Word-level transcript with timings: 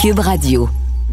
Cube 0.00 0.20
Radio 0.20 0.66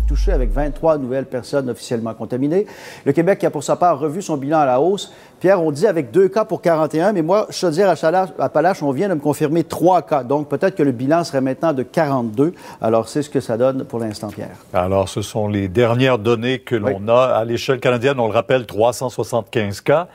touché 0.07 0.31
avec 0.31 0.49
23 0.53 0.97
nouvelles 0.97 1.25
personnes 1.25 1.69
officiellement 1.69 2.13
contaminées. 2.13 2.65
Le 3.03 3.11
Québec 3.11 3.39
qui 3.39 3.45
a 3.45 3.49
pour 3.49 3.61
sa 3.61 3.75
part 3.75 3.99
revu 3.99 4.21
son 4.21 4.37
bilan 4.37 4.59
à 4.59 4.65
la 4.65 4.79
hausse. 4.79 5.11
Pierre, 5.41 5.61
on 5.61 5.71
dit 5.71 5.85
avec 5.85 6.11
deux 6.11 6.29
cas 6.29 6.45
pour 6.45 6.61
41, 6.61 7.11
mais 7.11 7.21
moi, 7.21 7.47
je 7.49 7.67
te 7.67 7.71
dire 7.73 7.89
à 7.89 8.49
Palache, 8.49 8.81
on 8.81 8.91
vient 8.91 9.09
de 9.09 9.15
me 9.15 9.19
confirmer 9.19 9.65
trois 9.65 10.03
cas. 10.03 10.23
Donc 10.23 10.47
peut-être 10.47 10.75
que 10.75 10.83
le 10.83 10.93
bilan 10.93 11.25
serait 11.25 11.41
maintenant 11.41 11.73
de 11.73 11.83
42. 11.83 12.53
Alors 12.81 13.09
c'est 13.09 13.23
ce 13.23 13.29
que 13.29 13.41
ça 13.41 13.57
donne 13.57 13.83
pour 13.83 13.99
l'instant, 13.99 14.29
Pierre. 14.29 14.55
Alors 14.73 15.09
ce 15.09 15.21
sont 15.21 15.49
les 15.49 15.67
dernières 15.67 16.19
données 16.19 16.59
que 16.59 16.75
l'on 16.75 17.09
a 17.09 17.25
à 17.25 17.43
l'échelle 17.43 17.81
canadienne. 17.81 18.21
On 18.21 18.27
le 18.27 18.33
rappelle, 18.33 18.65
375 18.65 19.81
cas. 19.81 20.07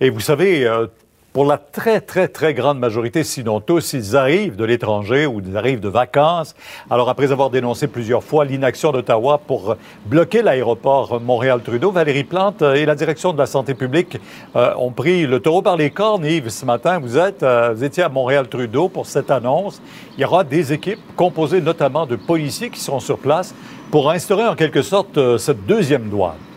Et 0.00 0.10
vous 0.10 0.20
savez, 0.20 0.64
euh, 0.68 0.86
pour 1.32 1.44
la 1.44 1.58
très, 1.58 2.00
très, 2.00 2.26
très 2.28 2.54
grande 2.54 2.78
majorité, 2.78 3.22
sinon 3.22 3.60
tous, 3.60 3.92
ils 3.92 4.16
arrivent 4.16 4.56
de 4.56 4.64
l'étranger 4.64 5.26
ou 5.26 5.40
ils 5.40 5.56
arrivent 5.56 5.80
de 5.80 5.88
vacances. 5.88 6.56
Alors, 6.90 7.08
après 7.08 7.30
avoir 7.30 7.50
dénoncé 7.50 7.86
plusieurs 7.86 8.24
fois 8.24 8.44
l'inaction 8.44 8.90
d'Ottawa 8.90 9.38
pour 9.38 9.76
bloquer 10.06 10.42
l'aéroport 10.42 11.20
Montréal-Trudeau, 11.20 11.92
Valérie 11.92 12.24
Plante 12.24 12.62
et 12.62 12.84
la 12.84 12.96
direction 12.96 13.32
de 13.32 13.38
la 13.38 13.46
santé 13.46 13.74
publique 13.74 14.18
euh, 14.56 14.74
ont 14.76 14.90
pris 14.90 15.26
le 15.26 15.38
taureau 15.38 15.62
par 15.62 15.76
les 15.76 15.90
cornes. 15.90 16.24
Yves, 16.24 16.48
ce 16.48 16.64
matin, 16.64 16.98
vous, 16.98 17.16
êtes, 17.16 17.42
euh, 17.42 17.74
vous 17.74 17.84
étiez 17.84 18.02
à 18.02 18.08
Montréal-Trudeau 18.08 18.88
pour 18.88 19.06
cette 19.06 19.30
annonce. 19.30 19.80
Il 20.16 20.22
y 20.22 20.24
aura 20.24 20.42
des 20.42 20.72
équipes 20.72 21.00
composées 21.14 21.60
notamment 21.60 22.06
de 22.06 22.16
policiers 22.16 22.70
qui 22.70 22.80
seront 22.80 23.00
sur 23.00 23.18
place 23.18 23.54
pour 23.92 24.10
instaurer 24.10 24.46
en 24.46 24.56
quelque 24.56 24.82
sorte 24.82 25.16
euh, 25.18 25.38
cette 25.38 25.64
deuxième 25.64 26.08
douane. 26.08 26.49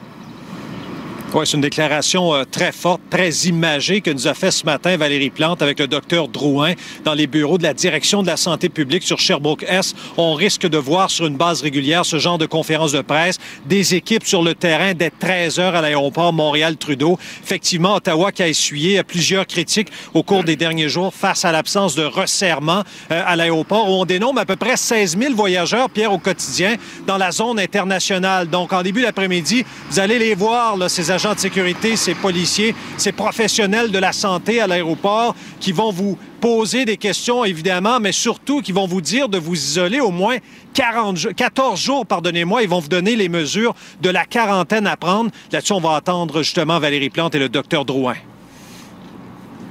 Oui, 1.35 1.47
c'est 1.47 1.55
une 1.55 1.61
déclaration 1.61 2.35
euh, 2.35 2.43
très 2.43 2.71
forte, 2.71 3.01
très 3.09 3.31
imagée 3.47 4.01
que 4.01 4.11
nous 4.11 4.27
a 4.27 4.35
fait 4.35 4.51
ce 4.51 4.67
matin 4.67 4.97
Valérie 4.97 5.31
Plante 5.31 5.63
avec 5.63 5.79
le 5.79 5.87
docteur 5.87 6.27
Drouin 6.27 6.73
dans 7.05 7.15
les 7.15 7.25
bureaux 7.25 7.57
de 7.57 7.63
la 7.63 7.73
direction 7.73 8.21
de 8.21 8.27
la 8.27 8.37
santé 8.37 8.69
publique 8.69 9.01
sur 9.01 9.19
Sherbrooke-S. 9.19 9.95
On 10.17 10.35
risque 10.35 10.67
de 10.67 10.77
voir 10.77 11.09
sur 11.09 11.25
une 11.25 11.35
base 11.35 11.63
régulière 11.63 12.05
ce 12.05 12.19
genre 12.19 12.37
de 12.37 12.45
conférence 12.45 12.91
de 12.91 13.01
presse, 13.01 13.39
des 13.65 13.95
équipes 13.95 14.27
sur 14.27 14.43
le 14.43 14.53
terrain 14.53 14.93
dès 14.93 15.09
13 15.09 15.57
heures 15.57 15.73
à 15.73 15.81
l'aéroport 15.81 16.33
Montréal-Trudeau. 16.33 17.17
Effectivement, 17.43 17.95
Ottawa 17.95 18.31
qui 18.31 18.43
a 18.43 18.47
essuyé 18.47 19.01
plusieurs 19.01 19.47
critiques 19.47 19.91
au 20.13 20.21
cours 20.21 20.43
des 20.43 20.55
derniers 20.55 20.89
jours 20.89 21.15
face 21.15 21.45
à 21.45 21.51
l'absence 21.51 21.95
de 21.95 22.03
resserrement 22.03 22.83
euh, 23.11 23.23
à 23.25 23.35
l'aéroport 23.35 23.89
où 23.89 23.93
on 23.93 24.05
dénombre 24.05 24.39
à 24.39 24.45
peu 24.45 24.55
près 24.55 24.77
16 24.77 25.17
000 25.17 25.33
voyageurs, 25.33 25.89
Pierre, 25.89 26.13
au 26.13 26.19
quotidien 26.19 26.75
dans 27.07 27.17
la 27.17 27.31
zone 27.31 27.59
internationale. 27.59 28.47
Donc, 28.51 28.71
en 28.71 28.83
début 28.83 29.01
d'après-midi, 29.01 29.65
vous 29.89 29.99
allez 29.99 30.19
les 30.19 30.35
voir, 30.35 30.77
là, 30.77 30.89
ces 30.89 31.09
agents 31.09 31.22
de 31.31 31.39
sécurité, 31.39 31.95
ces 31.95 32.15
policiers, 32.15 32.75
ces 32.97 33.13
professionnels 33.13 33.91
de 33.91 33.97
la 33.97 34.11
santé 34.11 34.59
à 34.59 34.67
l'aéroport 34.67 35.35
qui 35.61 35.71
vont 35.71 35.91
vous 35.91 36.17
poser 36.41 36.83
des 36.83 36.97
questions, 36.97 37.45
évidemment, 37.45 38.01
mais 38.01 38.11
surtout 38.11 38.61
qui 38.61 38.73
vont 38.73 38.85
vous 38.85 38.99
dire 38.99 39.29
de 39.29 39.37
vous 39.37 39.55
isoler 39.55 40.01
au 40.01 40.11
moins 40.11 40.37
40, 40.73 41.33
14 41.33 41.79
jours, 41.79 42.05
pardonnez-moi. 42.05 42.63
Ils 42.63 42.69
vont 42.69 42.79
vous 42.79 42.89
donner 42.89 43.15
les 43.15 43.29
mesures 43.29 43.73
de 44.01 44.09
la 44.09 44.25
quarantaine 44.25 44.85
à 44.85 44.97
prendre. 44.97 45.31
Là-dessus, 45.51 45.71
on 45.71 45.79
va 45.79 45.95
attendre 45.95 46.43
justement 46.43 46.79
Valérie 46.79 47.09
Plante 47.09 47.35
et 47.35 47.39
le 47.39 47.47
docteur 47.47 47.85
Drouin. 47.85 48.15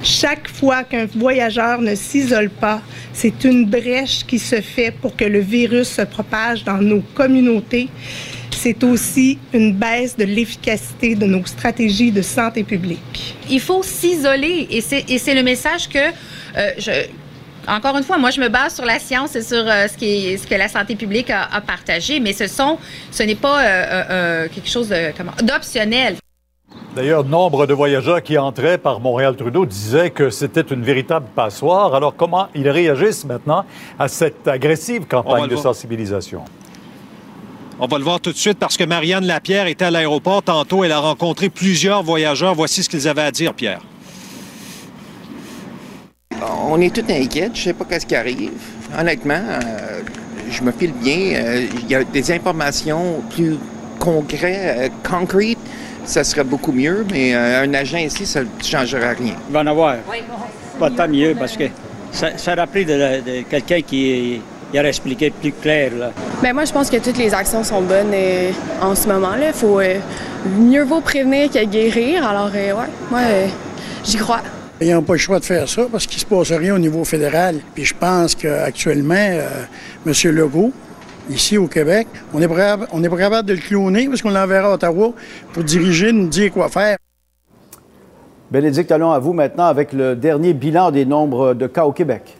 Chaque 0.03 0.49
fois 0.49 0.83
qu'un 0.83 1.07
voyageur 1.07 1.81
ne 1.81 1.95
s'isole 1.95 2.51
pas, 2.51 2.81
c'est 3.13 3.45
une 3.45 3.67
brèche 3.67 4.25
qui 4.27 4.39
se 4.39 4.61
fait 4.61 4.91
pour 4.91 5.15
que 5.15 5.25
le 5.25 5.39
virus 5.39 5.89
se 5.89 6.03
propage 6.03 6.65
dans 6.65 6.79
nos 6.79 7.03
communautés 7.15 7.89
c'est 8.63 8.85
aussi 8.85 9.41
une 9.53 9.73
baisse 9.73 10.17
de 10.17 10.23
l'efficacité 10.23 11.17
de 11.17 11.27
nos 11.27 11.45
stratégies 11.45 12.13
de 12.13 12.23
santé 12.23 12.63
publique. 12.63 13.37
Il 13.51 13.61
faut 13.61 13.83
s'isoler 13.83 14.69
et 14.71 14.81
c'est 14.81 15.35
le 15.35 15.43
message 15.43 15.89
que 15.89 15.99
euh, 15.99 16.71
je, 16.79 16.93
encore 17.67 17.97
une 17.97 18.05
fois, 18.05 18.19
moi, 18.19 18.31
je 18.31 18.41
me 18.41 18.49
base 18.49 18.77
sur 18.77 18.85
la 18.85 19.01
science 19.01 19.35
et 19.35 19.43
sur 19.43 19.65
euh, 19.67 19.89
ce, 19.89 19.97
qui 19.97 20.39
ce 20.39 20.47
que 20.47 20.55
la 20.55 20.69
santé 20.69 20.95
publique 20.95 21.31
a, 21.31 21.61
partagé, 21.61 22.21
mais 22.21 22.33
ce 22.33 22.47
sont, 22.47 22.79
ce 23.11 23.25
n'est 23.25 23.35
pas 23.35 23.65
euh, 23.65 24.49
quelque 24.49 24.69
chose 24.69 24.95
d'optionnel. 25.43 26.19
D'ailleurs, 26.95 27.25
nombre 27.25 27.67
de 27.67 27.75
voyageurs 27.75 28.23
qui 28.23 28.39
entraient 28.39 28.79
par 28.79 29.01
Montréal-Trudeau 29.01 29.67
disaient 29.67 30.11
que 30.11 30.31
c'était 30.31 30.61
une 30.61 30.83
véritable 30.83 31.27
passoire. 31.35 31.97
Alors, 31.97 32.15
comment 32.15 32.47
ils 32.55 32.69
réagissent 32.69 33.25
maintenant 33.25 33.65
à 33.99 34.07
cette 34.07 34.47
agressive 34.47 35.07
campagne 35.07 35.49
de 35.49 35.57
sensibilisation? 35.57 36.45
On 37.79 37.87
va 37.87 37.99
le 37.99 38.05
voir 38.05 38.21
tout 38.21 38.33
de 38.33 38.37
suite 38.37 38.59
parce 38.59 38.77
que 38.77 38.85
Marianne 38.85 39.27
Lapierre 39.27 39.67
était 39.67 39.87
à 39.87 39.91
l'aéroport 39.91 40.43
tantôt. 40.43 40.85
Elle 40.85 40.93
a 40.93 40.99
rencontré 40.99 41.49
plusieurs 41.49 42.03
voyageurs. 42.03 42.55
Voici 42.55 42.83
ce 42.83 42.89
qu'ils 42.89 43.09
avaient 43.09 43.23
à 43.23 43.31
dire, 43.31 43.55
Pierre. 43.55 43.81
On 46.69 46.81
est 46.81 46.95
tout 46.95 47.05
inquiets. 47.09 47.51
Je 47.55 47.61
ne 47.61 47.65
sais 47.65 47.73
pas 47.73 47.85
qu'est-ce 47.85 48.07
qui 48.07 48.15
arrive. 48.15 48.53
Honnêtement, 48.99 49.35
euh, 49.35 50.01
je 50.51 50.63
me 50.63 50.73
file 50.73 50.93
bien. 50.93 51.35
Euh, 51.35 51.67
il 51.83 51.91
y 51.91 51.95
a 51.95 52.05
des 52.05 52.33
informations 52.33 53.23
plus 53.31 53.57
concrètes, 53.99 54.79
euh, 54.79 54.89
concrètes. 55.09 55.59
Ça 56.05 56.25
serait 56.25 56.45
beaucoup 56.45 56.73
mieux, 56.73 57.07
mais 57.13 57.33
un 57.33 57.73
agent 57.75 57.99
ici, 57.99 58.27
ça 58.27 58.43
ne 58.43 58.49
changera 58.61 59.11
rien. 59.11 59.35
Il 59.49 59.53
va 59.53 59.61
en 59.61 59.67
avoir. 59.69 59.97
Pas 60.79 60.91
tant 60.91 61.07
mieux 61.07 61.37
parce 61.39 61.57
que 61.57 61.65
ça, 62.11 62.37
ça 62.37 62.57
rappelle 62.57 62.87
de 62.87 63.43
quelqu'un 63.43 63.83
qui 63.83 64.11
est 64.11 64.41
il 64.73 64.79
aurait 64.79 64.89
expliqué 64.89 65.31
plus 65.31 65.53
clair. 65.53 65.93
Là. 65.99 66.11
Bien, 66.43 66.53
moi, 66.53 66.65
je 66.65 66.73
pense 66.73 66.89
que 66.89 66.97
toutes 66.97 67.19
les 67.19 67.35
actions 67.35 67.63
sont 67.63 67.83
bonnes 67.83 68.13
euh, 68.13 68.51
en 68.81 68.95
ce 68.95 69.07
moment. 69.07 69.37
Là. 69.37 69.53
Faut, 69.53 69.81
euh, 69.81 69.99
mieux 70.59 70.85
vaut 70.85 71.01
prévenir 71.01 71.51
que 71.51 71.65
guérir. 71.65 72.27
Alors, 72.27 72.51
euh, 72.55 72.73
ouais, 72.73 72.89
moi, 73.11 73.21
j'y 74.05 74.17
crois. 74.17 74.41
Ils 74.81 74.93
n'ont 74.93 75.03
pas 75.03 75.13
le 75.13 75.19
choix 75.19 75.39
de 75.39 75.45
faire 75.45 75.69
ça 75.69 75.83
parce 75.91 76.07
qu'il 76.07 76.17
ne 76.17 76.21
se 76.21 76.27
passe 76.27 76.59
rien 76.59 76.75
au 76.75 76.79
niveau 76.79 77.05
fédéral. 77.05 77.57
Puis 77.75 77.85
je 77.85 77.95
pense 77.95 78.35
qu'actuellement, 78.35 79.15
M. 79.15 80.13
Legault, 80.25 80.73
ici 81.31 81.57
au 81.57 81.69
Québec, 81.69 82.09
on 82.35 82.43
est, 82.43 82.49
pas, 82.49 82.79
on 82.93 83.05
est 83.05 83.17
capable 83.17 83.47
de 83.47 83.55
le 83.55 83.61
cloner 83.61 84.09
parce 84.09 84.23
qu'on 84.23 84.31
l'enverra 84.31 84.71
à 84.71 84.75
Ottawa 84.75 85.13
pour 85.53 85.63
diriger, 85.63 86.11
nous 86.11 86.27
dire 86.27 86.51
quoi 86.51 86.69
faire. 86.69 86.97
Bénédicte, 88.51 88.91
allons 88.91 89.13
à 89.13 89.21
vous 89.21 89.33
maintenant 89.33 89.67
avec 89.67 89.93
le 89.93 90.17
dernier 90.17 90.53
bilan 90.53 90.91
des 90.91 91.05
nombres 91.05 91.55
de 91.55 91.69
cas 91.69 91.85
au 91.85 91.93
Québec. 91.93 92.37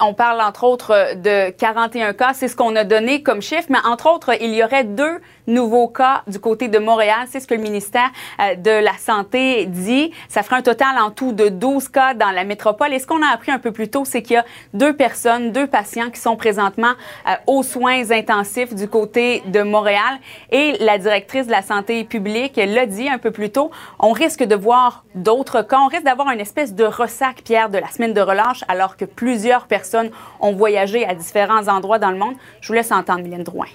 On 0.00 0.14
parle 0.14 0.40
entre 0.40 0.64
autres 0.64 1.14
de 1.14 1.50
41 1.50 2.12
cas, 2.12 2.32
c'est 2.34 2.48
ce 2.48 2.56
qu'on 2.56 2.74
a 2.74 2.82
donné 2.82 3.22
comme 3.22 3.40
chiffre, 3.40 3.68
mais 3.68 3.78
entre 3.84 4.12
autres, 4.12 4.32
il 4.40 4.52
y 4.52 4.64
aurait 4.64 4.82
deux 4.82 5.20
nouveaux 5.46 5.86
cas 5.86 6.24
du 6.26 6.40
côté 6.40 6.66
de 6.66 6.80
Montréal. 6.80 7.28
C'est 7.28 7.38
ce 7.38 7.46
que 7.46 7.54
le 7.54 7.60
ministère 7.60 8.10
euh, 8.40 8.56
de 8.56 8.82
la 8.82 8.94
Santé 8.98 9.66
dit. 9.66 10.10
Ça 10.28 10.42
ferait 10.42 10.56
un 10.56 10.62
total 10.62 10.98
en 10.98 11.12
tout 11.12 11.30
de 11.30 11.48
12 11.48 11.88
cas 11.88 12.14
dans 12.14 12.32
la 12.32 12.42
métropole. 12.42 12.92
Et 12.92 12.98
ce 12.98 13.06
qu'on 13.06 13.22
a 13.22 13.32
appris 13.32 13.52
un 13.52 13.60
peu 13.60 13.70
plus 13.70 13.88
tôt, 13.88 14.04
c'est 14.04 14.22
qu'il 14.22 14.34
y 14.34 14.38
a 14.38 14.44
deux 14.74 14.92
personnes, 14.92 15.52
deux 15.52 15.68
patients 15.68 16.10
qui 16.10 16.18
sont 16.18 16.34
présentement 16.34 16.94
euh, 17.28 17.34
aux 17.46 17.62
soins 17.62 18.10
intensifs 18.10 18.74
du 18.74 18.88
côté 18.88 19.44
de 19.46 19.62
Montréal. 19.62 20.18
Et 20.50 20.72
la 20.80 20.98
directrice 20.98 21.46
de 21.46 21.52
la 21.52 21.62
santé 21.62 22.02
publique 22.02 22.56
l'a 22.56 22.86
dit 22.86 23.08
un 23.08 23.18
peu 23.18 23.30
plus 23.30 23.50
tôt, 23.50 23.70
on 24.00 24.10
risque 24.10 24.42
de 24.42 24.56
voir 24.56 25.04
d'autres 25.14 25.62
cas. 25.62 25.78
On 25.78 25.86
risque 25.86 26.04
d'avoir 26.04 26.30
une 26.30 26.40
espèce 26.40 26.74
de 26.74 26.82
ressac, 26.82 27.42
Pierre, 27.44 27.70
de 27.70 27.78
la 27.78 27.88
semaine 27.88 28.14
de 28.14 28.20
relâche, 28.20 28.64
alors 28.66 28.96
que 28.96 29.04
plusieurs 29.04 29.68
personnes 29.68 29.75
ont 30.40 30.52
voyagé 30.52 31.06
à 31.06 31.14
différents 31.14 31.68
endroits 31.68 31.98
dans 31.98 32.10
le 32.10 32.18
monde. 32.18 32.34
Je 32.60 32.68
vous 32.68 32.74
laisse 32.74 32.92
entendre 32.92 33.22
Mylène 33.22 33.44
Drouin. 33.44 33.66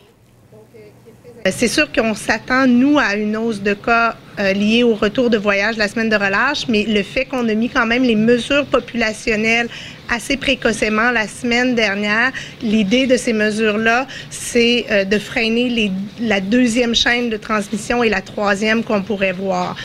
C'est 1.50 1.68
sûr 1.68 1.92
qu'on 1.92 2.14
s'attend, 2.14 2.68
nous, 2.68 3.00
à 3.00 3.16
une 3.16 3.36
hausse 3.36 3.62
de 3.62 3.74
cas 3.74 4.16
euh, 4.40 4.54
liés 4.54 4.84
au 4.84 4.94
retour 4.94 5.32
de 5.32 5.40
voyage 5.40 5.76
la 5.76 5.88
semaine 5.88 6.10
de 6.10 6.16
relâche, 6.16 6.68
mais 6.68 6.84
le 6.84 7.02
fait 7.02 7.26
qu'on 7.26 7.50
a 7.50 7.54
mis 7.56 7.68
quand 7.68 7.88
même 7.88 8.04
les 8.04 8.16
mesures 8.16 8.66
populationnelles 8.68 9.68
assez 10.14 10.38
précocement 10.38 11.10
la 11.10 11.28
semaine 11.28 11.74
dernière, 11.74 12.32
l'idée 12.62 13.08
de 13.08 13.18
ces 13.18 13.34
mesures-là, 13.34 14.06
c'est 14.30 14.86
euh, 14.92 15.04
de 15.04 15.18
freiner 15.18 15.92
la 16.20 16.42
deuxième 16.42 16.94
chaîne 16.94 17.30
de 17.32 17.38
transmission 17.38 18.04
et 18.04 18.10
la 18.10 18.22
troisième 18.22 18.84
qu'on 18.84 19.02
pourrait 19.02 19.34
voir. 19.34 19.78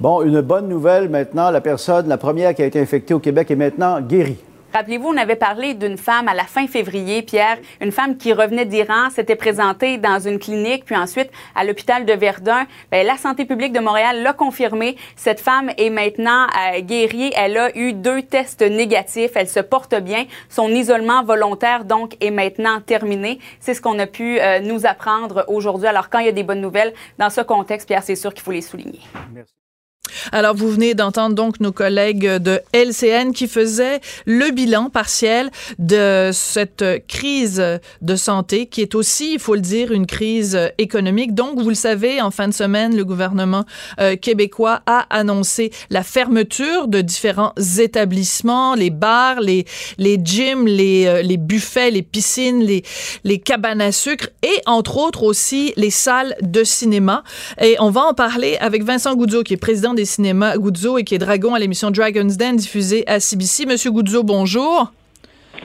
Bon, 0.00 0.22
une 0.22 0.40
bonne 0.40 0.68
nouvelle 0.68 1.08
maintenant, 1.08 1.52
la 1.52 1.60
personne, 1.60 2.08
la 2.08 2.18
première 2.18 2.52
qui 2.52 2.62
a 2.62 2.66
été 2.66 2.80
infectée 2.80 3.14
au 3.14 3.20
Québec 3.20 3.52
est 3.52 3.56
maintenant 3.56 4.00
guérie. 4.00 4.38
Rappelez-vous, 4.72 5.08
on 5.08 5.16
avait 5.16 5.36
parlé 5.36 5.74
d'une 5.74 5.98
femme 5.98 6.28
à 6.28 6.34
la 6.34 6.44
fin 6.44 6.66
février, 6.66 7.22
Pierre, 7.22 7.58
une 7.80 7.92
femme 7.92 8.16
qui 8.16 8.32
revenait 8.32 8.64
d'Iran, 8.64 9.10
s'était 9.10 9.36
présentée 9.36 9.98
dans 9.98 10.18
une 10.18 10.38
clinique, 10.38 10.84
puis 10.86 10.96
ensuite 10.96 11.30
à 11.54 11.64
l'hôpital 11.64 12.06
de 12.06 12.12
Verdun. 12.14 12.66
Bien, 12.90 13.02
la 13.02 13.18
santé 13.18 13.44
publique 13.44 13.72
de 13.72 13.80
Montréal 13.80 14.22
l'a 14.22 14.32
confirmé. 14.32 14.96
Cette 15.14 15.40
femme 15.40 15.70
est 15.76 15.90
maintenant 15.90 16.46
euh, 16.46 16.80
guérie. 16.80 17.32
Elle 17.36 17.58
a 17.58 17.76
eu 17.76 17.92
deux 17.92 18.22
tests 18.22 18.62
négatifs. 18.62 19.32
Elle 19.34 19.48
se 19.48 19.60
porte 19.60 19.94
bien. 19.94 20.24
Son 20.48 20.68
isolement 20.70 21.22
volontaire, 21.22 21.84
donc, 21.84 22.16
est 22.20 22.30
maintenant 22.30 22.80
terminé. 22.80 23.38
C'est 23.60 23.74
ce 23.74 23.82
qu'on 23.82 23.98
a 23.98 24.06
pu 24.06 24.40
euh, 24.40 24.60
nous 24.60 24.86
apprendre 24.86 25.44
aujourd'hui. 25.48 25.88
Alors, 25.88 26.08
quand 26.08 26.20
il 26.20 26.26
y 26.26 26.30
a 26.30 26.32
des 26.32 26.44
bonnes 26.44 26.62
nouvelles 26.62 26.94
dans 27.18 27.30
ce 27.30 27.42
contexte, 27.42 27.88
Pierre, 27.88 28.02
c'est 28.02 28.16
sûr 28.16 28.32
qu'il 28.32 28.42
faut 28.42 28.52
les 28.52 28.62
souligner. 28.62 29.00
Merci. 29.32 29.61
Alors, 30.32 30.54
vous 30.54 30.70
venez 30.70 30.94
d'entendre 30.94 31.34
donc 31.34 31.60
nos 31.60 31.72
collègues 31.72 32.26
de 32.26 32.60
LCN 32.72 33.32
qui 33.32 33.48
faisaient 33.48 34.00
le 34.26 34.50
bilan 34.50 34.90
partiel 34.90 35.50
de 35.78 36.30
cette 36.32 36.84
crise 37.08 37.62
de 38.00 38.16
santé 38.16 38.66
qui 38.66 38.80
est 38.80 38.94
aussi, 38.94 39.34
il 39.34 39.38
faut 39.38 39.54
le 39.54 39.60
dire, 39.60 39.92
une 39.92 40.06
crise 40.06 40.58
économique. 40.78 41.34
Donc, 41.34 41.58
vous 41.58 41.68
le 41.68 41.74
savez, 41.74 42.20
en 42.20 42.30
fin 42.30 42.48
de 42.48 42.54
semaine, 42.54 42.96
le 42.96 43.04
gouvernement 43.04 43.64
euh, 44.00 44.16
québécois 44.16 44.82
a 44.86 45.06
annoncé 45.10 45.70
la 45.90 46.02
fermeture 46.02 46.88
de 46.88 47.00
différents 47.00 47.52
établissements, 47.78 48.74
les 48.74 48.90
bars, 48.90 49.40
les, 49.40 49.64
les 49.98 50.18
gyms, 50.22 50.66
les, 50.66 51.06
euh, 51.06 51.22
les 51.22 51.36
buffets, 51.36 51.90
les 51.90 52.02
piscines, 52.02 52.62
les, 52.62 52.82
les 53.24 53.38
cabanes 53.38 53.80
à 53.80 53.92
sucre 53.92 54.28
et, 54.42 54.60
entre 54.66 54.96
autres, 54.96 55.22
aussi 55.22 55.72
les 55.76 55.90
salles 55.90 56.34
de 56.40 56.64
cinéma. 56.64 57.22
Et 57.60 57.76
on 57.80 57.90
va 57.90 58.02
en 58.02 58.14
parler 58.14 58.56
avec 58.60 58.84
Vincent 58.84 59.14
Goudzo, 59.14 59.42
qui 59.42 59.54
est 59.54 59.56
président 59.58 59.94
des 59.94 60.01
cinémas 60.04 60.56
Goudzo 60.56 60.98
et 60.98 61.04
qui 61.04 61.14
est 61.14 61.18
dragon 61.18 61.54
à 61.54 61.58
l'émission 61.58 61.90
Dragon's 61.90 62.36
Den 62.36 62.56
diffusée 62.56 63.04
à 63.06 63.20
CBC. 63.20 63.66
Monsieur 63.66 63.90
Goudzo, 63.90 64.22
bonjour. 64.22 64.92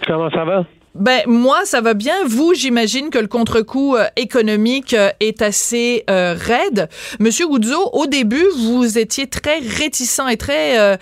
Comment 0.06 0.30
ça 0.30 0.46
va? 0.46 0.66
Ben 0.98 1.22
moi 1.28 1.60
ça 1.66 1.80
va 1.80 1.94
bien. 1.94 2.16
Vous, 2.26 2.56
j'imagine 2.56 3.12
que 3.12 3.20
le 3.20 3.28
contre-coup 3.28 3.96
euh, 3.96 4.06
économique 4.16 4.96
euh, 4.96 5.10
est 5.20 5.44
assez 5.44 6.04
euh, 6.10 6.34
raide. 6.36 6.90
Monsieur 7.20 7.48
Goudzo, 7.48 7.90
au 7.94 8.08
début, 8.08 8.46
vous 8.58 8.98
étiez 8.98 9.28
très 9.28 9.60
réticent 9.60 10.22
et 10.32 10.38
très 10.38 10.98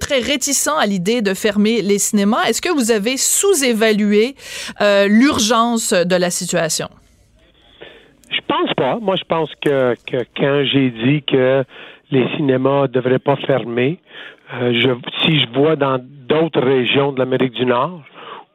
très 0.00 0.18
réticent 0.20 0.68
à 0.78 0.86
l'idée 0.86 1.20
de 1.20 1.34
fermer 1.34 1.82
les 1.82 1.98
cinémas. 1.98 2.44
Est-ce 2.48 2.62
que 2.62 2.70
vous 2.70 2.90
avez 2.90 3.16
sous-évalué 3.16 4.36
l'urgence 4.80 5.92
de 5.92 6.16
la 6.16 6.30
situation? 6.30 6.88
Je 8.30 8.40
pense 8.48 8.72
pas. 8.74 8.98
Moi, 9.00 9.16
je 9.16 9.24
pense 9.24 9.50
que, 9.62 9.94
que 10.06 10.24
quand 10.36 10.64
j'ai 10.72 10.90
dit 10.90 11.22
que 11.22 11.64
les 12.14 12.28
cinémas 12.36 12.86
devraient 12.88 13.18
pas 13.18 13.36
fermer, 13.36 13.98
je, 14.50 14.90
si 15.22 15.40
je 15.40 15.48
vois 15.52 15.76
dans 15.76 15.98
d'autres 16.00 16.60
régions 16.60 17.12
de 17.12 17.18
l'Amérique 17.18 17.54
du 17.54 17.66
Nord 17.66 18.02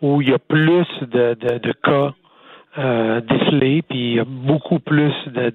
où 0.02 0.22
il 0.22 0.30
y 0.30 0.34
a 0.34 0.40
plus 0.40 0.88
de, 1.02 1.36
de, 1.36 1.72
cas 1.84 2.14
euh, 2.78 3.22
décelés, 3.22 3.82
puis 3.82 4.00
il 4.00 4.16
y 4.16 4.20
a 4.20 4.26
beaucoup 4.26 4.80
plus 4.80 5.14
de, 5.28 5.50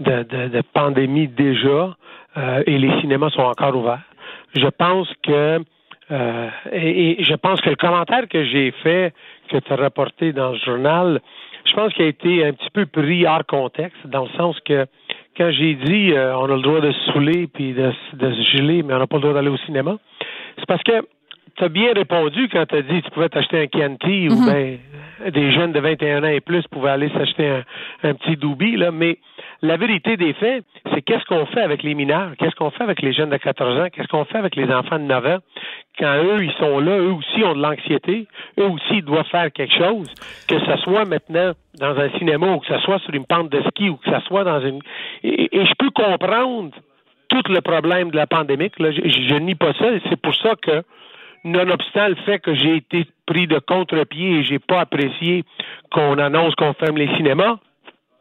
de, 0.00 0.22
de, 0.48 0.62
pandémies 0.72 1.28
déjà, 1.28 1.96
euh, 2.36 2.62
et 2.66 2.78
les 2.78 3.00
cinémas 3.00 3.30
sont 3.30 3.42
encore 3.42 3.76
ouverts. 3.76 4.02
Je 4.54 4.68
pense 4.68 5.08
que 5.24 5.60
euh, 6.10 6.48
et, 6.72 7.22
je 7.24 7.34
pense 7.34 7.60
que 7.60 7.70
le 7.70 7.76
commentaire 7.76 8.28
que 8.28 8.44
j'ai 8.44 8.70
fait, 8.82 9.14
que 9.48 9.56
tu 9.56 9.72
as 9.72 9.76
rapporté 9.76 10.32
dans 10.32 10.50
le 10.50 10.58
journal, 10.58 11.20
je 11.64 11.72
pense 11.74 11.92
qu'il 11.94 12.04
a 12.04 12.08
été 12.08 12.44
un 12.44 12.52
petit 12.52 12.70
peu 12.70 12.86
pris 12.86 13.26
hors 13.26 13.46
contexte, 13.46 14.06
dans 14.06 14.24
le 14.24 14.30
sens 14.36 14.58
que 14.60 14.86
quand 15.36 15.50
j'ai 15.50 15.74
dit 15.74 16.12
euh, 16.12 16.36
on 16.36 16.44
a 16.44 16.56
le 16.56 16.62
droit 16.62 16.80
de 16.80 16.92
se 16.92 17.12
saouler 17.12 17.46
puis 17.46 17.72
de, 17.72 17.92
de 18.14 18.32
se 18.32 18.56
geler, 18.56 18.82
mais 18.82 18.94
on 18.94 18.98
n'a 18.98 19.06
pas 19.06 19.16
le 19.16 19.22
droit 19.22 19.34
d'aller 19.34 19.48
au 19.48 19.56
cinéma, 19.58 19.98
c'est 20.58 20.66
parce 20.66 20.82
que 20.82 20.92
tu 21.56 21.64
as 21.64 21.68
bien 21.68 21.92
répondu 21.92 22.48
quand 22.48 22.66
tu 22.66 22.76
as 22.76 22.82
dit 22.82 23.00
que 23.00 23.06
tu 23.06 23.10
pouvais 23.10 23.28
t'acheter 23.28 23.62
un 23.62 23.66
Chianti 23.66 24.28
ou 24.28 24.34
mhm. 24.34 24.44
bien 24.46 24.78
des 25.30 25.52
jeunes 25.52 25.72
de 25.72 25.80
21 25.80 26.24
ans 26.24 26.28
et 26.28 26.40
plus 26.40 26.66
pouvaient 26.68 26.90
aller 26.90 27.10
s'acheter 27.10 27.48
un, 27.48 27.64
un, 28.02 28.14
petit 28.14 28.36
Doubi, 28.36 28.76
là, 28.76 28.90
mais 28.90 29.18
la 29.60 29.76
vérité 29.76 30.16
des 30.16 30.32
faits, 30.32 30.64
c'est 30.92 31.02
qu'est-ce 31.02 31.24
qu'on 31.26 31.46
fait 31.46 31.60
avec 31.60 31.82
les 31.82 31.94
mineurs, 31.94 32.32
qu'est-ce 32.38 32.56
qu'on 32.56 32.70
fait 32.70 32.82
avec 32.82 33.00
les 33.02 33.12
jeunes 33.12 33.30
de 33.30 33.36
14 33.36 33.80
ans, 33.80 33.86
qu'est-ce 33.92 34.08
qu'on 34.08 34.24
fait 34.24 34.38
avec 34.38 34.56
les 34.56 34.72
enfants 34.72 34.98
de 34.98 35.04
9 35.04 35.26
ans, 35.26 35.38
quand 35.98 36.16
eux, 36.24 36.42
ils 36.42 36.52
sont 36.52 36.80
là, 36.80 36.98
eux 36.98 37.12
aussi 37.12 37.44
ont 37.44 37.54
de 37.54 37.62
l'anxiété, 37.62 38.26
eux 38.58 38.68
aussi 38.68 38.94
ils 38.96 39.04
doivent 39.04 39.26
faire 39.26 39.52
quelque 39.52 39.76
chose, 39.76 40.12
que 40.48 40.58
ce 40.58 40.76
soit 40.78 41.04
maintenant 41.04 41.52
dans 41.78 41.98
un 41.98 42.10
cinéma 42.18 42.52
ou 42.52 42.58
que 42.58 42.66
ce 42.66 42.78
soit 42.78 42.98
sur 43.00 43.14
une 43.14 43.26
pente 43.26 43.50
de 43.50 43.62
ski 43.68 43.90
ou 43.90 43.96
que 43.96 44.10
ce 44.10 44.20
soit 44.26 44.44
dans 44.44 44.60
une... 44.60 44.80
Et, 45.22 45.56
et 45.56 45.66
je 45.66 45.74
peux 45.78 45.90
comprendre 45.90 46.72
tout 47.28 47.52
le 47.52 47.60
problème 47.60 48.10
de 48.10 48.16
la 48.16 48.26
pandémie, 48.26 48.70
là, 48.78 48.90
je, 48.90 49.00
je, 49.04 49.28
je 49.28 49.34
nie 49.36 49.54
pas 49.54 49.72
ça, 49.74 49.86
c'est 50.08 50.20
pour 50.20 50.34
ça 50.34 50.54
que 50.60 50.82
nonobstant 51.44 52.08
le 52.08 52.14
fait 52.16 52.38
que 52.38 52.54
j'ai 52.54 52.76
été 52.76 53.06
pris 53.26 53.46
de 53.46 53.58
contre-pied 53.58 54.38
et 54.38 54.44
j'ai 54.44 54.58
pas 54.58 54.80
apprécié 54.80 55.44
qu'on 55.90 56.18
annonce 56.18 56.54
qu'on 56.54 56.72
ferme 56.74 56.98
les 56.98 57.14
cinémas, 57.16 57.58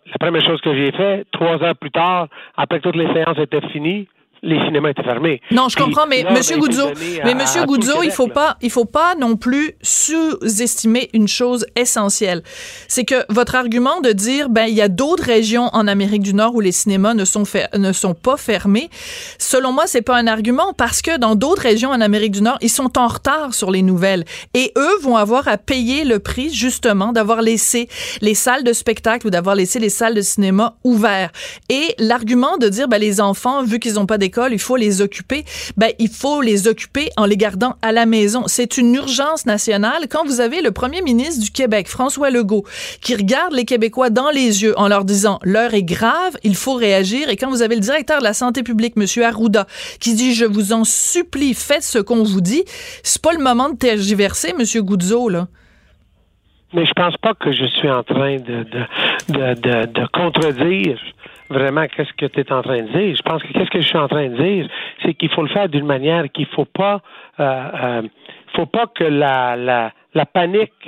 la 0.08 0.18
première 0.20 0.44
chose 0.44 0.62
que 0.62 0.76
j'ai 0.76 0.92
fait, 0.92 1.26
trois 1.32 1.62
heures 1.64 1.76
plus 1.76 1.92
tard, 1.92 2.28
après 2.58 2.80
que 2.80 2.90
toutes 2.90 2.96
les 2.96 3.12
séances 3.14 3.38
étaient 3.38 3.68
finies, 3.70 4.08
les 4.44 4.58
cinémas 4.66 4.90
étaient 4.90 5.04
fermés. 5.04 5.40
Non, 5.52 5.70
je 5.70 5.78
comprends, 5.78 6.08
mais 6.08 6.26
Monsieur 6.32 6.58
Goudzo, 6.58 6.90
mais 7.24 7.36
Monsieur 7.36 7.64
Goudzo, 7.66 8.02
il 8.04 8.12
faut 8.12 8.28
pas, 8.28 8.58
il 8.62 8.72
faut 8.72 8.86
pas 8.86 9.14
non 9.16 9.36
plus 9.36 9.74
sous-estimer 9.84 11.10
une 11.14 11.28
chose 11.28 11.66
essentielle, 11.76 12.42
c'est 12.88 13.06
que 13.06 13.24
votre 13.30 13.56
argument 13.56 14.02
de 14.02 14.12
dire 14.12 14.50
ben 14.50 14.66
il 14.66 14.74
y 14.74 14.82
a 14.82 14.88
d'autres 14.88 15.24
régions 15.24 15.70
en 15.74 15.88
Amérique 15.88 16.24
du 16.24 16.34
Nord 16.34 16.56
où 16.56 16.60
les 16.60 16.72
cinémas 16.72 17.14
ne 17.14 17.24
sont 17.24 17.44
ne 17.76 17.92
sont 17.92 18.16
pas 18.16 18.38
fermés, 18.38 18.90
selon 19.38 19.72
moi 19.72 19.84
c'est 19.86 20.02
pas 20.02 20.18
un 20.18 20.26
argument 20.26 20.74
parce 20.74 21.04
que 21.04 21.18
dans 21.18 21.36
d'autres 21.36 21.62
régions 21.62 21.92
en 21.92 22.02
Amérique 22.02 22.32
du 22.32 22.42
Nord 22.42 22.58
ils 22.62 22.70
sont 22.70 22.98
en 22.98 23.08
retard 23.08 23.54
sur 23.54 23.70
les 23.70 23.84
nouvelles 23.84 24.26
et 24.56 24.72
eux 24.76 25.00
vont 25.02 25.18
avoir 25.18 25.48
à 25.48 25.58
payer 25.58 26.04
le 26.04 26.18
prix 26.18 26.52
justement 26.52 27.14
d'avoir 27.14 27.44
laissé 27.44 27.90
les 28.22 28.34
salles 28.34 28.64
de 28.64 28.74
spectacle 28.74 29.28
ou 29.28 29.30
d'avoir 29.30 29.56
laissé 29.56 29.78
les 29.78 29.90
salles 29.90 30.16
de 30.16 30.22
cinéma 30.22 30.76
ouvertes. 30.84 31.36
Et 31.70 31.94
l'argument 32.00 32.58
de 32.58 32.70
dire 32.70 32.88
ben 32.88 32.98
les 32.98 33.22
enfants 33.22 33.64
vu 33.64 33.80
qu'ils 33.80 33.94
n'ont 33.94 34.08
pas 34.08 34.18
des 34.18 34.31
il 34.52 34.60
faut 34.60 34.76
les 34.76 35.02
occuper. 35.02 35.44
Ben, 35.78 35.92
il 36.00 36.10
faut 36.10 36.42
les 36.42 36.68
occuper 36.68 37.10
en 37.18 37.26
les 37.26 37.38
gardant 37.38 37.76
à 37.82 37.92
la 37.92 38.06
maison. 38.06 38.44
C'est 38.48 38.78
une 38.78 38.96
urgence 38.96 39.46
nationale. 39.46 40.08
Quand 40.10 40.26
vous 40.26 40.40
avez 40.40 40.62
le 40.62 40.72
premier 40.72 41.02
ministre 41.02 41.44
du 41.44 41.52
Québec, 41.52 41.88
François 41.88 42.30
Legault, 42.30 42.66
qui 43.02 43.16
regarde 43.16 43.54
les 43.54 43.66
Québécois 43.66 44.10
dans 44.10 44.30
les 44.30 44.64
yeux 44.64 44.78
en 44.78 44.88
leur 44.88 45.06
disant 45.06 45.40
l'heure 45.44 45.74
est 45.74 45.84
grave, 45.84 46.38
il 46.44 46.56
faut 46.56 46.76
réagir. 46.76 47.30
Et 47.30 47.36
quand 47.36 47.50
vous 47.50 47.62
avez 47.62 47.76
le 47.76 47.82
directeur 47.82 48.20
de 48.20 48.24
la 48.24 48.34
santé 48.34 48.64
publique, 48.64 48.96
Monsieur 48.96 49.26
Arruda, 49.26 49.68
qui 50.00 50.14
dit 50.14 50.34
je 50.34 50.46
vous 50.46 50.74
en 50.74 50.84
supplie, 50.84 51.54
faites 51.54 51.84
ce 51.84 52.00
qu'on 52.00 52.24
vous 52.24 52.42
dit, 52.42 52.64
c'est 53.04 53.22
pas 53.22 53.34
le 53.34 53.44
moment 53.44 53.70
de 53.70 53.78
tergiverser, 53.78 54.54
Monsieur 54.58 54.82
Goudzo, 54.82 55.30
là. 55.30 55.48
Mais 56.74 56.86
je 56.86 56.94
pense 56.94 57.18
pas 57.18 57.34
que 57.34 57.52
je 57.52 57.66
suis 57.66 57.90
en 57.90 58.04
train 58.04 58.38
de, 58.38 58.64
de, 58.64 59.54
de, 59.56 59.86
de 59.88 60.08
contredire 60.14 60.98
vraiment 61.52 61.86
qu'est-ce 61.88 62.14
que 62.14 62.26
tu 62.26 62.40
es 62.40 62.52
en 62.52 62.62
train 62.62 62.82
de 62.82 62.92
dire? 62.92 63.16
Je 63.16 63.22
pense 63.22 63.44
que 63.44 63.52
qu'est-ce 63.54 63.70
que 63.70 63.82
je 63.82 63.88
suis 63.88 63.98
en 63.98 64.08
train 64.08 64.28
de 64.30 64.36
dire, 64.36 64.68
c'est 65.04 65.14
qu'il 65.14 65.30
faut 65.30 65.44
le 65.44 65.50
faire 65.50 65.70
d'une 65.70 65.86
manière 65.86 66.32
qu'il 66.32 66.48
faut 66.48 66.66
pas 66.66 67.02
euh, 67.40 67.44
euh, 67.84 68.02
faut 68.56 68.66
pas 68.66 68.88
que 68.88 69.04
la, 69.04 69.56
la, 69.56 69.92
la 70.14 70.26
panique 70.26 70.88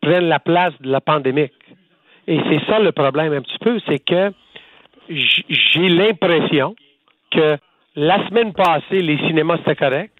prenne 0.00 0.28
la 0.28 0.38
place 0.38 0.72
de 0.80 0.90
la 0.90 1.00
pandémie. 1.00 1.50
Et 2.26 2.40
c'est 2.48 2.64
ça 2.66 2.78
le 2.78 2.92
problème 2.92 3.32
un 3.32 3.42
petit 3.42 3.58
peu, 3.58 3.78
c'est 3.86 3.98
que 3.98 4.32
j'ai 5.08 5.88
l'impression 5.88 6.74
que 7.30 7.58
la 7.96 8.26
semaine 8.28 8.52
passée, 8.52 9.02
les 9.02 9.18
cinémas 9.18 9.58
c'était 9.58 9.76
correct. 9.76 10.12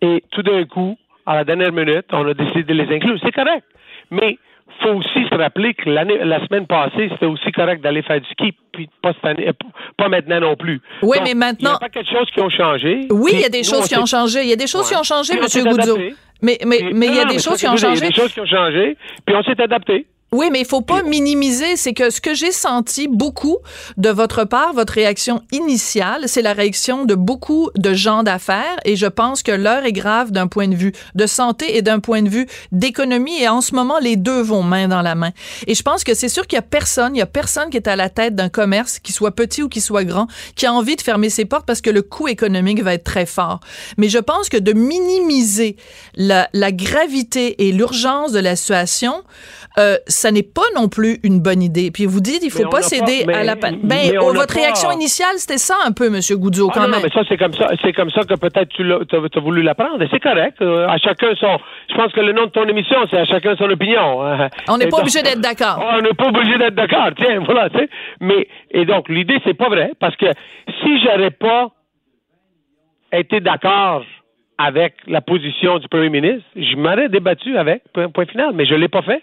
Et 0.00 0.22
tout 0.30 0.42
d'un 0.42 0.64
coup, 0.64 0.96
à 1.26 1.34
la 1.34 1.44
dernière 1.44 1.72
minute, 1.72 2.06
on 2.12 2.26
a 2.28 2.34
décidé 2.34 2.62
de 2.62 2.74
les 2.74 2.94
inclure. 2.94 3.18
C'est 3.22 3.32
correct. 3.32 3.64
Mais 4.10 4.38
faut 4.82 4.94
aussi 4.94 5.28
se 5.28 5.34
rappeler 5.34 5.74
que 5.74 5.88
l'année, 5.90 6.18
la 6.24 6.44
semaine 6.46 6.66
passée, 6.66 7.08
c'était 7.10 7.26
aussi 7.26 7.50
correct 7.52 7.82
d'aller 7.82 8.02
faire 8.02 8.20
du 8.20 8.28
ski, 8.28 8.54
puis 8.72 8.88
pas 9.02 9.12
cette 9.14 9.24
année, 9.24 9.50
pas 9.96 10.08
maintenant 10.08 10.40
non 10.40 10.56
plus. 10.56 10.80
Oui, 11.02 11.18
mais 11.24 11.34
maintenant. 11.34 11.70
Il 11.70 11.72
y 11.72 11.76
a 11.76 11.78
pas 11.78 11.88
quelque 11.88 12.10
chose 12.10 12.30
qui 12.32 12.40
ont 12.40 12.50
changé. 12.50 13.06
Oui, 13.10 13.32
il 13.34 13.40
y 13.40 13.44
a 13.44 13.48
des 13.48 13.64
choses 13.64 13.88
qui 13.88 13.96
ont 13.96 14.06
changé. 14.06 14.42
Il 14.42 14.48
y 14.48 14.52
a 14.52 14.56
des 14.56 14.66
choses 14.66 14.88
qui 14.88 14.96
ont 14.96 15.02
changé, 15.02 15.34
M. 15.34 15.64
Goudzo. 15.64 15.98
Mais, 16.40 16.58
mais, 16.64 16.90
mais 16.92 17.06
il 17.06 17.16
y 17.16 17.20
a 17.20 17.24
des 17.24 17.40
choses 17.40 17.58
qui 17.58 17.66
ont 17.66 17.76
changé. 17.76 17.98
Il 17.98 18.04
y 18.04 18.06
a 18.06 18.08
des 18.10 18.14
choses 18.14 18.32
qui 18.32 18.40
ont 18.40 18.46
changé, 18.46 18.96
puis 19.26 19.34
on 19.34 19.42
s'est 19.42 19.60
adapté. 19.60 20.06
Oui, 20.30 20.50
mais 20.52 20.60
il 20.60 20.66
faut 20.66 20.82
pas 20.82 21.02
minimiser. 21.02 21.76
C'est 21.76 21.94
que 21.94 22.10
ce 22.10 22.20
que 22.20 22.34
j'ai 22.34 22.52
senti 22.52 23.08
beaucoup 23.08 23.58
de 23.96 24.10
votre 24.10 24.44
part, 24.44 24.74
votre 24.74 24.92
réaction 24.92 25.42
initiale, 25.52 26.24
c'est 26.26 26.42
la 26.42 26.52
réaction 26.52 27.06
de 27.06 27.14
beaucoup 27.14 27.70
de 27.76 27.94
gens 27.94 28.22
d'affaires. 28.22 28.76
Et 28.84 28.94
je 28.94 29.06
pense 29.06 29.42
que 29.42 29.52
l'heure 29.52 29.86
est 29.86 29.92
grave 29.92 30.30
d'un 30.30 30.46
point 30.46 30.68
de 30.68 30.74
vue 30.74 30.92
de 31.14 31.26
santé 31.26 31.78
et 31.78 31.82
d'un 31.82 31.98
point 31.98 32.20
de 32.20 32.28
vue 32.28 32.46
d'économie. 32.72 33.40
Et 33.40 33.48
en 33.48 33.62
ce 33.62 33.74
moment, 33.74 33.98
les 33.98 34.16
deux 34.16 34.42
vont 34.42 34.62
main 34.62 34.86
dans 34.86 35.00
la 35.00 35.14
main. 35.14 35.30
Et 35.66 35.74
je 35.74 35.82
pense 35.82 36.04
que 36.04 36.12
c'est 36.12 36.28
sûr 36.28 36.46
qu'il 36.46 36.56
y 36.56 36.58
a 36.58 36.62
personne, 36.62 37.16
il 37.16 37.20
y 37.20 37.22
a 37.22 37.26
personne 37.26 37.70
qui 37.70 37.78
est 37.78 37.88
à 37.88 37.96
la 37.96 38.10
tête 38.10 38.34
d'un 38.34 38.50
commerce, 38.50 38.98
qui 38.98 39.12
soit 39.12 39.34
petit 39.34 39.62
ou 39.62 39.70
qui 39.70 39.80
soit 39.80 40.04
grand, 40.04 40.26
qui 40.56 40.66
a 40.66 40.74
envie 40.74 40.96
de 40.96 41.02
fermer 41.02 41.30
ses 41.30 41.46
portes 41.46 41.64
parce 41.64 41.80
que 41.80 41.90
le 41.90 42.02
coût 42.02 42.28
économique 42.28 42.82
va 42.82 42.92
être 42.92 43.04
très 43.04 43.24
fort. 43.24 43.60
Mais 43.96 44.10
je 44.10 44.18
pense 44.18 44.50
que 44.50 44.58
de 44.58 44.74
minimiser 44.74 45.76
la, 46.16 46.50
la 46.52 46.70
gravité 46.70 47.66
et 47.66 47.72
l'urgence 47.72 48.32
de 48.32 48.40
la 48.40 48.56
situation, 48.56 49.22
euh, 49.78 49.96
ça 50.18 50.32
n'est 50.32 50.42
pas 50.42 50.68
non 50.74 50.88
plus 50.88 51.18
une 51.22 51.40
bonne 51.40 51.62
idée. 51.62 51.90
Puis 51.92 52.04
vous 52.06 52.20
dites, 52.20 52.42
il 52.42 52.50
faut 52.50 52.68
pas 52.68 52.82
céder 52.82 53.24
à 53.32 53.44
la 53.44 53.54
Ben, 53.54 54.18
votre 54.34 54.54
réaction 54.54 54.90
initiale, 54.90 55.36
c'était 55.36 55.58
ça 55.58 55.76
un 55.86 55.92
peu, 55.92 56.10
Monsieur 56.10 56.36
Goudzo, 56.36 56.68
ah, 56.70 56.72
quand 56.74 56.82
même. 56.82 56.90
Non, 56.90 56.98
mais 57.02 57.10
ça, 57.10 57.22
c'est 57.28 57.36
comme 57.36 57.54
ça, 57.54 57.70
c'est 57.82 57.92
comme 57.92 58.10
ça 58.10 58.22
que 58.22 58.34
peut-être 58.34 58.68
tu 58.68 58.82
as, 58.92 59.40
voulu 59.40 59.62
l'apprendre. 59.62 60.02
Et 60.02 60.08
c'est 60.10 60.20
correct. 60.20 60.60
Euh, 60.60 60.88
à 60.88 60.98
chacun 60.98 61.34
son. 61.36 61.58
Je 61.90 61.94
pense 61.94 62.12
que 62.12 62.20
le 62.20 62.32
nom 62.32 62.46
de 62.46 62.50
ton 62.50 62.66
émission, 62.66 62.98
c'est 63.10 63.18
à 63.18 63.24
chacun 63.24 63.56
son 63.56 63.70
opinion. 63.70 64.24
Hein. 64.24 64.48
On 64.68 64.76
n'est 64.76 64.88
pas 64.88 64.98
obligé 64.98 65.22
d'être 65.22 65.40
d'accord. 65.40 65.84
On 65.92 66.02
n'est 66.02 66.14
pas 66.14 66.28
obligé 66.28 66.58
d'être 66.58 66.74
d'accord. 66.74 67.10
Tiens, 67.16 67.40
voilà, 67.44 67.70
tu 67.70 67.78
sais. 67.78 67.88
Mais 68.20 68.48
et 68.72 68.84
donc 68.84 69.08
l'idée, 69.08 69.38
c'est 69.44 69.54
pas 69.54 69.68
vrai, 69.68 69.92
parce 70.00 70.16
que 70.16 70.26
si 70.82 71.00
j'aurais 71.00 71.30
pas 71.30 71.68
été 73.12 73.40
d'accord 73.40 74.02
avec 74.58 74.94
la 75.06 75.20
position 75.20 75.78
du 75.78 75.88
premier 75.88 76.10
ministre, 76.10 76.44
je 76.56 76.76
m'aurais 76.76 77.08
débattu 77.08 77.56
avec, 77.56 77.82
point, 77.94 78.10
point 78.10 78.26
final, 78.26 78.50
mais 78.54 78.66
je 78.66 78.74
l'ai 78.74 78.88
pas 78.88 79.02
fait. 79.02 79.22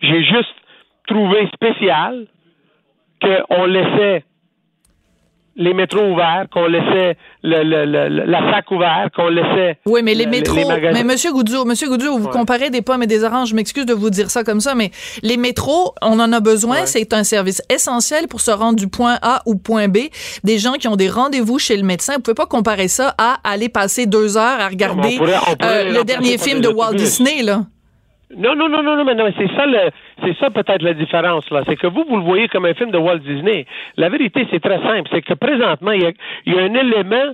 J'ai 0.00 0.22
juste 0.22 0.54
trouvé 1.06 1.48
spécial 1.54 2.26
qu'on 3.20 3.64
laissait 3.66 4.24
les 5.60 5.74
métros 5.74 6.12
ouverts, 6.12 6.46
qu'on 6.52 6.68
laissait 6.68 7.16
le, 7.42 7.64
le, 7.64 7.84
le, 7.84 8.24
la 8.26 8.52
fac 8.52 8.70
ouverte, 8.70 9.12
qu'on 9.16 9.28
laissait. 9.28 9.76
Oui, 9.86 10.02
mais 10.04 10.14
les 10.14 10.26
métros. 10.26 10.70
mais 10.92 11.02
Monsieur 11.02 11.32
Goudzo, 11.32 11.64
Monsieur 11.64 11.88
Goudzo, 11.88 12.16
vous 12.16 12.28
comparez 12.28 12.70
des 12.70 12.80
pommes 12.80 13.02
et 13.02 13.08
des 13.08 13.24
oranges. 13.24 13.48
Je 13.48 13.56
m'excuse 13.56 13.84
de 13.84 13.92
vous 13.92 14.10
dire 14.10 14.30
ça 14.30 14.44
comme 14.44 14.60
ça, 14.60 14.76
mais 14.76 14.92
les 15.24 15.36
métros, 15.36 15.94
on 16.00 16.20
en 16.20 16.32
a 16.32 16.38
besoin. 16.38 16.86
C'est 16.86 17.12
un 17.12 17.24
service 17.24 17.60
essentiel 17.74 18.28
pour 18.28 18.40
se 18.40 18.52
rendre 18.52 18.78
du 18.78 18.86
point 18.86 19.18
A 19.20 19.42
au 19.46 19.56
point 19.56 19.88
B. 19.88 19.98
Des 20.44 20.58
gens 20.58 20.74
qui 20.74 20.86
ont 20.86 20.94
des 20.96 21.08
rendez-vous 21.10 21.58
chez 21.58 21.76
le 21.76 21.82
médecin. 21.82 22.14
Vous 22.14 22.22
pouvez 22.22 22.36
pas 22.36 22.46
comparer 22.46 22.86
ça 22.86 23.16
à 23.18 23.38
aller 23.42 23.68
passer 23.68 24.06
deux 24.06 24.36
heures 24.36 24.60
à 24.60 24.68
regarder 24.68 25.18
euh, 25.20 25.90
le 25.92 26.04
dernier 26.04 26.38
film 26.38 26.60
de 26.60 26.68
Walt 26.68 26.94
Disney, 26.94 27.42
là. 27.42 27.62
Non, 28.36 28.54
non, 28.54 28.68
non, 28.68 28.82
non, 28.82 28.96
non, 28.96 29.04
mais 29.04 29.14
non, 29.14 29.32
c'est 29.38 29.48
ça, 29.54 29.64
c'est 30.22 30.36
ça 30.38 30.50
peut-être 30.50 30.82
la 30.82 30.92
différence 30.92 31.48
là. 31.50 31.62
C'est 31.66 31.76
que 31.76 31.86
vous, 31.86 32.04
vous 32.06 32.16
le 32.16 32.22
voyez 32.22 32.48
comme 32.48 32.66
un 32.66 32.74
film 32.74 32.90
de 32.90 32.98
Walt 32.98 33.18
Disney. 33.18 33.66
La 33.96 34.10
vérité, 34.10 34.46
c'est 34.50 34.60
très 34.60 34.82
simple. 34.82 35.08
C'est 35.10 35.22
que 35.22 35.34
présentement, 35.34 35.92
il 35.92 36.02
y 36.46 36.58
a, 36.58 36.60
un 36.60 36.74
élément 36.74 37.32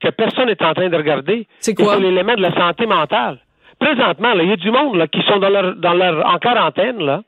que 0.00 0.08
personne 0.10 0.46
n'est 0.46 0.62
en 0.62 0.74
train 0.74 0.88
de 0.88 0.96
regarder. 0.96 1.46
C'est 1.60 1.74
quoi? 1.74 1.94
C'est 1.94 2.00
l'élément 2.00 2.34
de 2.34 2.42
la 2.42 2.52
santé 2.52 2.86
mentale. 2.86 3.38
Présentement, 3.78 4.32
il 4.32 4.48
y 4.48 4.52
a 4.52 4.56
du 4.56 4.70
monde 4.72 4.96
là, 4.96 5.06
qui 5.06 5.22
sont 5.22 5.38
dans 5.38 5.50
leur, 5.50 5.76
dans 5.76 5.94
leur, 5.94 6.26
en 6.26 6.38
quarantaine, 6.38 6.98
là, 6.98 7.22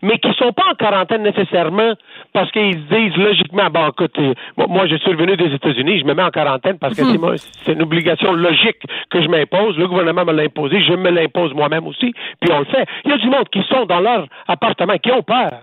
mais 0.00 0.18
qui 0.18 0.28
ne 0.28 0.34
sont 0.34 0.52
pas 0.52 0.64
en 0.70 0.74
quarantaine 0.74 1.22
nécessairement 1.22 1.92
parce 2.34 2.50
qu'ils 2.50 2.74
se 2.74 2.94
disent 2.94 3.16
logiquement, 3.16 3.70
bon, 3.70 3.88
écoute, 3.88 4.18
euh, 4.18 4.34
moi, 4.56 4.86
je 4.88 4.96
suis 4.96 5.10
revenu 5.10 5.36
des 5.36 5.54
États-Unis, 5.54 6.00
je 6.00 6.04
me 6.04 6.14
mets 6.14 6.22
en 6.24 6.30
quarantaine 6.30 6.78
parce 6.78 6.96
que 6.96 7.02
hmm. 7.02 7.36
c'est 7.64 7.72
une 7.72 7.82
obligation 7.82 8.32
logique 8.32 8.82
que 9.10 9.22
je 9.22 9.28
m'impose. 9.28 9.78
Le 9.78 9.86
gouvernement 9.86 10.24
me 10.24 10.32
l'a 10.32 10.42
imposé, 10.42 10.82
je 10.82 10.94
me 10.94 11.10
l'impose 11.10 11.54
moi-même 11.54 11.86
aussi, 11.86 12.12
puis 12.40 12.52
on 12.52 12.58
le 12.58 12.64
fait. 12.66 12.86
Il 13.04 13.12
y 13.12 13.14
a 13.14 13.18
du 13.18 13.30
monde 13.30 13.48
qui 13.50 13.62
sont 13.68 13.86
dans 13.86 14.00
leur 14.00 14.26
appartement, 14.48 14.98
qui 14.98 15.12
ont 15.12 15.22
peur. 15.22 15.60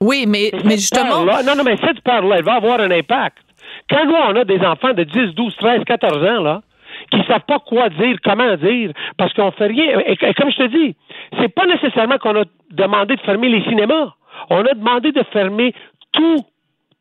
Oui, 0.00 0.26
mais, 0.28 0.50
mais 0.64 0.72
justement. 0.72 1.24
non, 1.24 1.54
non, 1.56 1.64
mais 1.64 1.76
cette 1.76 2.00
peur-là, 2.00 2.36
elle 2.38 2.44
va 2.44 2.54
avoir 2.54 2.80
un 2.80 2.90
impact. 2.90 3.38
Quand 3.88 4.04
nous, 4.04 4.14
on 4.14 4.36
a 4.36 4.44
des 4.44 4.60
enfants 4.60 4.92
de 4.94 5.04
10, 5.04 5.34
12, 5.34 5.56
13, 5.56 5.84
14 5.84 6.16
ans, 6.24 6.42
là, 6.42 6.62
qui 7.12 7.22
savent 7.28 7.44
pas 7.46 7.60
quoi 7.60 7.88
dire, 7.90 8.16
comment 8.24 8.56
dire, 8.56 8.92
parce 9.16 9.32
qu'on 9.34 9.52
fait 9.52 9.66
rien. 9.66 10.00
Et, 10.06 10.16
comme 10.34 10.50
je 10.50 10.56
te 10.56 10.66
dis, 10.66 10.96
c'est 11.38 11.54
pas 11.54 11.66
nécessairement 11.66 12.18
qu'on 12.18 12.40
a 12.40 12.44
demandé 12.72 13.14
de 13.14 13.20
fermer 13.20 13.48
les 13.48 13.62
cinémas. 13.64 14.12
On 14.50 14.64
a 14.64 14.74
demandé 14.74 15.12
de 15.12 15.22
fermer 15.32 15.74
tout, 16.18 16.44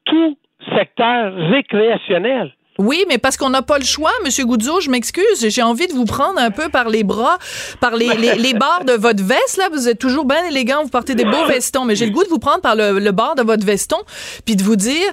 tout 0.05 0.37
secteur 0.75 1.33
récréationnel. 1.33 2.53
Oui, 2.79 3.05
mais 3.09 3.17
parce 3.17 3.37
qu'on 3.37 3.49
n'a 3.49 3.63
pas 3.63 3.79
le 3.79 3.83
choix, 3.83 4.11
Monsieur 4.23 4.45
Goudzo, 4.45 4.81
je 4.81 4.91
m'excuse, 4.91 5.49
j'ai 5.49 5.63
envie 5.63 5.87
de 5.87 5.93
vous 5.93 6.05
prendre 6.05 6.39
un 6.39 6.51
peu 6.51 6.69
par 6.69 6.89
les 6.89 7.03
bras, 7.03 7.39
par 7.81 7.95
les, 7.95 8.07
les, 8.15 8.53
barres 8.53 8.85
de 8.85 8.91
votre 8.91 9.23
veste, 9.23 9.57
là. 9.57 9.69
Vous 9.71 9.89
êtes 9.89 9.97
toujours 9.97 10.25
bien 10.25 10.45
élégant, 10.45 10.83
vous 10.83 10.89
portez 10.89 11.15
des 11.15 11.25
beaux 11.25 11.45
vestons, 11.47 11.85
mais 11.85 11.95
j'ai 11.95 12.05
le 12.05 12.11
goût 12.11 12.23
de 12.23 12.29
vous 12.29 12.37
prendre 12.37 12.61
par 12.61 12.75
le, 12.75 12.99
le 12.99 13.11
bord 13.11 13.33
de 13.33 13.41
votre 13.41 13.65
veston, 13.65 13.97
puis 14.45 14.55
de 14.55 14.61
vous 14.61 14.75
dire, 14.75 15.07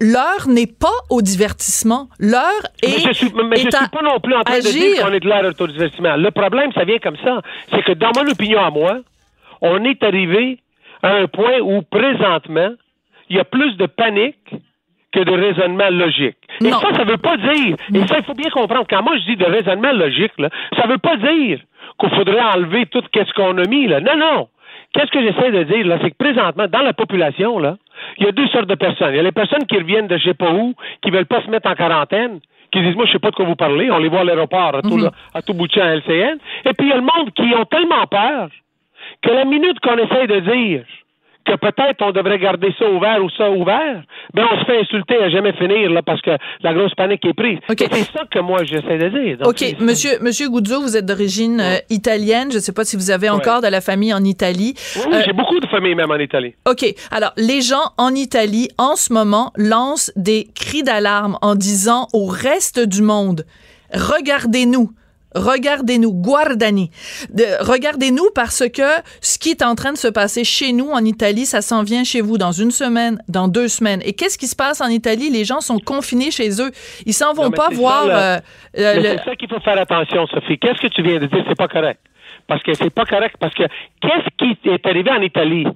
l'heure 0.00 0.48
n'est 0.48 0.66
pas 0.66 0.88
au 1.08 1.22
divertissement. 1.22 2.08
L'heure 2.18 2.42
est. 2.82 2.88
Mais 2.88 3.12
je 3.12 3.12
suis, 3.12 3.32
mais 3.32 3.56
je 3.56 3.60
suis 3.60 3.70
pas 3.70 4.02
non 4.02 4.18
plus 4.18 4.34
en 4.34 4.42
train 4.42 4.58
de 4.58 4.62
dire 4.62 5.04
qu'on 5.04 5.12
est 5.12 5.20
de 5.20 5.28
l'heure 5.28 5.52
au 5.56 5.66
divertissement. 5.68 6.16
Le 6.16 6.32
problème, 6.32 6.72
ça 6.72 6.84
vient 6.84 6.98
comme 6.98 7.16
ça. 7.22 7.42
C'est 7.70 7.84
que 7.84 7.92
dans 7.92 8.10
mon 8.16 8.28
opinion 8.28 8.60
à 8.60 8.70
moi, 8.70 8.98
on 9.60 9.84
est 9.84 10.02
arrivé 10.02 10.58
à 11.04 11.12
un 11.12 11.28
point 11.28 11.60
où 11.60 11.82
présentement, 11.82 12.70
il 13.30 13.36
y 13.36 13.40
a 13.40 13.44
plus 13.44 13.76
de 13.76 13.86
panique 13.86 14.54
que 15.12 15.20
de 15.20 15.32
raisonnement 15.32 15.88
logique. 15.90 16.36
Et 16.60 16.70
ça, 16.70 16.94
ça 16.94 17.04
veut 17.04 17.16
pas 17.16 17.36
dire, 17.36 17.76
et 17.94 18.06
ça, 18.06 18.18
il 18.18 18.24
faut 18.24 18.34
bien 18.34 18.50
comprendre, 18.50 18.86
quand 18.88 19.02
moi 19.02 19.16
je 19.16 19.24
dis 19.24 19.36
de 19.36 19.44
raisonnement 19.44 19.92
logique, 19.92 20.32
là, 20.38 20.50
ça 20.76 20.86
veut 20.86 20.98
pas 20.98 21.16
dire 21.16 21.60
qu'il 21.98 22.10
faudrait 22.10 22.42
enlever 22.42 22.86
tout 22.86 23.02
ce 23.02 23.32
qu'on 23.32 23.56
a 23.58 23.64
mis, 23.64 23.86
là. 23.86 24.00
Non, 24.00 24.16
non. 24.16 24.48
Qu'est-ce 24.92 25.10
que 25.10 25.20
j'essaie 25.20 25.50
de 25.50 25.64
dire, 25.64 25.86
là, 25.86 25.98
c'est 26.02 26.10
que 26.10 26.16
présentement, 26.16 26.66
dans 26.66 26.82
la 26.82 26.92
population, 26.92 27.58
là, 27.58 27.76
il 28.18 28.24
y 28.24 28.28
a 28.28 28.32
deux 28.32 28.46
sortes 28.48 28.68
de 28.68 28.74
personnes. 28.74 29.12
Il 29.12 29.16
y 29.16 29.20
a 29.20 29.22
les 29.22 29.32
personnes 29.32 29.66
qui 29.66 29.76
reviennent 29.76 30.06
de 30.06 30.16
je 30.16 30.24
sais 30.24 30.34
pas 30.34 30.50
où, 30.52 30.74
qui 31.02 31.10
veulent 31.10 31.26
pas 31.26 31.42
se 31.42 31.50
mettre 31.50 31.70
en 31.70 31.74
quarantaine, 31.74 32.40
qui 32.70 32.80
disent, 32.80 32.96
moi, 32.96 33.06
je 33.06 33.12
sais 33.12 33.18
pas 33.18 33.30
de 33.30 33.36
quoi 33.36 33.44
vous 33.44 33.56
parlez, 33.56 33.90
on 33.90 33.98
les 33.98 34.08
voit 34.08 34.20
à 34.20 34.24
l'aéroport, 34.24 34.76
à, 34.76 34.82
tout, 34.82 34.96
mhm. 34.96 35.10
à 35.34 35.42
tout 35.42 35.54
bout 35.54 35.66
de 35.66 35.72
champ 35.72 35.82
à 35.82 35.96
LCN. 35.96 36.38
Et 36.64 36.72
puis, 36.74 36.86
il 36.86 36.88
y 36.88 36.92
a 36.92 36.96
le 36.96 37.02
monde 37.02 37.32
qui 37.34 37.54
ont 37.54 37.64
tellement 37.64 38.06
peur 38.06 38.48
que 39.22 39.30
la 39.30 39.44
minute 39.44 39.80
qu'on 39.80 39.96
essaie 39.96 40.26
de 40.26 40.40
dire 40.40 40.84
que 41.48 41.56
peut-être 41.56 42.02
on 42.02 42.12
devrait 42.12 42.38
garder 42.38 42.74
ça 42.78 42.88
ouvert 42.90 43.22
ou 43.22 43.30
ça 43.30 43.50
ouvert, 43.50 44.02
ben 44.34 44.44
on 44.52 44.60
se 44.60 44.64
fait 44.64 44.80
insulter 44.80 45.16
à 45.22 45.30
jamais 45.30 45.52
finir 45.52 45.90
là 45.90 46.02
parce 46.02 46.20
que 46.20 46.30
la 46.62 46.74
grosse 46.74 46.94
panique 46.94 47.24
est 47.24 47.34
prise. 47.34 47.58
C'est 47.68 47.88
ça 47.88 48.24
que 48.30 48.38
moi 48.40 48.64
j'essaie 48.64 48.98
de 48.98 49.08
dire. 49.08 49.38
OK, 49.46 49.76
monsieur 49.80 50.20
monsieur 50.20 50.48
Guzzo, 50.50 50.80
vous 50.80 50.96
êtes 50.96 51.06
d'origine 51.06 51.60
euh, 51.60 51.76
italienne, 51.90 52.48
je 52.50 52.56
ne 52.56 52.60
sais 52.60 52.72
pas 52.72 52.84
si 52.84 52.96
vous 52.96 53.10
avez 53.10 53.30
encore 53.30 53.62
de 53.62 53.68
la 53.68 53.80
famille 53.80 54.12
en 54.12 54.24
Italie. 54.24 54.74
Oui, 54.96 55.14
euh, 55.14 55.22
j'ai 55.24 55.32
beaucoup 55.32 55.60
de 55.60 55.66
familles 55.66 55.94
même 55.94 56.10
en 56.10 56.18
Italie. 56.18 56.54
OK. 56.68 56.84
Alors, 57.10 57.32
les 57.36 57.60
gens 57.62 57.92
en 57.96 58.14
Italie 58.14 58.68
en 58.78 58.96
ce 58.96 59.12
moment 59.12 59.52
lancent 59.56 60.12
des 60.16 60.48
cris 60.54 60.82
d'alarme 60.82 61.38
en 61.42 61.54
disant 61.54 62.08
au 62.12 62.26
reste 62.26 62.80
du 62.80 63.02
monde 63.02 63.44
Regardez-nous. 63.94 64.90
Regardez-nous, 65.34 66.12
guardani. 66.12 66.90
Regardez-nous 67.60 68.28
parce 68.34 68.64
que 68.68 68.82
ce 69.20 69.38
qui 69.38 69.50
est 69.50 69.62
en 69.62 69.74
train 69.74 69.92
de 69.92 69.98
se 69.98 70.08
passer 70.08 70.44
chez 70.44 70.72
nous 70.72 70.90
en 70.90 71.04
Italie, 71.04 71.44
ça 71.44 71.60
s'en 71.60 71.82
vient 71.82 72.04
chez 72.04 72.20
vous 72.20 72.38
dans 72.38 72.52
une 72.52 72.70
semaine, 72.70 73.22
dans 73.28 73.48
deux 73.48 73.68
semaines. 73.68 74.00
Et 74.04 74.14
qu'est-ce 74.14 74.38
qui 74.38 74.46
se 74.46 74.56
passe 74.56 74.80
en 74.80 74.88
Italie? 74.88 75.30
Les 75.30 75.44
gens 75.44 75.60
sont 75.60 75.78
confinés 75.78 76.30
chez 76.30 76.60
eux. 76.62 76.70
Ils 77.04 77.14
s'en 77.14 77.34
vont 77.34 77.50
pas 77.50 77.68
voir. 77.70 78.06
Euh, 78.06 78.38
euh, 78.78 79.02
c'est 79.02 79.24
ça 79.24 79.36
qu'il 79.36 79.48
faut 79.48 79.60
faire 79.60 79.78
attention, 79.78 80.26
Sophie. 80.28 80.58
Qu'est-ce 80.58 80.80
que 80.80 80.88
tu 80.88 81.02
viens 81.02 81.18
de 81.18 81.26
dire? 81.26 81.44
C'est 81.46 81.58
pas 81.58 81.68
correct. 81.68 82.00
Parce 82.46 82.62
que 82.62 82.72
c'est 82.74 82.90
pas 82.90 83.04
correct. 83.04 83.36
Parce 83.38 83.54
que 83.54 83.64
qu'est-ce 84.00 84.28
qui 84.36 84.68
est 84.68 84.86
arrivé 84.86 85.10
en 85.10 85.20
Italie? 85.20 85.66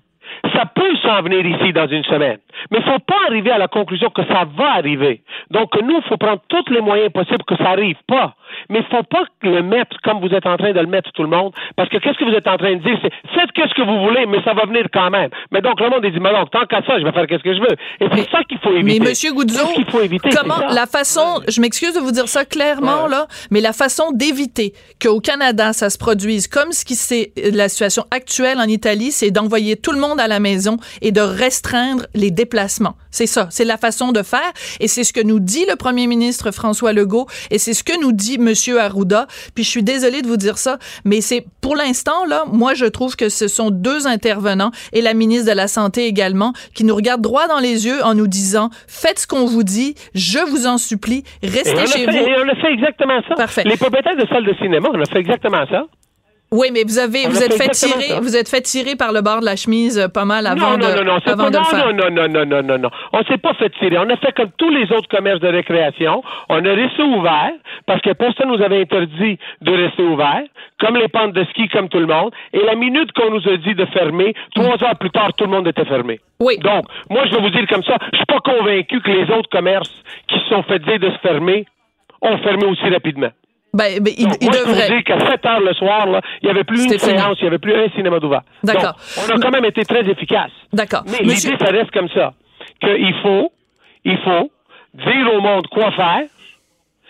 Ça 0.54 0.66
peut 0.66 0.96
s'en 1.02 1.22
venir 1.22 1.44
ici 1.46 1.72
dans 1.72 1.88
une 1.88 2.04
semaine. 2.04 2.38
Mais 2.70 2.78
il 2.78 2.86
ne 2.86 2.92
faut 2.92 2.98
pas 3.00 3.16
arriver 3.28 3.50
à 3.50 3.58
la 3.58 3.68
conclusion 3.68 4.10
que 4.10 4.22
ça 4.26 4.44
va 4.56 4.72
arriver. 4.74 5.22
Donc, 5.50 5.70
nous, 5.82 5.96
il 5.96 6.08
faut 6.08 6.16
prendre 6.16 6.40
tous 6.48 6.64
les 6.70 6.80
moyens 6.80 7.12
possibles 7.12 7.44
que 7.44 7.56
ça 7.56 7.64
n'arrive 7.64 7.96
pas. 8.06 8.34
Mais 8.68 8.80
il 8.80 8.82
ne 8.82 8.96
faut 8.98 9.02
pas 9.04 9.24
le 9.42 9.62
mettre 9.62 9.96
comme 10.02 10.20
vous 10.20 10.34
êtes 10.34 10.46
en 10.46 10.56
train 10.56 10.72
de 10.72 10.80
le 10.80 10.86
mettre 10.86 11.10
tout 11.12 11.22
le 11.22 11.28
monde. 11.28 11.52
Parce 11.76 11.88
que 11.88 11.96
qu'est-ce 11.98 12.18
que 12.18 12.24
vous 12.24 12.34
êtes 12.34 12.46
en 12.46 12.58
train 12.58 12.74
de 12.76 12.82
dire? 12.82 12.98
C'est 13.02 13.10
faites 13.34 13.50
ce 13.68 13.74
que 13.74 13.82
vous 13.82 14.00
voulez, 14.04 14.26
mais 14.26 14.42
ça 14.44 14.54
va 14.54 14.64
venir 14.66 14.86
quand 14.92 15.10
même. 15.10 15.30
Mais 15.50 15.60
donc, 15.60 15.80
le 15.80 15.88
monde 15.88 16.04
dit, 16.04 16.20
mais 16.20 16.32
donc, 16.32 16.50
tant 16.50 16.66
qu'à 16.66 16.82
ça, 16.82 16.98
je 16.98 17.04
vais 17.04 17.12
faire 17.12 17.26
qu'est-ce 17.26 17.42
que 17.42 17.54
je 17.54 17.60
veux. 17.60 17.76
Et 18.00 18.08
c'est 18.14 18.30
ça 18.30 18.44
qu'il 18.44 18.58
faut 18.58 18.72
éviter. 18.72 19.00
Mais 19.00 19.08
Monsieur 19.08 19.32
Goudzo, 19.32 19.66
qu'il 19.74 19.86
faut 19.86 20.00
éviter, 20.00 20.30
comment 20.30 20.66
la 20.68 20.86
façon, 20.86 21.40
je 21.48 21.60
m'excuse 21.60 21.94
de 21.94 22.00
vous 22.00 22.12
dire 22.12 22.28
ça 22.28 22.44
clairement, 22.44 23.06
là, 23.06 23.26
mais 23.50 23.60
la 23.60 23.72
façon 23.72 24.12
d'éviter 24.12 24.72
qu'au 25.00 25.20
Canada, 25.20 25.72
ça 25.72 25.90
se 25.90 25.98
produise 25.98 26.48
comme 26.48 26.72
ce 26.72 26.84
qui 26.84 26.94
c'est 26.94 27.32
la 27.52 27.68
situation 27.68 28.04
actuelle 28.10 28.58
en 28.58 28.68
Italie, 28.68 29.10
c'est 29.12 29.30
d'envoyer 29.30 29.76
tout 29.76 29.92
le 29.92 29.98
monde 29.98 30.20
à 30.20 30.28
la 30.28 30.40
maison 30.42 30.76
et 31.00 31.12
de 31.12 31.22
restreindre 31.22 32.06
les 32.14 32.30
déplacements. 32.30 32.96
C'est 33.10 33.26
ça. 33.26 33.48
C'est 33.50 33.64
la 33.64 33.76
façon 33.76 34.12
de 34.12 34.22
faire. 34.22 34.52
Et 34.80 34.88
c'est 34.88 35.04
ce 35.04 35.12
que 35.12 35.22
nous 35.22 35.40
dit 35.40 35.64
le 35.68 35.76
premier 35.76 36.06
ministre 36.06 36.50
François 36.50 36.92
Legault. 36.92 37.26
Et 37.50 37.58
c'est 37.58 37.74
ce 37.74 37.84
que 37.84 37.98
nous 38.00 38.12
dit 38.12 38.38
Monsieur 38.38 38.80
Arruda. 38.80 39.26
Puis 39.54 39.64
je 39.64 39.70
suis 39.70 39.82
désolée 39.82 40.22
de 40.22 40.26
vous 40.26 40.36
dire 40.36 40.58
ça, 40.58 40.78
mais 41.04 41.20
c'est 41.20 41.46
pour 41.60 41.76
l'instant, 41.76 42.26
là, 42.26 42.44
moi, 42.52 42.74
je 42.74 42.86
trouve 42.86 43.16
que 43.16 43.28
ce 43.28 43.48
sont 43.48 43.70
deux 43.70 44.06
intervenants 44.06 44.72
et 44.92 45.00
la 45.00 45.14
ministre 45.14 45.50
de 45.50 45.56
la 45.56 45.68
Santé 45.68 46.06
également 46.06 46.52
qui 46.74 46.84
nous 46.84 46.94
regardent 46.94 47.22
droit 47.22 47.46
dans 47.46 47.60
les 47.60 47.86
yeux 47.86 48.02
en 48.04 48.14
nous 48.14 48.26
disant 48.26 48.70
faites 48.88 49.20
ce 49.20 49.26
qu'on 49.26 49.46
vous 49.46 49.62
dit, 49.62 49.94
je 50.14 50.38
vous 50.38 50.66
en 50.66 50.78
supplie, 50.78 51.22
restez 51.42 51.86
chez 51.86 52.06
vous. 52.06 52.12
Et 52.12 52.36
on 52.38 52.48
a 52.48 52.54
fait 52.56 52.72
exactement 52.72 53.20
ça. 53.28 53.34
Parfait. 53.34 53.62
Les 53.64 53.76
propriétaires 53.76 54.16
de 54.16 54.26
salles 54.26 54.44
de 54.44 54.54
cinéma, 54.54 54.88
on 54.92 55.00
a 55.00 55.04
fait 55.04 55.20
exactement 55.20 55.64
ça. 55.70 55.84
Oui, 56.52 56.68
mais 56.70 56.84
vous 56.84 56.98
avez, 56.98 57.26
vous 57.26 57.42
êtes 57.42 57.54
fait 57.54 57.70
tirer, 57.70 58.20
vous 58.20 58.36
êtes 58.36 58.48
fait 58.48 58.60
tirer 58.60 58.94
par 58.94 59.10
le 59.10 59.22
bord 59.22 59.40
de 59.40 59.46
la 59.46 59.56
chemise 59.56 59.98
euh, 59.98 60.08
pas 60.08 60.26
mal 60.26 60.46
avant 60.46 60.76
de, 60.76 60.82
non, 60.82 61.02
non, 61.02 61.18
avant 61.24 61.48
de 61.50 61.56
le 61.56 61.64
faire. 61.64 61.94
Non, 61.94 62.10
non, 62.10 62.28
non, 62.28 62.28
non, 62.28 62.44
non, 62.44 62.62
non, 62.62 62.78
non. 62.78 62.90
On 63.14 63.24
s'est 63.24 63.38
pas 63.38 63.54
fait 63.54 63.70
tirer. 63.70 63.96
On 63.96 64.08
a 64.10 64.16
fait 64.18 64.32
comme 64.36 64.50
tous 64.58 64.68
les 64.68 64.84
autres 64.92 65.08
commerces 65.08 65.40
de 65.40 65.48
récréation. 65.48 66.22
On 66.50 66.62
a 66.62 66.74
resté 66.74 67.02
ouvert 67.02 67.52
parce 67.86 68.02
que 68.02 68.12
personne 68.12 68.48
nous 68.48 68.62
avait 68.62 68.82
interdit 68.82 69.38
de 69.62 69.72
rester 69.72 70.02
ouvert, 70.02 70.42
comme 70.78 70.96
les 70.96 71.08
pentes 71.08 71.32
de 71.32 71.42
ski, 71.44 71.68
comme 71.68 71.88
tout 71.88 72.00
le 72.00 72.06
monde. 72.06 72.32
Et 72.52 72.60
la 72.62 72.74
minute 72.74 73.12
qu'on 73.12 73.30
nous 73.30 73.48
a 73.48 73.56
dit 73.56 73.74
de 73.74 73.86
fermer, 73.86 74.34
trois 74.54 74.76
heures 74.84 74.98
plus 75.00 75.10
tard, 75.10 75.32
tout 75.32 75.44
le 75.44 75.50
monde 75.50 75.66
était 75.68 75.86
fermé. 75.86 76.20
Oui. 76.38 76.58
Donc, 76.58 76.84
moi, 77.08 77.24
je 77.26 77.34
vais 77.34 77.40
vous 77.40 77.50
dire 77.50 77.66
comme 77.66 77.84
ça, 77.84 77.96
je 78.12 78.18
suis 78.18 78.26
pas 78.26 78.40
convaincu 78.40 79.00
que 79.00 79.10
les 79.10 79.30
autres 79.34 79.48
commerces 79.48 79.94
qui 80.28 80.38
se 80.38 80.46
sont 80.50 80.62
fait 80.64 80.80
dire 80.80 80.98
de 80.98 81.10
se 81.12 81.18
fermer 81.18 81.64
ont 82.20 82.36
fermé 82.38 82.66
aussi 82.66 82.88
rapidement. 82.90 83.30
Ben, 83.74 84.00
ben 84.00 84.12
il, 84.18 84.24
Donc, 84.24 84.36
il 84.40 84.50
moi, 84.50 84.58
devrait. 84.58 84.86
Je 84.86 84.92
vous 84.92 84.98
dis 84.98 85.04
qu'à 85.04 85.30
7 85.30 85.46
heures 85.46 85.60
le 85.60 85.72
soir, 85.74 86.06
là, 86.06 86.20
il 86.42 86.44
n'y 86.44 86.50
avait 86.50 86.64
plus 86.64 86.84
une 86.84 86.98
séance, 86.98 87.36
il 87.38 87.44
n'y 87.44 87.48
avait 87.48 87.58
plus 87.58 87.74
un 87.74 87.88
cinéma 87.90 88.20
d'ouvert. 88.20 88.42
D'accord. 88.62 88.96
On 89.16 89.34
a 89.34 89.40
quand 89.40 89.50
même 89.50 89.64
été 89.64 89.84
très 89.84 90.08
efficace. 90.08 90.50
D'accord. 90.72 91.04
Mais 91.06 91.18
l'idée, 91.20 91.56
ça 91.58 91.70
reste 91.70 91.90
comme 91.90 92.08
ça. 92.10 92.34
Qu'il 92.80 93.14
faut, 93.22 93.50
il 94.04 94.18
faut 94.18 94.50
dire 94.94 95.34
au 95.34 95.40
monde 95.40 95.66
quoi 95.68 95.90
faire, 95.92 96.24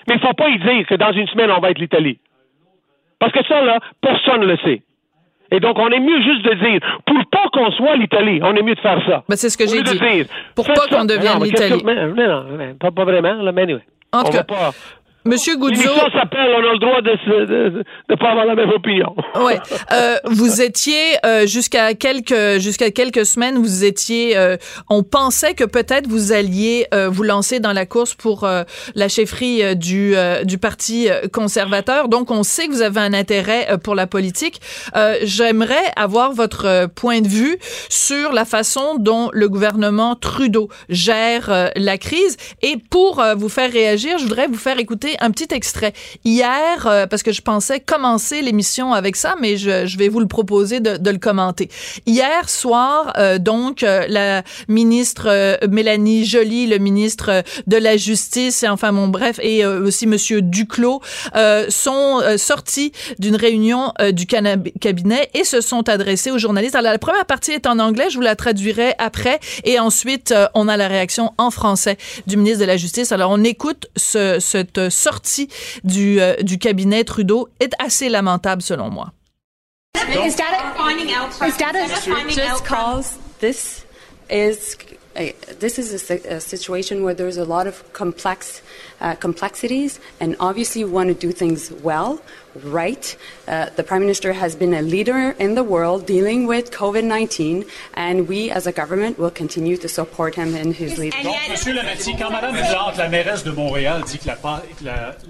mais 0.07 0.15
il 0.15 0.21
ne 0.21 0.27
faut 0.27 0.35
pas 0.35 0.49
y 0.49 0.59
dire 0.59 0.87
que 0.87 0.95
dans 0.95 1.13
une 1.13 1.27
semaine, 1.29 1.51
on 1.51 1.61
va 1.61 1.71
être 1.71 1.79
l'Italie. 1.79 2.19
Parce 3.19 3.33
que 3.33 3.45
ça, 3.47 3.61
là, 3.63 3.79
personne 4.01 4.41
ne 4.41 4.47
le 4.47 4.57
sait. 4.59 4.83
Et 5.53 5.61
donc, 5.61 5.79
on 5.79 5.89
est 5.89 6.01
mieux 6.01 6.23
juste 6.23 6.45
de 6.45 6.55
dire, 6.55 6.81
pour 7.05 7.19
pas 7.31 7.49
qu'on 7.53 7.71
soit 7.73 7.97
l'Italie, 7.97 8.41
on 8.43 8.55
est 8.57 8.63
mieux 8.63 8.75
de 8.75 8.81
faire 8.81 9.01
ça. 9.07 9.23
Ben, 9.29 9.37
c'est 9.37 9.51
ce 9.51 9.59
que 9.59 9.67
j'ai 9.67 9.83
dit. 9.83 9.99
Dire, 9.99 10.27
pour 10.55 10.67
pas 10.67 10.87
qu'on 10.91 11.05
devienne 11.05 11.43
l'Italie. 11.43 11.83
Non, 11.85 12.45
non, 12.45 12.75
pas, 12.91 13.05
vraiment, 13.05 13.35
là, 13.35 13.53
mais 13.53 13.63
anyway. 13.63 13.83
En 14.13 14.23
tout 14.23 14.29
on 14.29 14.31
cas, 14.31 14.39
va 14.39 14.45
pas 14.45 14.71
Monsieur 15.25 15.57
Goudzo. 15.57 15.89
S'appelle 16.13 16.51
On 16.57 16.69
a 16.69 16.73
le 16.73 16.79
droit 16.79 17.01
de 17.01 17.85
ne 18.11 18.17
pas 18.17 18.31
avoir 18.31 18.45
la 18.45 18.55
même 18.57 18.71
opinion. 18.71 19.15
ouais. 19.45 19.59
Euh, 19.93 20.17
vous 20.25 20.61
étiez 20.61 20.97
euh, 21.25 21.47
jusqu'à 21.47 21.95
quelques 21.95 22.59
jusqu'à 22.59 22.91
quelques 22.91 23.25
semaines, 23.25 23.57
vous 23.57 23.85
étiez. 23.85 24.37
Euh, 24.37 24.57
on 24.91 25.03
pensait 25.05 25.55
que 25.55 25.65
peut-être 25.65 26.09
vous 26.09 26.33
alliez 26.33 26.87
euh, 26.93 27.09
vous 27.09 27.23
lancer 27.23 27.61
dans 27.61 27.73
la 27.73 27.87
course 27.87 28.15
pour 28.15 28.45
euh, 28.45 28.65
la 28.97 29.09
chefferie 29.09 29.77
du 29.77 30.15
du 30.45 30.59
parti 30.59 31.09
conservateur. 31.33 32.09
Donc, 32.09 32.31
on 32.31 32.43
sait 32.43 32.67
que 32.67 32.73
vous 32.73 32.83
avez 32.83 33.01
un 33.01 33.15
intérêt 33.15 33.79
pour 33.83 33.95
la 33.95 34.07
politique. 34.07 34.61
J'aimerais 35.23 35.85
avoir 35.97 36.33
votre 36.33 36.87
point 36.95 37.21
de 37.21 37.29
vue 37.29 37.59
sur 37.89 38.33
la 38.33 38.45
façon 38.45 38.97
dont 38.99 39.31
le 39.33 39.49
gouvernement 39.49 40.17
Trudeau 40.17 40.69
gère 40.89 41.71
la 41.77 41.99
crise. 41.99 42.37
Et 42.63 42.77
pour 42.91 43.23
vous 43.37 43.49
faire 43.49 43.71
réagir, 43.71 44.19
je 44.19 44.25
voudrais 44.25 44.47
vous 44.47 44.59
faire 44.59 44.79
écouter 44.79 45.12
un 45.21 45.31
petit 45.31 45.55
extrait. 45.55 45.93
Hier, 46.25 46.87
euh, 46.87 47.07
parce 47.07 47.23
que 47.23 47.33
je 47.33 47.43
pensais 47.43 47.81
commencer 47.81 48.43
l'émission 48.43 48.93
avec 48.93 49.17
ça, 49.17 49.35
mais 49.41 49.57
je, 49.57 49.97
vais 49.97 50.09
vous 50.09 50.21
le 50.21 50.27
proposer 50.27 50.81
de, 50.81 51.11
le 51.11 51.19
commenter. 51.19 51.69
Hier 52.07 52.49
soir, 52.49 53.13
euh, 53.19 53.39
donc, 53.39 53.83
euh, 53.83 54.07
la 54.09 54.43
ministre 54.69 55.59
Mélanie 55.67 56.25
Joly, 56.25 56.67
le 56.67 56.79
ministre 56.79 57.43
de 57.67 57.77
la 57.77 57.97
Justice, 57.97 58.63
et 58.63 58.69
enfin, 58.69 58.93
bon, 58.93 59.09
bref, 59.09 59.39
et 59.43 59.65
aussi 59.67 60.07
Monsieur 60.07 60.43
Duclos, 60.43 61.01
sont 61.69 62.21
sortis 62.37 62.93
d'une 63.19 63.37
réunion 63.37 63.93
du 64.13 64.27
cabinet 64.27 65.31
et 65.35 65.45
se 65.45 65.61
sont 65.61 65.89
adressés 65.89 66.31
aux 66.31 66.39
journalistes. 66.39 66.75
Alors, 66.75 66.93
la 66.93 66.99
première 66.99 67.27
partie 67.27 67.53
est 67.53 67.67
en 67.67 67.79
anglais, 67.79 68.07
je 68.11 68.17
vous 68.17 68.23
la 68.23 68.37
traduirai 68.37 68.95
après, 68.99 69.41
et 69.65 69.79
ensuite, 69.79 70.35
on 70.55 70.69
a 70.69 70.77
la 70.77 70.89
réaction 70.89 71.33
en 71.39 71.51
français 71.51 71.97
du 72.27 72.37
ministre 72.37 72.61
de 72.61 72.67
la 72.67 72.77
Justice. 72.77 73.13
Alors, 73.13 73.31
on 73.31 73.45
écoute 73.45 73.87
ce, 73.97 74.39
cette 74.41 74.89
sortie 75.03 75.49
du, 75.85 76.21
euh, 76.21 76.37
du 76.43 76.59
cabinet 76.59 77.05
Trudeau 77.05 77.49
est 77.61 77.73
assez 77.79 78.09
lamentable 78.09 78.63
selon 78.63 78.91
moi. 78.91 79.13
Is 79.95 80.37
finding 80.77 81.15
out? 81.15 81.31
Is 81.47 81.57
data 81.57 81.87
just 82.29 82.65
calls 82.65 83.19
this 83.39 83.85
is 84.31 84.77
a, 85.17 85.35
this 85.59 85.79
is 85.79 86.11
a, 86.11 86.37
a, 86.37 86.41
situation 86.41 87.03
where 87.05 87.15
there's 87.15 87.37
a 87.37 87.45
lot 87.45 87.67
of 87.67 87.83
complex 87.93 88.63
uh, 89.03 89.15
complexities, 89.17 90.01
and 90.21 90.37
obviously 90.41 90.85
we 90.85 90.91
want 90.91 91.09
to 91.09 91.15
do 91.15 91.33
things 91.33 91.71
well, 91.83 92.21
right? 92.65 93.17
Uh, 93.49 93.69
the 93.77 93.83
Prime 93.83 94.03
Minister 94.03 94.33
has 94.33 94.55
been 94.55 94.73
a 94.73 94.83
leader 94.83 95.35
in 95.39 95.55
the 95.55 95.65
world 95.65 96.07
dealing 96.07 96.47
with 96.47 96.71
COVID 96.71 97.05
19, 97.05 97.65
and 97.95 98.29
we 98.29 98.51
as 98.51 98.67
a 98.67 98.73
government 98.73 99.19
will 99.19 99.31
continue 99.31 99.77
to 99.77 99.89
support 99.89 100.35
him 100.37 100.55
in 100.55 100.73
his 100.73 100.99
leadership. 100.99 101.25
Donc, 101.25 101.37
Monsieur 101.49 101.75
Lametti, 101.75 102.17
quand 102.17 102.31
Mme 102.31 102.53
Plante, 102.53 102.97
la 102.97 103.09
mairesse 103.09 103.43
de 103.43 103.51
Montréal, 103.51 104.03
dit 104.07 104.19
que 104.19 104.31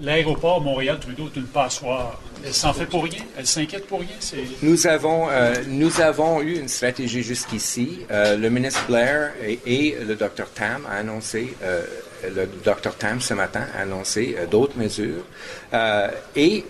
l'aéroport 0.01 0.61
Montréal-Trudeau 0.61 1.29
est 1.33 1.39
une 1.39 1.47
passoire, 1.47 2.21
elle 2.45 2.53
s'en 2.53 2.73
fait 2.73 2.85
pour 2.85 3.03
rien? 3.03 3.23
Elle 3.37 3.47
s'inquiète 3.47 3.87
pour 3.87 4.01
rien? 4.01 4.09
Nous 4.61 4.85
avons, 4.85 5.29
euh, 5.29 5.55
nous 5.67 6.01
avons 6.01 6.41
eu 6.41 6.59
une 6.59 6.67
stratégie 6.67 7.23
jusqu'ici. 7.23 8.05
Euh, 8.11 8.37
le 8.37 8.49
ministre 8.49 8.85
Blair 8.87 9.31
et, 9.41 9.59
et, 9.65 9.97
le 10.05 10.15
Dr. 10.15 10.45
Tam 10.53 10.85
a 10.85 10.97
annoncé 10.97 11.55
euh, 11.63 11.85
le 12.35 12.47
Dr 12.63 12.95
Tam 12.95 13.19
ce 13.21 13.33
matin 13.33 13.61
a 13.77 13.81
annoncé 13.81 14.35
euh, 14.37 14.45
d'autres 14.45 14.77
mesures. 14.77 15.23
Euh, 15.73 16.07
et 16.35 16.65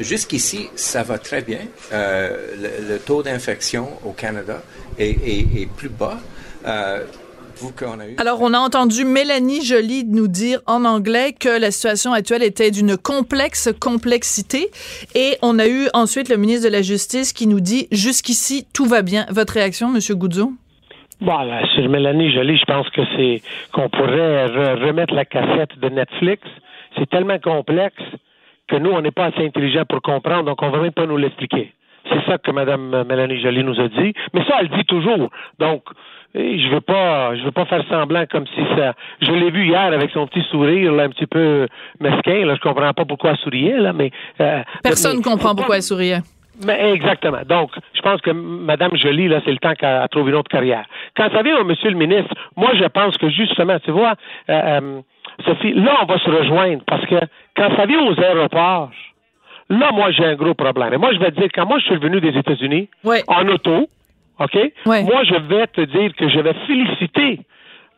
jusqu'ici, 0.00 0.68
ça 0.76 1.02
va 1.02 1.18
très 1.18 1.42
bien. 1.42 1.60
Euh, 1.92 2.78
le, 2.88 2.98
taux 2.98 3.22
d'infection 3.22 3.88
au 4.04 4.12
Canada 4.12 4.62
est, 4.98 5.68
plus 5.76 5.88
bas. 5.88 6.18
Alors, 8.18 8.40
on 8.40 8.54
a 8.54 8.58
entendu 8.58 9.04
Mélanie 9.04 9.64
Joly 9.64 10.04
nous 10.04 10.28
dire 10.28 10.60
en 10.66 10.84
anglais 10.84 11.34
que 11.38 11.48
la 11.48 11.70
situation 11.70 12.12
actuelle 12.12 12.42
était 12.42 12.70
d'une 12.70 12.96
complexe 12.96 13.68
complexité. 13.80 14.70
Et 15.14 15.38
on 15.42 15.58
a 15.58 15.66
eu 15.66 15.88
ensuite 15.92 16.28
le 16.28 16.36
ministre 16.36 16.64
de 16.64 16.72
la 16.72 16.82
Justice 16.82 17.32
qui 17.32 17.46
nous 17.46 17.60
dit 17.60 17.88
jusqu'ici, 17.90 18.66
tout 18.72 18.86
va 18.86 19.02
bien. 19.02 19.26
Votre 19.30 19.54
réaction, 19.54 19.88
Monsieur 19.88 20.14
Goudzo? 20.14 20.52
Bon, 21.20 21.38
là, 21.38 21.66
sur 21.74 21.88
Mélanie 21.88 22.30
Jolie, 22.32 22.56
je 22.56 22.64
pense 22.64 22.88
que 22.90 23.00
c'est 23.16 23.42
qu'on 23.72 23.88
pourrait 23.88 24.46
remettre 24.46 25.14
la 25.14 25.24
cassette 25.24 25.78
de 25.78 25.88
Netflix. 25.88 26.42
C'est 26.96 27.10
tellement 27.10 27.38
complexe 27.38 28.02
que 28.68 28.76
nous, 28.76 28.90
on 28.90 29.00
n'est 29.00 29.10
pas 29.10 29.26
assez 29.26 29.44
intelligents 29.44 29.84
pour 29.88 30.00
comprendre, 30.00 30.44
donc 30.44 30.62
on 30.62 30.66
ne 30.66 30.72
va 30.72 30.82
même 30.82 30.92
pas 30.92 31.06
nous 31.06 31.16
l'expliquer. 31.16 31.72
C'est 32.08 32.24
ça 32.24 32.38
que 32.38 32.50
Mme 32.50 33.04
Mélanie 33.04 33.40
Jolie 33.40 33.64
nous 33.64 33.78
a 33.80 33.88
dit. 33.88 34.14
Mais 34.32 34.44
ça, 34.44 34.56
elle 34.60 34.68
dit 34.68 34.84
toujours. 34.84 35.30
Donc, 35.58 35.82
eh, 36.34 36.58
je 36.58 36.68
veux 36.68 36.80
pas, 36.80 37.34
je 37.36 37.42
veux 37.42 37.50
pas 37.50 37.66
faire 37.66 37.84
semblant 37.88 38.24
comme 38.30 38.46
si 38.46 38.62
ça. 38.76 38.94
Je 39.20 39.32
l'ai 39.32 39.50
vu 39.50 39.66
hier 39.66 39.80
avec 39.80 40.10
son 40.10 40.26
petit 40.26 40.42
sourire, 40.50 40.92
là, 40.92 41.04
un 41.04 41.08
petit 41.10 41.26
peu 41.26 41.66
mesquin. 42.00 42.46
Là, 42.46 42.54
je 42.54 42.60
comprends 42.60 42.92
pas 42.92 43.04
pourquoi 43.04 43.30
elle 43.30 43.36
souriait, 43.38 43.78
là, 43.78 43.92
mais. 43.92 44.10
Euh, 44.40 44.62
Personne 44.82 45.18
ne 45.18 45.22
comprend 45.22 45.54
pourquoi 45.54 45.76
elle 45.76 45.82
souriait. 45.82 46.20
Mais 46.66 46.92
exactement. 46.92 47.42
Donc, 47.46 47.70
je 47.94 48.00
pense 48.00 48.20
que 48.20 48.30
Mme 48.30 48.96
Jolie, 48.96 49.28
là, 49.28 49.40
c'est 49.44 49.52
le 49.52 49.58
temps 49.58 49.74
qu'elle 49.74 50.06
trouve 50.10 50.28
une 50.28 50.34
autre 50.34 50.50
carrière. 50.50 50.84
Quand 51.16 51.30
ça 51.30 51.42
vient 51.42 51.58
au 51.58 51.64
Monsieur 51.64 51.90
le 51.90 51.96
ministre, 51.96 52.34
moi, 52.56 52.70
je 52.74 52.84
pense 52.84 53.16
que 53.16 53.28
justement, 53.30 53.78
tu 53.80 53.90
vois, 53.90 54.14
euh, 54.48 54.80
euh, 54.80 55.00
Sophie, 55.44 55.74
là, 55.74 55.98
on 56.02 56.06
va 56.06 56.18
se 56.18 56.30
rejoindre 56.30 56.82
parce 56.86 57.04
que 57.06 57.16
quand 57.56 57.76
ça 57.76 57.86
vient 57.86 58.02
aux 58.02 58.18
aéroports, 58.20 58.90
là, 59.70 59.90
moi, 59.92 60.10
j'ai 60.10 60.24
un 60.24 60.34
gros 60.34 60.54
problème. 60.54 60.92
Et 60.94 60.96
moi, 60.96 61.12
je 61.12 61.18
vais 61.18 61.30
te 61.30 61.40
dire, 61.40 61.48
quand 61.54 61.66
moi, 61.66 61.78
je 61.78 61.84
suis 61.84 61.94
revenu 61.94 62.20
des 62.20 62.36
États-Unis, 62.36 62.88
en 63.28 63.48
auto, 63.48 63.88
OK? 64.40 64.56
Moi, 65.04 65.24
je 65.24 65.34
vais 65.34 65.66
te 65.68 65.80
dire 65.82 66.14
que 66.14 66.28
je 66.28 66.40
vais 66.40 66.54
féliciter 66.66 67.40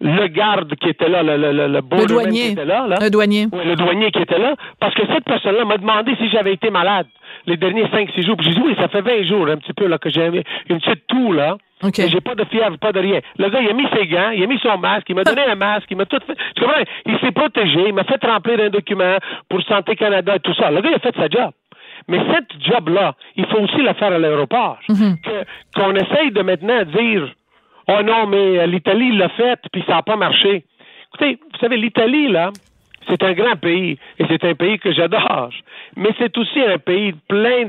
le 0.00 0.26
garde 0.28 0.74
qui 0.76 0.88
était 0.88 1.08
là, 1.08 1.22
le, 1.22 1.36
le, 1.36 1.52
le, 1.52 1.66
le 1.68 2.06
douanier. 2.06 2.40
qui 2.40 2.52
était 2.52 2.64
là, 2.64 2.86
là. 2.86 2.96
Le 3.00 3.10
douanier. 3.10 3.46
Oui, 3.52 3.60
le 3.64 3.76
douanier 3.76 4.10
qui 4.10 4.22
était 4.22 4.38
là, 4.38 4.54
parce 4.80 4.94
que 4.94 5.02
cette 5.12 5.24
personne-là 5.24 5.64
m'a 5.64 5.76
demandé 5.76 6.14
si 6.16 6.28
j'avais 6.30 6.54
été 6.54 6.70
malade 6.70 7.06
les 7.46 7.56
derniers 7.56 7.84
5-6 7.84 8.24
jours. 8.26 8.36
Puis 8.36 8.48
j'ai 8.48 8.54
dit, 8.54 8.62
oui, 8.64 8.74
ça 8.78 8.88
fait 8.88 9.02
20 9.02 9.24
jours, 9.24 9.46
un 9.48 9.56
petit 9.56 9.72
peu, 9.72 9.86
là, 9.86 9.98
que 9.98 10.10
j'ai 10.10 10.26
une 10.26 10.80
petite 10.80 11.06
toux, 11.06 11.32
là. 11.32 11.56
Okay. 11.82 12.08
J'ai 12.08 12.20
pas 12.20 12.34
de 12.34 12.44
fièvre, 12.44 12.76
pas 12.78 12.92
de 12.92 13.00
rien. 13.00 13.20
Le 13.38 13.48
gars, 13.48 13.60
il 13.62 13.68
a 13.70 13.72
mis 13.72 13.86
ses 13.96 14.06
gants, 14.06 14.30
il 14.30 14.42
a 14.42 14.46
mis 14.46 14.58
son 14.58 14.76
masque, 14.76 15.06
il 15.08 15.14
m'a 15.14 15.24
donné 15.24 15.42
un 15.42 15.54
masque, 15.54 15.86
il 15.90 15.96
m'a 15.96 16.04
tout 16.04 16.18
fait. 16.26 16.36
Tu 16.54 16.62
comprends? 16.62 16.82
Il 17.06 17.18
s'est 17.20 17.32
protégé, 17.32 17.84
il 17.88 17.94
m'a 17.94 18.04
fait 18.04 18.22
remplir 18.24 18.60
un 18.60 18.68
document 18.68 19.16
pour 19.48 19.62
Santé 19.62 19.96
Canada 19.96 20.36
et 20.36 20.40
tout 20.40 20.52
ça. 20.54 20.70
Le 20.70 20.80
gars, 20.82 20.90
il 20.90 20.96
a 20.96 20.98
fait 20.98 21.16
sa 21.16 21.28
job. 21.28 21.50
Mais 22.08 22.18
cette 22.32 22.50
job-là, 22.62 23.14
il 23.36 23.46
faut 23.46 23.58
aussi 23.60 23.80
la 23.82 23.94
faire 23.94 24.12
à 24.12 24.18
l'aéroport. 24.18 24.78
Mhm. 24.88 25.16
Qu'on 25.74 25.94
essaye 25.94 26.30
de 26.32 26.42
maintenant 26.42 26.82
dire 26.84 27.28
Oh 27.92 28.02
non, 28.02 28.26
mais 28.28 28.66
l'Italie 28.68 29.16
l'a 29.16 29.28
fait, 29.30 29.58
puis 29.72 29.82
ça 29.86 29.94
n'a 29.94 30.02
pas 30.02 30.16
marché. 30.16 30.64
Écoutez, 31.08 31.40
vous 31.52 31.58
savez, 31.58 31.76
l'Italie, 31.76 32.28
là, 32.28 32.50
c'est 33.08 33.22
un 33.24 33.32
grand 33.32 33.56
pays 33.56 33.98
et 34.18 34.24
c'est 34.28 34.44
un 34.44 34.54
pays 34.54 34.78
que 34.78 34.92
j'adore. 34.92 35.50
Mais 35.96 36.10
c'est 36.18 36.36
aussi 36.38 36.60
un 36.60 36.78
pays 36.78 37.14
plein 37.28 37.64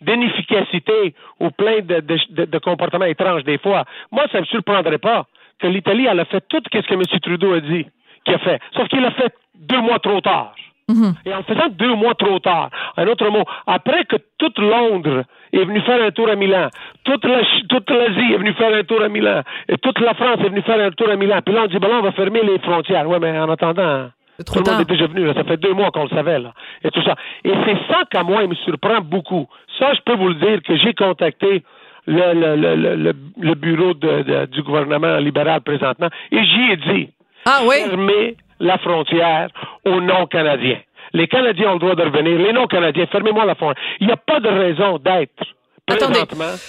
d'inefficacité 0.00 1.14
ou 1.40 1.50
plein 1.50 1.80
de, 1.80 2.58
comportements 2.58 3.06
étranges 3.06 3.42
des 3.42 3.58
fois. 3.58 3.84
Moi, 4.12 4.26
ça 4.30 4.38
ne 4.38 4.42
me 4.42 4.46
surprendrait 4.46 4.98
pas 4.98 5.26
que 5.58 5.66
l'Italie, 5.66 6.06
elle 6.08 6.20
a 6.20 6.24
fait 6.24 6.44
tout 6.48 6.62
ce 6.64 6.80
que 6.80 6.94
M. 6.94 7.02
Trudeau 7.20 7.54
a 7.54 7.60
dit 7.60 7.86
qu'il 8.24 8.34
a 8.34 8.38
fait. 8.38 8.60
Sauf 8.76 8.86
qu'il 8.88 9.04
a 9.04 9.10
fait 9.10 9.34
deux 9.56 9.80
mois 9.80 9.98
trop 9.98 10.20
tard. 10.20 10.54
Mm-hmm. 10.92 11.14
Et 11.26 11.34
en 11.34 11.42
faisant 11.42 11.68
deux 11.70 11.94
mois 11.94 12.14
trop 12.14 12.38
tard, 12.38 12.70
un 12.96 13.06
autre 13.06 13.28
mot, 13.30 13.44
après 13.66 14.04
que 14.04 14.16
toute 14.38 14.58
Londres 14.58 15.24
est 15.52 15.64
venue 15.64 15.80
faire 15.80 16.02
un 16.02 16.10
tour 16.10 16.28
à 16.28 16.36
Milan, 16.36 16.68
toute 17.04 17.24
l'Asie 17.24 18.32
est 18.32 18.38
venue 18.38 18.52
faire 18.54 18.74
un 18.74 18.84
tour 18.84 19.02
à 19.02 19.08
Milan, 19.08 19.42
et 19.68 19.78
toute 19.78 19.98
la 20.00 20.14
France 20.14 20.38
est 20.40 20.48
venue 20.48 20.62
faire 20.62 20.80
un 20.80 20.90
tour 20.90 21.08
à 21.10 21.16
Milan, 21.16 21.40
puis 21.44 21.54
là 21.54 21.62
on 21.64 21.66
dit, 21.66 21.78
ben 21.78 21.88
là, 21.88 21.96
on 22.00 22.02
va 22.02 22.12
fermer 22.12 22.42
les 22.42 22.58
frontières. 22.58 23.08
Oui, 23.08 23.18
mais 23.20 23.38
en 23.38 23.50
attendant, 23.50 24.10
tout 24.46 24.58
le 24.58 24.70
monde 24.70 24.80
est 24.80 24.88
déjà 24.88 25.06
venu, 25.06 25.32
ça 25.34 25.44
fait 25.44 25.56
deux 25.56 25.74
mois 25.74 25.90
qu'on 25.90 26.04
le 26.04 26.08
savait, 26.10 26.38
là, 26.38 26.52
et 26.84 26.90
tout 26.90 27.02
ça. 27.02 27.14
Et 27.44 27.52
c'est 27.64 27.78
ça 27.92 28.02
qu'à 28.10 28.22
moi, 28.22 28.42
il 28.42 28.48
me 28.50 28.54
surprend 28.54 29.00
beaucoup. 29.00 29.46
Ça, 29.78 29.92
je 29.94 30.00
peux 30.04 30.16
vous 30.16 30.28
le 30.28 30.34
dire 30.34 30.62
que 30.62 30.76
j'ai 30.76 30.94
contacté 30.94 31.62
le, 32.06 32.34
le, 32.34 32.96
le, 32.96 33.12
le, 33.40 33.54
bureau 33.54 33.94
de, 33.94 34.46
du 34.46 34.62
gouvernement 34.62 35.18
libéral 35.18 35.60
présentement, 35.60 36.08
et 36.30 36.44
j'y 36.44 36.72
ai 36.72 36.76
dit, 36.76 37.08
ah, 37.46 37.60
oui? 37.64 37.76
fermez 37.88 38.36
la 38.62 38.78
frontière 38.78 39.48
aux 39.84 40.00
non-Canadiens. 40.00 40.80
Les 41.12 41.28
Canadiens 41.28 41.70
ont 41.70 41.74
le 41.74 41.80
droit 41.80 41.94
de 41.94 42.02
revenir, 42.02 42.38
les 42.38 42.52
non-Canadiens, 42.52 43.06
fermez-moi 43.12 43.44
la 43.44 43.54
frontière. 43.54 43.84
Il 44.00 44.06
n'y 44.06 44.12
a 44.12 44.16
pas 44.16 44.40
de 44.40 44.48
raison 44.48 44.98
d'être 44.98 45.44
Attendez, 45.90 46.20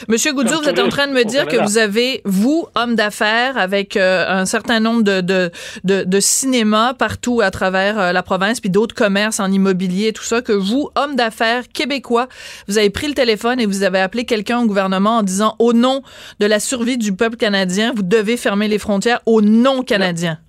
Monsieur 0.08 0.34
Goudzou, 0.34 0.60
vous 0.64 0.68
êtes 0.68 0.80
en 0.80 0.90
train 0.90 1.06
de 1.06 1.14
me 1.14 1.24
dire 1.24 1.46
que 1.46 1.56
vous 1.56 1.78
avez, 1.78 2.22
vous, 2.26 2.66
homme 2.76 2.96
d'affaires, 2.96 3.60
avec 3.60 3.96
euh, 3.96 4.26
un 4.28 4.46
certain 4.46 4.80
nombre 4.80 5.04
de, 5.04 5.22
de, 5.22 5.52
de, 5.84 6.20
cinémas 6.20 6.96
partout 6.96 7.40
à 7.42 7.52
travers 7.52 8.00
euh, 8.00 8.12
la 8.12 8.24
province, 8.24 8.60
puis 8.60 8.72
d'autres 8.72 8.96
commerces 8.96 9.40
en 9.40 9.52
immobilier 9.52 10.08
et 10.08 10.14
tout 10.14 10.24
ça, 10.24 10.42
que 10.42 10.52
vous, 10.52 10.90
homme 10.96 11.16
d'affaires 11.16 11.70
québécois, 11.72 12.28
vous 12.68 12.80
avez 12.80 12.90
pris 12.90 13.08
le 13.08 13.14
téléphone 13.14 13.60
et 13.60 13.68
vous 13.68 13.84
avez 13.84 14.00
appelé 14.00 14.26
quelqu'un 14.26 14.62
au 14.62 14.66
gouvernement 14.66 15.18
en 15.18 15.24
disant, 15.24 15.56
au 15.60 15.74
nom 15.74 16.02
de 16.40 16.48
la 16.48 16.60
survie 16.60 16.98
du 16.98 17.16
peuple 17.16 17.38
canadien, 17.38 17.94
vous 17.96 18.04
devez 18.04 18.36
fermer 18.36 18.68
les 18.68 18.80
frontières 18.80 19.22
aux 19.28 19.42
non-Canadiens. 19.42 20.40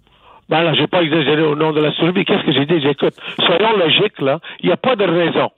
Ben 0.49 0.63
là, 0.63 0.75
j'ai 0.75 0.87
pas 0.87 1.03
exagéré 1.03 1.43
au 1.43 1.57
nom 1.57 1.73
de 1.73 1.81
la 1.81 1.93
survie. 1.93 2.25
Qu'est-ce 2.25 2.45
que 2.45 2.53
j'ai 2.53 2.67
dit? 2.67 2.81
J'écoute. 2.81 3.15
Selon 3.39 3.77
logique, 3.77 4.21
là, 4.21 4.41
il 4.61 4.67
n'y 4.67 4.73
a 4.73 4.77
pas 4.77 4.97
de 4.97 5.05
raison 5.05 5.51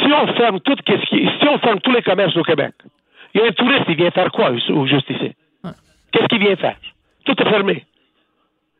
si 0.00 0.12
on 0.12 0.26
ferme 0.34 0.60
tout, 0.60 0.76
qu'est-ce 0.84 1.04
qui, 1.06 1.28
si 1.40 1.48
on 1.48 1.58
ferme 1.58 1.80
tous 1.80 1.92
les 1.92 2.02
commerces 2.02 2.36
au 2.36 2.42
Québec, 2.42 2.74
il 3.34 3.40
y 3.40 3.44
a 3.44 3.46
un 3.46 3.52
touriste, 3.52 3.84
il 3.88 3.96
vient 3.96 4.10
faire 4.10 4.30
quoi 4.30 4.54
juste 4.54 5.10
ici? 5.10 5.32
Qu'est-ce 6.12 6.26
qu'il 6.26 6.40
vient 6.40 6.56
faire? 6.56 6.76
Tout 7.24 7.34
est 7.40 7.48
fermé. 7.48 7.84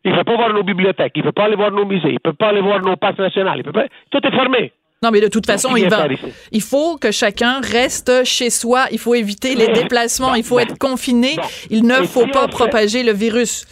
Il 0.05 0.13
ne 0.13 0.17
peut 0.19 0.25
pas 0.25 0.37
voir 0.37 0.53
nos 0.53 0.63
bibliothèques, 0.63 1.13
il 1.15 1.21
ne 1.21 1.27
peut 1.27 1.33
pas 1.33 1.45
aller 1.45 1.57
voir 1.57 1.71
nos 1.71 1.87
musées, 1.87 2.09
il 2.09 2.15
ne 2.15 2.19
peut 2.19 2.33
pas 2.33 2.49
aller 2.49 2.61
voir 2.61 2.81
nos 2.81 2.97
parcs 2.97 3.19
nationaux, 3.19 3.53
il 3.57 3.63
peut 3.63 3.73
pas... 3.73 3.87
tout 4.11 4.19
est 4.27 4.31
fermé. 4.31 4.73
Non, 5.03 5.11
mais 5.11 5.21
de 5.21 5.29
toute 5.29 5.47
façon, 5.47 5.75
il, 5.75 5.89
va, 5.89 6.07
il 6.53 6.61
faut 6.61 6.97
que 6.97 7.11
chacun 7.11 7.61
reste 7.61 8.25
chez 8.25 8.51
soi. 8.51 8.85
Il 8.93 8.99
faut 8.99 9.17
éviter 9.17 9.57
les 9.57 9.67
déplacements. 9.67 10.37
il 10.37 10.45
faut 10.45 10.61
être 10.61 10.79
confiné. 10.79 11.35
il 11.71 11.85
ne 11.85 12.05
faut 12.05 12.29
pas 12.29 12.47
propager 12.47 13.03
le 13.03 13.13
virus. 13.13 13.67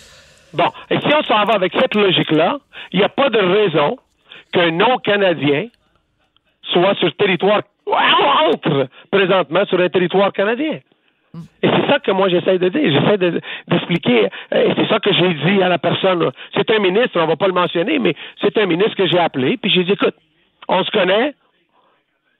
Bon, 0.55 0.71
et 0.91 0.99
si 1.01 1.07
on 1.15 1.23
s'en 1.23 1.45
va 1.45 1.55
avec 1.55 1.73
cette 1.79 1.95
logique-là, 1.95 2.59
il 2.93 2.99
n'y 2.99 3.05
a 3.05 3.09
pas 3.09 3.31
de 3.31 3.39
raison 3.39 3.99
qu'un 4.53 4.71
non-Canadien 4.73 5.67
soit 6.73 6.95
sur 6.97 7.07
le 7.07 7.13
territoire, 7.13 7.63
entre 7.87 8.89
présentement 9.11 9.65
sur 9.67 9.81
un 9.81 9.89
territoire 9.89 10.33
canadien. 10.33 10.81
Et 11.63 11.69
c'est 11.69 11.87
ça 11.87 12.01
que 12.01 12.11
moi 12.11 12.29
j'essaie 12.29 12.59
de 12.59 12.69
dire. 12.69 12.93
J'essaie 12.93 13.19
d'expliquer. 13.69 14.29
et 14.53 14.73
c'est 14.77 14.89
ça 14.89 14.99
que 14.99 15.13
j'ai 15.13 15.35
dit 15.35 15.63
à 15.63 15.69
la 15.69 15.79
personne. 15.79 16.31
C'est 16.57 16.69
un 16.71 16.81
ministre, 16.81 17.21
on 17.21 17.27
va 17.27 17.37
pas 17.37 17.47
le 17.47 17.53
mentionner, 17.53 17.99
mais 17.99 18.15
c'est 18.41 18.57
un 18.59 18.67
ministre 18.67 18.97
que 18.97 19.07
j'ai 19.07 19.19
appelé. 19.19 19.57
Puis 19.57 19.71
j'ai 19.71 19.85
dit, 19.85 19.93
écoute, 19.93 20.15
on 20.69 20.83
se 20.85 20.91
connaît, 20.91 21.35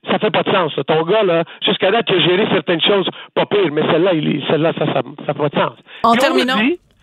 ça 0.09 0.19
fait 0.19 0.31
pas 0.31 0.43
de 0.43 0.51
sens. 0.51 0.73
Ton 0.87 1.03
gars, 1.05 1.23
là, 1.23 1.45
jusqu'à 1.65 1.91
là, 1.91 2.03
tu 2.03 2.15
as 2.15 2.21
géré 2.21 2.47
certaines 2.51 2.81
choses 2.81 3.09
pas 3.35 3.47
pires, 3.47 3.71
mais 3.73 3.83
celle-là, 3.83 4.11
celle-là, 4.49 4.73
ça, 4.77 4.87
ça, 4.87 5.03
ça 5.27 5.35
fait 5.35 5.39
pas 5.39 5.49
de 5.49 5.55
sens. 5.55 5.73
En 6.03 6.15
terminant. 6.15 6.59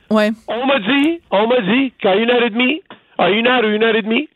Ouais. 0.10 0.32
On 0.48 0.66
m'a 0.66 0.80
dit, 0.80 1.20
on 1.32 1.48
m'a 1.48 1.62
dit 1.62 1.92
qu'à 2.00 2.16
une 2.16 2.30
heure 2.30 2.44
et 2.44 2.50
demie, 2.50 2.82
à 3.18 3.30
une 3.30 3.48
heure 3.48 3.64
ou 3.64 3.68
une 3.68 3.84
heure 3.84 3.96
et 3.96 4.02
demie, 4.02 4.30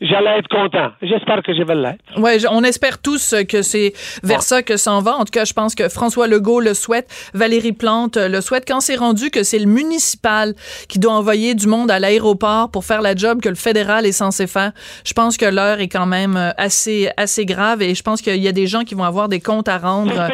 j'allais 0.00 0.38
être 0.38 0.48
content. 0.48 0.90
J'espère 1.02 1.42
que 1.42 1.54
je 1.54 1.62
vais 1.62 1.74
l'être. 1.74 2.00
Ouais, 2.16 2.38
on 2.50 2.64
espère 2.64 2.98
tous 2.98 3.34
que 3.48 3.62
c'est 3.62 3.92
vers 4.22 4.42
ça 4.42 4.62
que 4.62 4.76
s'en 4.76 5.00
va. 5.00 5.16
En 5.16 5.24
tout 5.24 5.32
cas, 5.32 5.44
je 5.44 5.52
pense 5.52 5.74
que 5.74 5.88
François 5.88 6.26
Legault 6.26 6.60
le 6.60 6.74
souhaite, 6.74 7.08
Valérie 7.34 7.72
Plante 7.72 8.16
le 8.16 8.40
souhaite. 8.40 8.64
Quand 8.66 8.80
c'est 8.80 8.96
rendu 8.96 9.30
que 9.30 9.42
c'est 9.42 9.58
le 9.58 9.66
municipal 9.66 10.54
qui 10.88 10.98
doit 10.98 11.12
envoyer 11.12 11.54
du 11.54 11.66
monde 11.66 11.90
à 11.90 11.98
l'aéroport 11.98 12.70
pour 12.70 12.84
faire 12.84 13.02
la 13.02 13.14
job 13.14 13.40
que 13.40 13.48
le 13.48 13.54
fédéral 13.54 14.06
est 14.06 14.12
censé 14.12 14.46
faire, 14.46 14.72
je 15.04 15.12
pense 15.12 15.36
que 15.36 15.46
l'heure 15.46 15.80
est 15.80 15.88
quand 15.88 16.06
même 16.06 16.36
euh, 16.36 16.50
assez 16.56 17.10
assez 17.16 17.44
grave 17.44 17.82
et 17.82 17.94
je 17.94 18.02
pense 18.02 18.22
qu'il 18.22 18.36
y 18.36 18.48
a 18.48 18.52
des 18.52 18.66
gens 18.66 18.84
qui 18.84 18.94
vont 18.94 19.04
avoir 19.04 19.28
des 19.28 19.40
comptes 19.40 19.68
à 19.68 19.78
rendre 19.78 20.18
euh, 20.18 20.28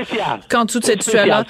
quand 0.48 0.66
toute 0.66 0.84
cette 0.84 1.02
situation-là 1.02 1.44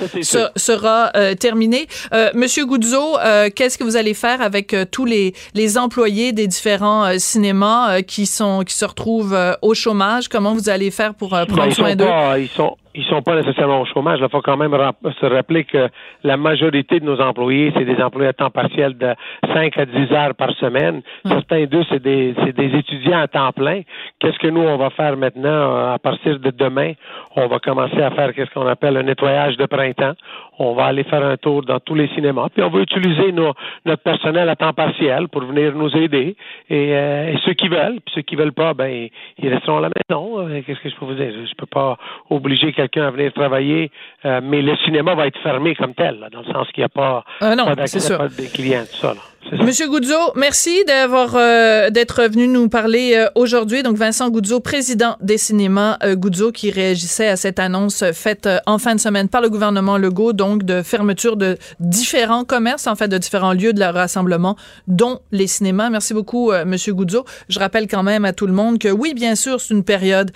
sera 0.57 1.11
euh, 1.17 1.35
terminée. 1.35 1.87
Monsieur 2.35 2.67
Goudzo, 2.67 3.17
qu'est-ce 3.55 3.79
que 3.79 3.85
vous 3.85 3.97
allez 3.97 4.15
faire 4.15 4.41
avec 4.41 4.75
tous 4.91 5.05
les 5.05 5.35
les 5.55 5.79
employés 5.79 6.33
des 6.33 6.47
différents 6.47 7.19
cinémas 7.19 8.01
qui 8.07 8.27
sont 8.27 8.63
qui 8.65 8.75
se 8.75 8.85
retrouvent 8.85 9.35
euh, 9.35 9.55
au 9.63 9.75
chômage. 9.75 10.29
Comment 10.29 10.55
vous 10.55 10.69
allez 10.69 10.91
faire 10.91 11.15
pour 11.15 11.35
euh, 11.35 11.45
prendre 11.45 11.65
ben, 11.65 11.73
soin 11.73 11.97
d'eux? 11.97 12.07
Ils 12.39 12.49
sont 12.49 12.77
ils 12.97 13.05
sont 13.05 13.23
pas 13.23 13.37
nécessairement 13.37 13.83
au 13.83 13.85
chômage. 13.85 14.19
Il 14.23 14.29
faut 14.31 14.41
quand 14.41 14.57
même 14.57 14.75
se 15.21 15.27
rappeler 15.27 15.65
que 15.65 15.89
la 16.25 16.37
majorité 16.37 16.99
de 16.99 17.05
nos 17.05 17.21
employés, 17.21 17.73
c'est 17.77 17.85
des 17.85 18.03
employés 18.03 18.29
à 18.29 18.33
temps 18.33 18.51
partiel 18.51 18.97
de 18.97 19.15
5 19.53 19.77
à 19.77 19.85
10 19.85 20.13
heures 20.13 20.35
par 20.35 20.51
semaine. 20.53 21.03
Hum. 21.25 21.33
Certains 21.33 21.65
d'eux, 21.67 21.85
c'est 21.91 22.03
des, 22.03 22.33
des 22.33 22.79
étudiants 22.79 23.21
à 23.21 23.29
temps 23.29 23.53
plein. 23.53 23.83
Qu'est-ce 24.19 24.39
que 24.39 24.49
nous, 24.49 24.63
on 24.63 24.79
va 24.79 24.91
faire 24.91 25.17
maintenant 25.17 25.49
euh, 25.49 25.95
à 25.95 25.99
partir 25.99 26.39
de 26.41 26.51
demain? 26.51 26.93
On 27.37 27.47
va 27.49 27.59
commencer 27.59 28.01
à 28.01 28.11
faire 28.11 28.33
qu'est-ce 28.33 28.51
qu'on 28.51 28.67
appelle 28.67 28.97
un 28.97 29.03
nettoyage 29.03 29.59
de 29.59 29.67
printemps. 29.67 30.15
On 30.59 30.73
va 30.73 30.87
aller 30.87 31.05
faire 31.05 31.23
un 31.23 31.37
tour 31.37 31.63
dans 31.63 31.81
tous 31.81 31.95
les 31.95 32.09
cinémas. 32.09 32.49
Puis 32.49 32.63
on 32.63 32.71
va 32.71 32.81
utiliser 32.81 33.31
notre 33.33 34.03
personnel 34.03 34.49
à 34.49 34.57
temps 34.57 34.73
partiel 34.73 35.29
pour 35.29 35.43
venir 35.43 35.75
nous 35.75 35.95
aider. 35.95 36.35
Et, 36.71 36.95
euh, 36.95 37.37
ceux 37.45 37.53
qui 37.53 37.69
veulent, 37.69 38.01
puis 38.05 38.15
ceux 38.15 38.23
qui 38.23 38.37
veulent 38.37 38.55
pas, 38.55 38.73
ben 38.73 39.09
ils 39.39 39.53
resteront 39.53 39.79
à 39.79 39.81
la 39.83 39.91
maison. 39.91 40.39
Euh, 40.39 40.63
qu'est-ce 40.67 40.81
que 40.81 40.89
je 40.89 40.97
peux 40.97 41.05
vous 41.05 41.15
dire? 41.15 41.31
Je 41.31 41.55
peux 41.57 41.67
pas 41.67 41.99
obliger 42.31 42.73
quelqu'un 42.73 42.86
quelqu'un 42.89 43.09
à 43.09 43.11
venir 43.11 43.33
travailler, 43.33 43.91
euh, 44.25 44.41
mais 44.43 44.63
le 44.63 44.77
cinéma 44.85 45.15
va 45.15 45.27
être 45.27 45.39
fermé 45.43 45.75
comme 45.75 45.95
tel, 45.95 46.27
dans 46.33 46.41
le 46.41 46.53
sens 46.53 46.69
qu'il 46.73 46.83
n'y 46.83 46.85
a 46.85 46.89
pas, 46.89 47.25
euh, 47.43 47.55
non, 47.55 47.65
pas 47.65 48.29
des 48.29 48.49
clients, 48.49 48.85
tout 48.91 48.97
ça. 48.97 49.15
Là. 49.15 49.21
Monsieur 49.53 49.89
Goudzo, 49.89 50.33
merci 50.35 50.85
d'avoir 50.87 51.37
euh, 51.37 51.91
d'être 51.91 52.25
venu 52.25 52.49
nous 52.49 52.69
parler 52.69 53.13
euh, 53.15 53.29
aujourd'hui. 53.37 53.85
Donc 53.85 53.97
Vincent 53.97 54.29
Goudzo, 54.29 54.59
président 54.59 55.17
des 55.21 55.39
cinémas 55.39 55.99
euh, 56.03 56.17
Goudzo, 56.17 56.51
qui 56.51 56.73
réagissait 56.73 57.29
à 57.29 57.37
cette 57.37 57.61
annonce 57.61 58.03
faite 58.13 58.49
en 58.67 58.79
fin 58.79 58.97
de 58.97 59.01
semaine 59.01 59.29
par 59.29 59.41
le 59.41 59.49
gouvernement 59.49 59.99
Legault, 59.99 60.33
donc 60.33 60.65
de 60.65 60.83
fermeture 60.83 61.37
de 61.37 61.59
différents 61.79 62.45
commerces, 62.45 62.89
en 62.89 62.97
fait, 62.97 63.07
de 63.07 63.19
différents 63.19 63.53
lieux 63.53 63.73
de 63.73 63.79
leur 63.79 63.95
rassemblement, 63.95 64.57
dont 64.89 65.21
les 65.31 65.47
cinémas. 65.47 65.91
Merci 65.91 66.13
beaucoup, 66.13 66.51
Monsieur 66.65 66.93
Goudzo. 66.95 67.25
Je 67.49 67.61
rappelle 67.61 67.87
quand 67.87 68.03
même 68.03 68.25
à 68.25 68.33
tout 68.33 68.49
le 68.49 68.53
monde 68.53 68.81
que 68.81 68.89
oui, 68.89 69.15
bien 69.15 69.37
sûr, 69.37 69.61
c'est 69.61 69.75
une 69.75 69.85
période 69.85 70.33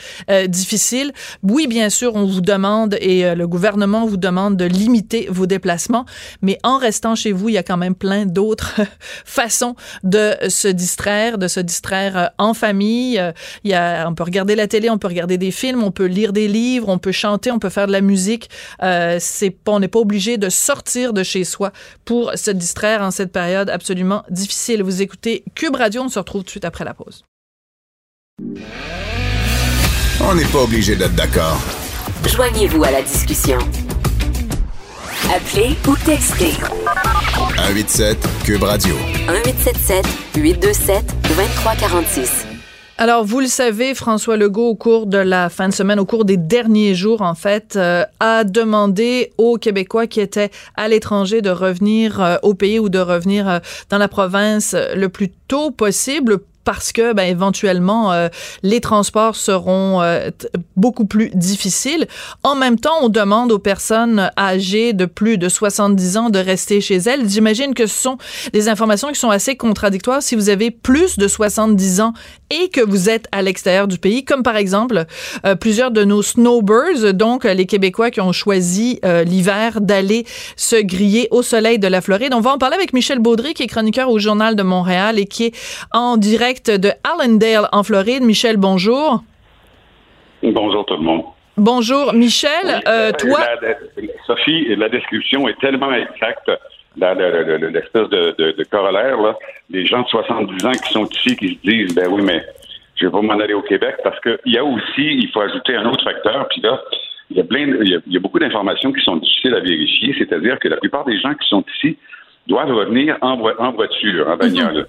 difficile. 0.46 1.12
Oui, 1.42 1.66
bien 1.66 1.90
sûr, 1.90 2.14
on 2.14 2.26
vous 2.26 2.40
demande 2.40 2.96
et 3.00 3.34
le 3.34 3.48
gouvernement 3.48 4.06
vous 4.06 4.16
demande 4.16 4.56
de 4.56 4.64
limiter 4.64 5.26
vos 5.30 5.46
déplacements, 5.46 6.04
mais 6.42 6.58
en 6.62 6.78
restant 6.78 7.14
chez 7.14 7.32
vous, 7.32 7.48
il 7.48 7.54
y 7.54 7.58
a 7.58 7.62
quand 7.62 7.76
même 7.76 7.94
plein 7.94 8.26
d'autres 8.26 8.80
façon 9.24 9.74
de 10.02 10.34
se 10.48 10.68
distraire, 10.68 11.38
de 11.38 11.48
se 11.48 11.60
distraire 11.60 12.16
euh, 12.16 12.26
en 12.38 12.54
famille. 12.54 13.18
Euh, 13.18 13.32
il 13.64 13.70
y 13.70 13.74
a, 13.74 14.08
on 14.08 14.14
peut 14.14 14.24
regarder 14.24 14.54
la 14.54 14.66
télé, 14.66 14.90
on 14.90 14.98
peut 14.98 15.08
regarder 15.08 15.38
des 15.38 15.50
films, 15.50 15.82
on 15.82 15.90
peut 15.90 16.06
lire 16.06 16.32
des 16.32 16.48
livres, 16.48 16.88
on 16.88 16.98
peut 16.98 17.12
chanter, 17.12 17.50
on 17.50 17.58
peut 17.58 17.70
faire 17.70 17.86
de 17.86 17.92
la 17.92 18.00
musique. 18.00 18.50
Euh, 18.82 19.18
c'est 19.20 19.56
on 19.66 19.78
n'est 19.78 19.88
pas 19.88 20.00
obligé 20.00 20.36
de 20.36 20.48
sortir 20.48 21.12
de 21.12 21.22
chez 21.22 21.44
soi 21.44 21.72
pour 22.04 22.32
se 22.34 22.50
distraire 22.50 23.02
en 23.02 23.10
cette 23.10 23.32
période 23.32 23.70
absolument 23.70 24.24
difficile. 24.30 24.82
Vous 24.82 25.00
écoutez 25.02 25.44
Cube 25.54 25.76
Radio, 25.76 26.02
on 26.02 26.08
se 26.08 26.18
retrouve 26.18 26.42
tout 26.42 26.46
de 26.46 26.50
suite 26.50 26.64
après 26.64 26.84
la 26.84 26.94
pause. 26.94 27.22
On 30.22 30.34
n'est 30.34 30.44
pas 30.46 30.62
obligé 30.62 30.96
d'être 30.96 31.14
d'accord. 31.14 31.60
Joignez-vous 32.26 32.84
à 32.84 32.90
la 32.90 33.02
discussion. 33.02 33.58
Appelez 35.28 35.76
ou 35.86 35.94
textez. 36.04 36.52
187 37.34 38.18
Cube 38.44 38.62
Radio. 38.62 38.94
1877 39.28 40.06
827 40.36 41.04
2346. 41.36 42.46
Alors, 42.98 43.24
vous 43.24 43.40
le 43.40 43.46
savez, 43.46 43.94
François 43.94 44.36
Legault, 44.36 44.68
au 44.68 44.74
cours 44.74 45.06
de 45.06 45.18
la 45.18 45.48
fin 45.48 45.68
de 45.68 45.74
semaine, 45.74 45.98
au 45.98 46.04
cours 46.04 46.24
des 46.24 46.36
derniers 46.36 46.94
jours, 46.94 47.22
en 47.22 47.34
fait, 47.34 47.76
euh, 47.76 48.04
a 48.18 48.44
demandé 48.44 49.32
aux 49.38 49.56
Québécois 49.56 50.06
qui 50.06 50.20
étaient 50.20 50.50
à 50.76 50.88
l'étranger 50.88 51.42
de 51.42 51.50
revenir 51.50 52.20
euh, 52.20 52.36
au 52.42 52.54
pays 52.54 52.78
ou 52.78 52.88
de 52.88 52.98
revenir 52.98 53.48
euh, 53.48 53.58
dans 53.88 53.98
la 53.98 54.08
province 54.08 54.74
le 54.94 55.08
plus 55.08 55.30
tôt 55.48 55.70
possible 55.70 56.40
parce 56.70 56.92
que 56.92 57.12
ben, 57.14 57.24
éventuellement 57.24 58.12
euh, 58.12 58.28
les 58.62 58.80
transports 58.80 59.34
seront 59.34 60.00
euh, 60.02 60.30
beaucoup 60.76 61.04
plus 61.04 61.30
difficiles. 61.34 62.06
En 62.44 62.54
même 62.54 62.78
temps, 62.78 62.94
on 63.02 63.08
demande 63.08 63.50
aux 63.50 63.58
personnes 63.58 64.30
âgées 64.38 64.92
de 64.92 65.04
plus 65.04 65.36
de 65.36 65.48
70 65.48 66.16
ans 66.16 66.30
de 66.30 66.38
rester 66.38 66.80
chez 66.80 66.98
elles. 66.98 67.28
J'imagine 67.28 67.74
que 67.74 67.88
ce 67.88 68.00
sont 68.00 68.18
des 68.52 68.68
informations 68.68 69.08
qui 69.08 69.18
sont 69.18 69.30
assez 69.30 69.56
contradictoires 69.56 70.22
si 70.22 70.36
vous 70.36 70.48
avez 70.48 70.70
plus 70.70 71.18
de 71.18 71.26
70 71.26 72.02
ans 72.02 72.12
et 72.50 72.68
que 72.68 72.80
vous 72.80 73.10
êtes 73.10 73.26
à 73.32 73.42
l'extérieur 73.42 73.88
du 73.88 73.98
pays, 73.98 74.24
comme 74.24 74.44
par 74.44 74.56
exemple 74.56 75.06
euh, 75.44 75.56
plusieurs 75.56 75.90
de 75.90 76.04
nos 76.04 76.22
snowbirds, 76.22 77.14
donc 77.14 77.42
les 77.42 77.66
Québécois 77.66 78.12
qui 78.12 78.20
ont 78.20 78.30
choisi 78.32 79.00
l'hiver 79.26 79.80
d'aller 79.80 80.24
se 80.54 80.76
griller 80.76 81.26
au 81.32 81.42
soleil 81.42 81.80
de 81.80 81.88
la 81.88 82.00
Floride. 82.00 82.32
On 82.32 82.40
va 82.40 82.52
en 82.52 82.58
parler 82.58 82.76
avec 82.76 82.92
Michel 82.92 83.18
Baudry, 83.18 83.54
qui 83.54 83.64
est 83.64 83.66
chroniqueur 83.66 84.08
au 84.08 84.20
Journal 84.20 84.54
de 84.54 84.62
Montréal 84.62 85.18
et 85.18 85.26
qui 85.26 85.46
est 85.46 85.54
en 85.90 86.16
direct 86.16 86.59
de 86.68 86.90
Allendale 87.04 87.68
en 87.72 87.82
Floride. 87.82 88.22
Michel, 88.22 88.56
bonjour. 88.56 89.22
Bonjour 90.42 90.84
tout 90.86 90.96
le 90.96 91.02
monde. 91.02 91.22
Bonjour, 91.56 92.12
Michel. 92.14 92.80
Euh, 92.88 93.12
toi? 93.12 93.40
Sophie, 94.26 94.74
la 94.76 94.88
description 94.88 95.46
est 95.48 95.58
tellement 95.60 95.92
exacte. 95.92 96.50
L'espèce 96.96 98.08
de, 98.08 98.34
de, 98.36 98.64
corollaire, 98.64 99.20
là, 99.20 99.36
les 99.68 99.86
gens 99.86 100.02
de 100.02 100.08
70 100.08 100.64
ans 100.64 100.72
qui 100.72 100.92
sont 100.92 101.06
ici, 101.06 101.36
qui 101.36 101.48
se 101.54 101.70
disent, 101.70 101.94
ben 101.94 102.08
oui, 102.10 102.22
mais 102.22 102.42
je 102.96 103.06
vais 103.06 103.12
pas 103.12 103.22
m'en 103.22 103.38
aller 103.38 103.54
au 103.54 103.62
Québec 103.62 103.96
parce 104.02 104.18
qu'il 104.20 104.52
y 104.52 104.58
a 104.58 104.64
aussi, 104.64 104.82
il 104.98 105.28
faut 105.32 105.40
ajouter 105.40 105.76
un 105.76 105.86
autre 105.86 106.02
facteur, 106.02 106.48
puis 106.48 106.60
là, 106.62 106.80
il 107.30 107.36
y 107.36 107.40
a, 107.40 107.44
plein, 107.44 107.66
il 107.82 108.00
y 108.06 108.16
a, 108.16 108.20
beaucoup 108.20 108.38
d'informations 108.38 108.92
qui 108.92 109.02
sont 109.04 109.16
difficiles 109.16 109.54
à 109.54 109.60
vérifier, 109.60 110.14
c'est-à-dire 110.18 110.58
que 110.58 110.68
la 110.68 110.78
plupart 110.78 111.04
des 111.04 111.18
gens 111.20 111.34
qui 111.34 111.48
sont 111.48 111.64
ici 111.76 111.96
doivent 112.46 112.72
revenir 112.72 113.16
en, 113.20 113.38
en 113.58 113.72
voiture, 113.72 114.28
en 114.28 114.36
bagnole. 114.36 114.86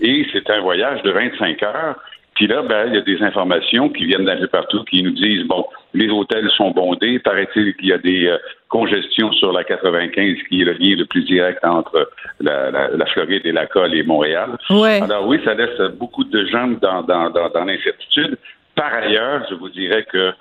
Et 0.00 0.26
c'est 0.32 0.48
un 0.50 0.60
voyage 0.60 1.02
de 1.02 1.10
25 1.10 1.62
heures. 1.62 1.96
Puis 2.34 2.48
là, 2.48 2.62
ben, 2.62 2.88
il 2.88 2.94
y 2.94 2.98
a 2.98 3.02
des 3.02 3.22
informations 3.22 3.88
qui 3.88 4.06
viennent 4.06 4.24
d'un 4.24 4.36
peu 4.36 4.48
partout 4.48 4.82
qui 4.84 5.02
nous 5.02 5.12
disent, 5.12 5.44
bon, 5.44 5.64
les 5.92 6.08
hôtels 6.10 6.50
sont 6.56 6.72
bondés. 6.72 7.20
Paraît-il 7.20 7.74
qu'il 7.76 7.88
y 7.88 7.92
a 7.92 7.98
des 7.98 8.26
euh, 8.26 8.38
congestions 8.68 9.30
sur 9.32 9.52
la 9.52 9.62
95, 9.62 10.36
qui 10.48 10.62
est 10.62 10.64
le 10.64 10.72
lien 10.72 10.96
le 10.96 11.04
plus 11.04 11.22
direct 11.22 11.64
entre 11.64 12.10
la, 12.40 13.06
Floride 13.12 13.42
et 13.44 13.52
la 13.52 13.66
Colle 13.66 13.94
et 13.94 14.02
Montréal. 14.02 14.50
Ouais. 14.70 15.00
Alors 15.00 15.28
oui, 15.28 15.38
ça 15.44 15.54
laisse 15.54 15.78
beaucoup 15.96 16.24
de 16.24 16.44
gens 16.46 16.68
dans, 16.82 17.02
dans, 17.02 17.30
dans, 17.30 17.64
l'incertitude. 17.64 18.36
Par 18.74 18.92
ailleurs, 18.92 19.46
je 19.48 19.54
vous 19.54 19.68
dirais 19.68 20.04
que 20.10 20.32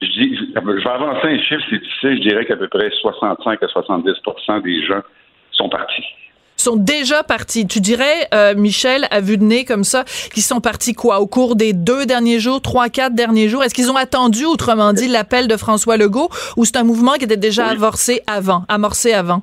je, 0.00 0.08
dis, 0.08 0.38
je 0.54 0.60
vais 0.60 0.90
avancer 0.90 1.28
un 1.28 1.38
chiffre, 1.40 1.62
c'est 1.68 1.78
difficile, 1.78 2.16
je 2.16 2.28
dirais 2.28 2.46
qu'à 2.46 2.56
peu 2.56 2.68
près 2.68 2.90
65 2.90 3.62
à 3.62 3.66
70% 3.66 4.62
des 4.62 4.82
gens 4.86 5.02
sont 5.52 5.68
partis 5.68 6.04
sont 6.62 6.76
déjà 6.76 7.22
partis. 7.22 7.66
Tu 7.66 7.80
dirais, 7.80 8.28
euh, 8.34 8.54
Michel, 8.54 9.06
à 9.10 9.20
vue 9.20 9.36
de 9.36 9.44
nez 9.44 9.64
comme 9.64 9.84
ça, 9.84 10.04
qu'ils 10.32 10.42
sont 10.42 10.60
partis 10.60 10.94
quoi? 10.94 11.20
Au 11.20 11.26
cours 11.26 11.56
des 11.56 11.72
deux 11.72 12.06
derniers 12.06 12.38
jours, 12.38 12.60
trois, 12.60 12.88
quatre 12.88 13.14
derniers 13.14 13.48
jours? 13.48 13.62
Est-ce 13.64 13.74
qu'ils 13.74 13.90
ont 13.90 13.96
attendu, 13.96 14.44
autrement 14.44 14.92
dit, 14.92 15.08
l'appel 15.08 15.48
de 15.48 15.56
François 15.56 15.96
Legault, 15.96 16.28
ou 16.56 16.64
c'est 16.64 16.76
un 16.76 16.84
mouvement 16.84 17.12
qui 17.14 17.24
était 17.24 17.36
déjà 17.36 17.66
amorcé 17.66 18.22
avant, 18.26 18.64
amorcé 18.68 19.12
avant? 19.12 19.42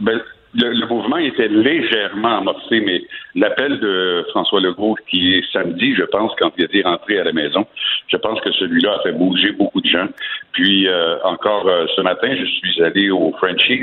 Ben, 0.00 0.20
le, 0.54 0.86
mouvement 0.86 1.16
était 1.16 1.48
légèrement 1.48 2.38
amorcé, 2.38 2.80
mais 2.80 3.02
l'appel 3.34 3.78
de 3.80 4.26
François 4.30 4.60
Legault, 4.60 4.96
qui 5.08 5.36
est 5.36 5.44
samedi, 5.52 5.94
je 5.94 6.04
pense, 6.04 6.32
quand 6.38 6.50
il 6.58 6.64
a 6.64 6.66
dit 6.66 6.82
rentrer 6.82 7.18
à 7.18 7.24
la 7.24 7.32
maison, 7.32 7.66
je 8.08 8.16
pense 8.16 8.40
que 8.40 8.52
celui-là 8.52 8.96
a 8.98 9.02
fait 9.02 9.12
bouger 9.12 9.52
beaucoup 9.52 9.80
de 9.80 9.88
gens. 9.88 10.08
Puis 10.52 10.88
euh, 10.88 11.16
encore 11.24 11.66
euh, 11.66 11.86
ce 11.96 12.02
matin, 12.02 12.34
je 12.38 12.44
suis 12.44 12.82
allé 12.82 13.10
au 13.10 13.32
Frenchies. 13.38 13.82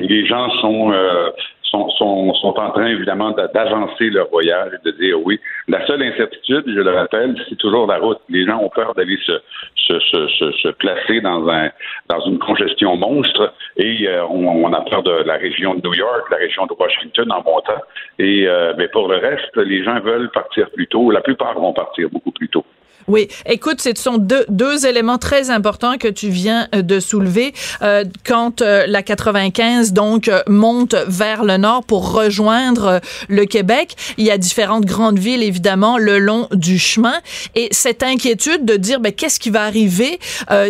Et 0.00 0.06
les 0.06 0.26
gens 0.26 0.50
sont 0.60 0.92
euh, 0.92 1.30
sont, 1.70 1.88
sont, 1.90 2.34
sont 2.34 2.58
en 2.58 2.70
train, 2.70 2.86
évidemment, 2.86 3.30
d'avancer 3.30 4.10
leur 4.10 4.28
voyage 4.28 4.72
et 4.74 4.90
de 4.90 4.96
dire 4.96 5.18
oui. 5.24 5.40
La 5.68 5.86
seule 5.86 6.02
incertitude, 6.02 6.64
je 6.66 6.80
le 6.80 6.90
rappelle, 6.90 7.34
c'est 7.48 7.56
toujours 7.56 7.86
la 7.86 7.98
route. 7.98 8.18
Les 8.28 8.44
gens 8.44 8.58
ont 8.58 8.68
peur 8.68 8.94
d'aller 8.94 9.18
se, 9.24 9.32
se, 9.76 9.98
se, 10.00 10.52
se, 10.52 10.68
placer 10.68 11.20
dans, 11.20 11.48
un, 11.48 11.70
dans 12.08 12.20
une 12.26 12.38
congestion 12.38 12.96
monstre 12.96 13.52
et 13.76 14.08
euh, 14.08 14.24
on, 14.26 14.64
on, 14.64 14.72
a 14.72 14.80
peur 14.82 15.02
de 15.02 15.22
la 15.24 15.34
région 15.34 15.74
de 15.74 15.80
New 15.86 15.94
York, 15.94 16.26
la 16.30 16.38
région 16.38 16.66
de 16.66 16.74
Washington 16.78 17.30
en 17.32 17.42
montant. 17.42 17.82
Et 18.18 18.46
euh, 18.46 18.74
mais 18.76 18.88
pour 18.88 19.08
le 19.08 19.16
reste, 19.16 19.56
les 19.56 19.82
gens 19.84 20.00
veulent 20.00 20.30
partir 20.30 20.70
plus 20.70 20.86
tôt. 20.86 21.10
La 21.10 21.20
plupart 21.20 21.54
vont 21.58 21.72
partir 21.72 22.08
beaucoup 22.10 22.32
plus 22.32 22.48
tôt. 22.48 22.64
Oui, 23.08 23.28
écoute, 23.46 23.80
ce 23.80 23.90
sont 23.96 24.18
deux, 24.18 24.44
deux 24.48 24.86
éléments 24.86 25.18
très 25.18 25.50
importants 25.50 25.96
que 25.98 26.08
tu 26.08 26.28
viens 26.28 26.68
euh, 26.74 26.82
de 26.82 27.00
soulever. 27.00 27.54
Euh, 27.82 28.04
quand 28.24 28.62
euh, 28.62 28.84
la 28.86 29.02
95 29.02 29.92
donc 29.92 30.28
euh, 30.28 30.42
monte 30.46 30.94
vers 31.06 31.44
le 31.44 31.56
nord 31.56 31.84
pour 31.84 32.12
rejoindre 32.12 33.00
le 33.28 33.44
Québec, 33.44 33.96
il 34.18 34.24
y 34.24 34.30
a 34.30 34.38
différentes 34.38 34.84
grandes 34.84 35.18
villes 35.18 35.42
évidemment 35.42 35.98
le 35.98 36.18
long 36.18 36.48
du 36.52 36.78
chemin 36.78 37.14
et 37.54 37.68
cette 37.70 38.02
inquiétude 38.02 38.64
de 38.64 38.76
dire 38.76 39.00
ben 39.00 39.12
qu'est-ce 39.12 39.40
qui 39.40 39.50
va 39.50 39.64
arriver 39.64 40.18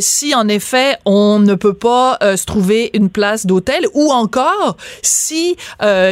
si 0.00 0.34
en 0.34 0.48
effet 0.48 0.96
on 1.04 1.38
ne 1.38 1.54
peut 1.54 1.74
pas 1.74 2.18
se 2.20 2.44
trouver 2.44 2.90
une 2.94 3.10
place 3.10 3.46
d'hôtel 3.46 3.86
ou 3.94 4.12
encore 4.12 4.76
si 5.02 5.56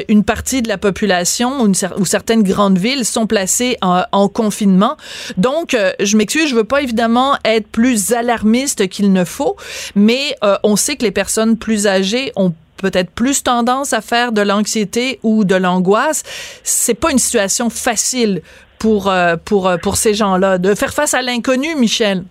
une 0.09 0.25
partie 0.25 0.63
de 0.63 0.69
la 0.69 0.79
population 0.79 1.63
ou, 1.63 1.67
une, 1.67 1.75
certaines 1.75 2.43
grandes 2.43 2.79
villes 2.79 3.05
sont 3.05 3.27
placées 3.27 3.77
en, 3.83 4.03
en 4.13 4.29
confinement. 4.29 4.97
Donc 5.37 5.77
m'excuse, 6.17 6.49
je 6.49 6.55
veux 6.55 6.65
pas 6.65 6.83
évidemment 6.83 7.37
être 7.45 7.69
plus 7.69 8.13
alarmiste 8.13 8.89
qu'il 8.89 9.13
ne 9.13 9.25
faut, 9.25 9.57
mais 9.95 10.37
euh, 10.45 10.57
on 10.63 10.77
sait 10.77 10.97
que 10.97 11.05
les 11.05 11.11
personnes 11.11 11.57
plus 11.57 11.87
âgées 11.87 12.33
ont 12.37 12.53
peut-être 12.77 13.11
plus 13.11 13.43
tendance 13.43 13.93
à 13.93 14.01
faire 14.01 14.33
de 14.33 14.41
l'anxiété 14.41 15.19
ou 15.23 15.45
de 15.45 15.55
l'angoisse. 15.55 16.23
C'est 16.63 16.95
pas 16.95 17.11
une 17.11 17.19
situation 17.19 17.71
facile 17.71 18.43
pour 18.79 19.11
euh, 19.11 19.37
pour 19.45 19.69
euh, 19.69 19.77
pour 19.77 19.97
ces 19.97 20.15
gens-là 20.15 20.59
de 20.59 20.75
faire 20.75 20.95
face 20.95 21.15
à 21.15 21.23
l'inconnu, 21.23 21.75
Michel. 21.75 22.25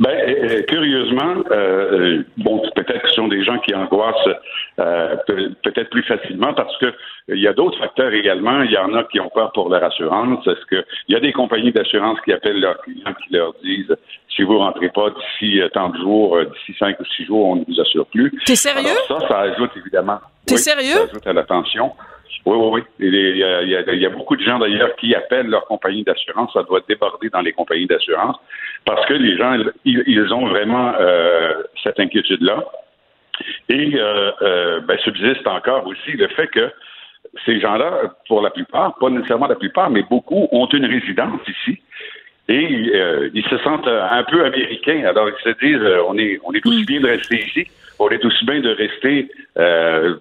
Ben, 0.00 0.18
euh, 0.18 0.62
curieusement, 0.62 1.44
euh, 1.50 2.22
bon, 2.38 2.62
peut-être 2.74 3.02
que 3.02 3.08
ce 3.10 3.16
sont 3.16 3.28
des 3.28 3.44
gens 3.44 3.58
qui 3.58 3.74
angoissent 3.74 4.34
euh, 4.78 5.14
peut-être 5.62 5.90
plus 5.90 6.02
facilement 6.04 6.54
parce 6.54 6.74
que 6.78 6.86
il 7.28 7.38
y 7.38 7.46
a 7.46 7.52
d'autres 7.52 7.78
facteurs 7.78 8.10
également. 8.14 8.62
Il 8.62 8.70
y 8.70 8.78
en 8.78 8.94
a 8.94 9.04
qui 9.04 9.20
ont 9.20 9.28
peur 9.28 9.52
pour 9.52 9.68
leur 9.68 9.84
assurance. 9.84 10.46
Est-ce 10.46 10.64
que 10.64 10.82
il 11.08 11.12
y 11.12 11.16
a 11.16 11.20
des 11.20 11.34
compagnies 11.34 11.70
d'assurance 11.70 12.18
qui 12.24 12.32
appellent 12.32 12.60
leurs 12.60 12.80
clients 12.80 13.12
qui 13.22 13.34
leur 13.34 13.52
disent 13.62 13.94
si 14.34 14.42
vous 14.42 14.58
rentrez 14.58 14.88
pas 14.88 15.10
d'ici 15.10 15.60
tant 15.74 15.90
de 15.90 15.98
jours, 15.98 16.38
d'ici 16.46 16.78
cinq 16.78 16.98
ou 16.98 17.04
six 17.04 17.26
jours, 17.26 17.50
on 17.50 17.56
ne 17.56 17.64
vous 17.68 17.78
assure 17.78 18.06
plus. 18.06 18.32
T'es 18.46 18.56
sérieux? 18.56 18.96
ça, 19.06 19.18
ça 19.28 19.38
ajoute 19.40 19.72
évidemment. 19.76 20.18
T'es 20.46 20.56
sérieux? 20.56 20.94
Ça 20.94 21.02
ajoute 21.10 21.26
à 21.26 21.32
l'attention. 21.34 21.92
Oui, 22.46 22.56
oui, 22.56 22.68
oui. 22.72 22.82
Il 23.00 23.36
y, 23.36 23.44
a, 23.44 23.62
il, 23.62 24.00
y 24.00 24.06
a, 24.06 24.10
beaucoup 24.10 24.36
de 24.36 24.42
gens 24.42 24.58
d'ailleurs 24.58 24.96
qui 24.96 25.14
appellent 25.14 25.48
leur 25.48 25.66
compagnie 25.66 26.04
d'assurance. 26.04 26.52
Ça 26.54 26.62
doit 26.62 26.80
déborder 26.88 27.28
dans 27.28 27.42
les 27.42 27.52
compagnies 27.52 27.86
d'assurance 27.86 28.36
parce 28.86 29.04
que 29.06 29.14
les 29.14 29.36
gens, 29.36 29.56
ils, 29.84 30.32
ont 30.32 30.46
vraiment 30.46 30.94
euh, 30.98 31.62
cette 31.82 32.00
inquiétude-là. 32.00 32.64
Et 33.68 33.92
euh, 33.94 34.32
euh, 34.42 34.80
ben, 34.80 34.98
subsiste 34.98 35.46
encore 35.46 35.86
aussi 35.86 36.12
le 36.12 36.28
fait 36.28 36.48
que 36.48 36.70
ces 37.44 37.60
gens-là, 37.60 38.14
pour 38.26 38.40
la 38.40 38.50
plupart, 38.50 38.96
pas 38.96 39.10
nécessairement 39.10 39.46
la 39.46 39.54
plupart, 39.54 39.90
mais 39.90 40.02
beaucoup, 40.02 40.48
ont 40.50 40.66
une 40.66 40.86
résidence 40.86 41.40
ici. 41.46 41.80
Et 42.48 42.90
euh, 42.94 43.30
ils 43.34 43.46
se 43.46 43.58
sentent 43.58 43.86
un 43.86 44.24
peu 44.24 44.44
américains. 44.44 45.04
Alors, 45.04 45.28
ils 45.28 45.42
se 45.42 45.58
disent, 45.64 46.02
on 46.08 46.18
est, 46.18 46.40
on 46.44 46.52
est 46.52 46.66
aussi 46.66 46.84
bien 46.84 47.00
de 47.00 47.08
rester 47.08 47.36
ici 47.36 47.66
on 48.00 48.08
est 48.08 48.24
aussi 48.24 48.44
bien 48.46 48.60
de 48.60 48.70
rester 48.70 49.30
euh, 49.58 50.16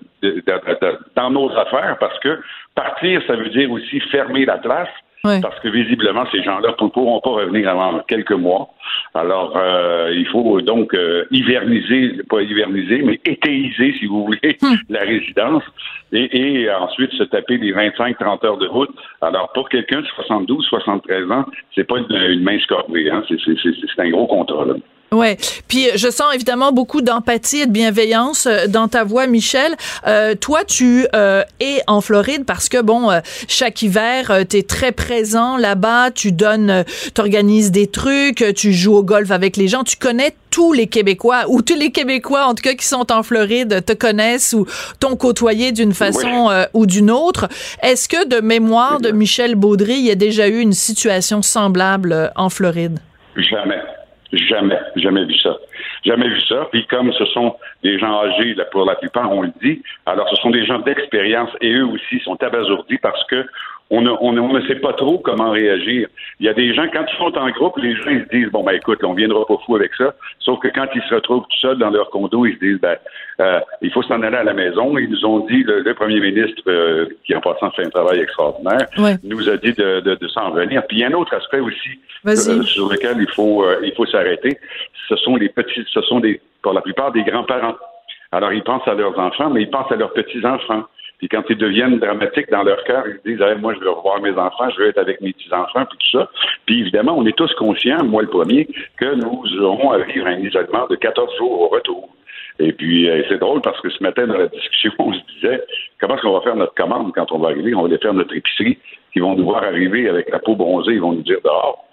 dans 1.15 1.31
nos 1.31 1.49
affaires 1.57 1.97
parce 1.99 2.19
que 2.19 2.39
partir, 2.75 3.21
ça 3.25 3.35
veut 3.35 3.49
dire 3.49 3.71
aussi 3.71 3.99
fermer 4.11 4.45
la 4.45 4.57
place. 4.57 4.89
Parce 5.21 5.59
que 5.59 5.67
visiblement, 5.67 6.23
ces 6.31 6.41
gens-là 6.43 6.75
ne 6.79 6.87
pourront 6.87 7.19
pas 7.19 7.31
revenir 7.31 7.67
avant 7.67 7.99
quelques 8.07 8.31
mois. 8.31 8.69
Alors, 9.13 9.51
euh, 9.57 10.13
il 10.15 10.25
faut 10.27 10.61
donc 10.61 10.93
euh, 10.93 11.25
hiverniser, 11.29 12.21
pas 12.29 12.41
hiverniser, 12.41 13.01
mais 13.01 13.19
éthéiser, 13.25 13.95
si 13.99 14.05
vous 14.05 14.27
voulez, 14.27 14.57
hmm. 14.61 14.75
la 14.87 15.01
résidence 15.01 15.63
et, 16.13 16.69
ensuite 16.71 17.11
se 17.11 17.23
taper 17.23 17.57
des 17.57 17.73
25-30 17.73 18.45
heures 18.45 18.57
de 18.59 18.67
route. 18.67 18.95
Alors, 19.21 19.51
pour 19.51 19.67
quelqu'un 19.67 19.99
de 19.99 20.07
72, 20.07 20.65
73 20.67 21.31
ans, 21.31 21.45
c'est 21.75 21.83
pas 21.83 21.97
une, 21.97 22.15
une 22.15 22.43
mince 22.43 22.65
corvée. 22.67 23.11
Hein? 23.11 23.21
C'est 23.27 24.01
un 24.01 24.09
gros 24.11 24.27
contrat. 24.27 24.63
Là. 24.63 24.75
Ouais. 25.11 25.37
Puis 25.67 25.87
je 25.95 26.09
sens 26.09 26.33
évidemment 26.35 26.71
beaucoup 26.71 27.01
d'empathie 27.01 27.61
et 27.61 27.65
de 27.65 27.71
bienveillance 27.71 28.45
euh, 28.45 28.67
dans 28.67 28.87
ta 28.87 29.03
voix, 29.03 29.25
Michel. 29.25 29.75
Euh, 30.05 30.35
toi, 30.35 30.63
tu 30.63 31.07
euh, 31.15 31.43
es 31.59 31.81
en 31.87 32.01
Floride 32.01 32.45
parce 32.45 32.69
que 32.69 32.81
bon, 32.81 33.09
euh, 33.09 33.19
chaque 33.47 33.81
hiver, 33.81 34.43
tu 34.47 34.57
es 34.57 34.63
très 34.63 34.91
présent 34.91 35.57
là-bas. 35.57 36.11
Tu 36.11 36.31
donnes, 36.31 36.83
t'organises 37.15 37.71
des 37.71 37.87
trucs, 37.87 38.43
tu 38.55 38.71
joues 38.71 38.95
au 38.95 39.03
golf 39.03 39.31
avec 39.31 39.57
les 39.57 39.67
gens. 39.67 39.83
Tu 39.83 39.97
connais 39.97 40.35
tous 40.51 40.73
les 40.73 40.87
Québécois 40.87 41.45
ou 41.47 41.61
tous 41.61 41.75
les 41.75 41.91
Québécois 41.91 42.45
en 42.45 42.53
tout 42.53 42.63
cas 42.63 42.73
qui 42.73 42.85
sont 42.85 43.11
en 43.11 43.23
Floride 43.23 43.85
te 43.85 43.93
connaissent 43.93 44.53
ou 44.53 44.65
t'ont 44.99 45.15
côtoyé 45.15 45.71
d'une 45.71 45.93
façon 45.93 46.49
ou 46.73 46.85
d'une 46.85 47.11
autre. 47.11 47.47
Est-ce 47.83 48.09
que 48.09 48.27
de 48.27 48.41
mémoire 48.41 48.99
de 48.99 49.11
Michel 49.11 49.55
Baudry, 49.55 49.93
il 49.93 50.05
y 50.05 50.11
a 50.11 50.15
déjà 50.15 50.47
eu 50.47 50.59
une 50.59 50.73
situation 50.73 51.41
semblable 51.41 52.31
en 52.35 52.49
Floride? 52.49 52.99
Jamais. 53.35 53.79
Jamais, 54.31 54.79
jamais 54.95 55.25
vu 55.25 55.35
ça. 55.39 55.57
Jamais 56.05 56.27
vu 56.27 56.39
ça. 56.41 56.67
Puis 56.71 56.85
comme 56.85 57.11
ce 57.13 57.25
sont 57.25 57.55
des 57.83 57.97
gens 57.97 58.21
âgés, 58.21 58.55
pour 58.71 58.85
la 58.85 58.95
plupart, 58.95 59.31
on 59.31 59.41
le 59.41 59.51
dit, 59.61 59.81
alors 60.05 60.29
ce 60.29 60.35
sont 60.37 60.51
des 60.51 60.65
gens 60.65 60.79
d'expérience 60.79 61.49
et 61.61 61.73
eux 61.73 61.85
aussi 61.85 62.19
sont 62.19 62.41
abasourdis 62.43 62.99
parce 62.99 63.23
que 63.25 63.47
on, 63.91 64.01
ne 64.33 64.67
sait 64.67 64.75
pas 64.75 64.93
trop 64.93 65.17
comment 65.17 65.51
réagir. 65.51 66.07
Il 66.39 66.45
y 66.45 66.49
a 66.49 66.53
des 66.53 66.73
gens, 66.73 66.85
quand 66.93 67.05
ils 67.11 67.17
sont 67.17 67.35
en 67.37 67.49
groupe, 67.49 67.77
les 67.77 67.95
gens 67.95 68.09
ils 68.09 68.23
se 68.23 68.37
disent 68.37 68.51
bon 68.51 68.63
ben 68.63 68.73
écoute, 68.73 68.99
on 69.03 69.13
viendra 69.13 69.45
pas 69.45 69.57
fou 69.65 69.75
avec 69.75 69.93
ça. 69.95 70.13
Sauf 70.39 70.59
que 70.59 70.67
quand 70.67 70.87
ils 70.93 71.01
se 71.09 71.15
retrouvent 71.15 71.43
tout 71.49 71.57
seuls 71.59 71.77
dans 71.77 71.89
leur 71.89 72.09
condo, 72.11 72.45
ils 72.45 72.55
se 72.55 72.59
disent 72.59 72.79
ben 72.79 72.97
euh, 73.41 73.59
il 73.81 73.91
faut 73.91 74.03
s'en 74.03 74.21
aller 74.21 74.37
à 74.37 74.43
la 74.43 74.53
maison. 74.53 74.97
Ils 74.97 75.09
nous 75.09 75.25
ont 75.25 75.39
dit 75.47 75.63
le, 75.63 75.93
premier 75.93 76.19
ministre 76.19 76.61
euh, 76.67 77.07
qui 77.25 77.35
en 77.35 77.41
passant 77.41 77.71
fait 77.71 77.85
un 77.85 77.89
travail 77.89 78.19
extraordinaire 78.19 78.85
nous 79.23 79.49
a 79.49 79.57
dit 79.57 79.73
de, 79.73 80.01
de, 80.01 80.15
de 80.15 80.27
s'en 80.27 80.51
venir. 80.51 80.85
Puis 80.87 80.97
il 80.97 80.99
y 81.01 81.03
a 81.03 81.07
un 81.07 81.13
autre 81.13 81.33
aspect 81.33 81.59
aussi 81.59 81.99
euh, 82.27 82.61
sur 82.63 82.89
lequel 82.89 83.17
il 83.19 83.29
faut 83.33 83.65
il 83.83 83.93
faut 83.95 84.05
s'arrêter. 84.05 84.57
Ce 85.07 85.15
sont 85.15 85.35
les 85.35 85.49
petits, 85.49 85.83
ce 85.91 86.01
sont 86.03 86.19
des 86.19 86.39
pour 86.61 86.73
la 86.73 86.81
plupart 86.81 87.11
des 87.11 87.23
grands-parents. 87.23 87.75
Alors 88.31 88.53
ils 88.53 88.63
pensent 88.63 88.87
à 88.87 88.93
leurs 88.93 89.17
enfants, 89.17 89.49
mais 89.49 89.63
ils 89.63 89.69
pensent 89.69 89.91
à 89.91 89.95
leurs 89.95 90.13
petits 90.13 90.45
enfants. 90.45 90.83
Puis 91.19 91.27
quand 91.27 91.43
ils 91.49 91.57
deviennent 91.57 91.99
dramatiques 91.99 92.49
dans 92.49 92.63
leur 92.63 92.83
cœur, 92.85 93.03
ils 93.07 93.19
disent 93.37 93.45
moi 93.59 93.73
je 93.75 93.79
veux 93.79 93.91
revoir 93.91 94.21
mes 94.21 94.31
enfants, 94.31 94.69
je 94.71 94.81
veux 94.81 94.89
être 94.89 94.97
avec 94.97 95.21
mes 95.21 95.33
petits 95.33 95.53
enfants, 95.53 95.85
puis 95.85 95.97
tout 95.99 96.17
ça. 96.17 96.29
Puis 96.65 96.79
évidemment, 96.79 97.15
on 97.17 97.25
est 97.25 97.37
tous 97.37 97.53
conscients, 97.55 98.03
moi 98.03 98.21
le 98.21 98.29
premier, 98.29 98.67
que 98.97 99.15
nous 99.15 99.61
aurons 99.61 99.91
à 99.91 99.99
vivre 99.99 100.27
un 100.27 100.39
isolement 100.39 100.87
de 100.89 100.95
14 100.95 101.37
jours 101.37 101.61
au 101.61 101.67
retour. 101.67 102.09
Et 102.59 102.73
puis, 102.73 103.09
euh, 103.09 103.23
c'est 103.29 103.37
drôle 103.37 103.61
parce 103.61 103.79
que 103.79 103.89
ce 103.89 104.03
matin, 104.03 104.27
dans 104.27 104.37
la 104.37 104.47
discussion, 104.47 104.91
on 104.99 105.13
se 105.13 105.19
disait 105.35 105.63
comment 105.99 106.15
est-ce 106.15 106.23
qu'on 106.23 106.33
va 106.33 106.41
faire 106.41 106.55
notre 106.55 106.73
commande 106.73 107.13
quand 107.13 107.31
on 107.31 107.39
va 107.39 107.49
arriver? 107.49 107.73
On 107.73 107.81
va 107.81 107.87
aller 107.87 107.97
faire 107.97 108.13
notre 108.13 108.35
épicerie. 108.35 108.77
Ils 109.15 109.21
vont 109.21 109.35
nous 109.35 109.45
voir 109.45 109.63
arriver 109.63 110.07
avec 110.07 110.29
la 110.29 110.39
peau 110.39 110.55
bronzée, 110.55 110.93
ils 110.93 111.01
vont 111.01 111.13
nous 111.13 111.23
dire 111.23 111.39
dehors. 111.43 111.85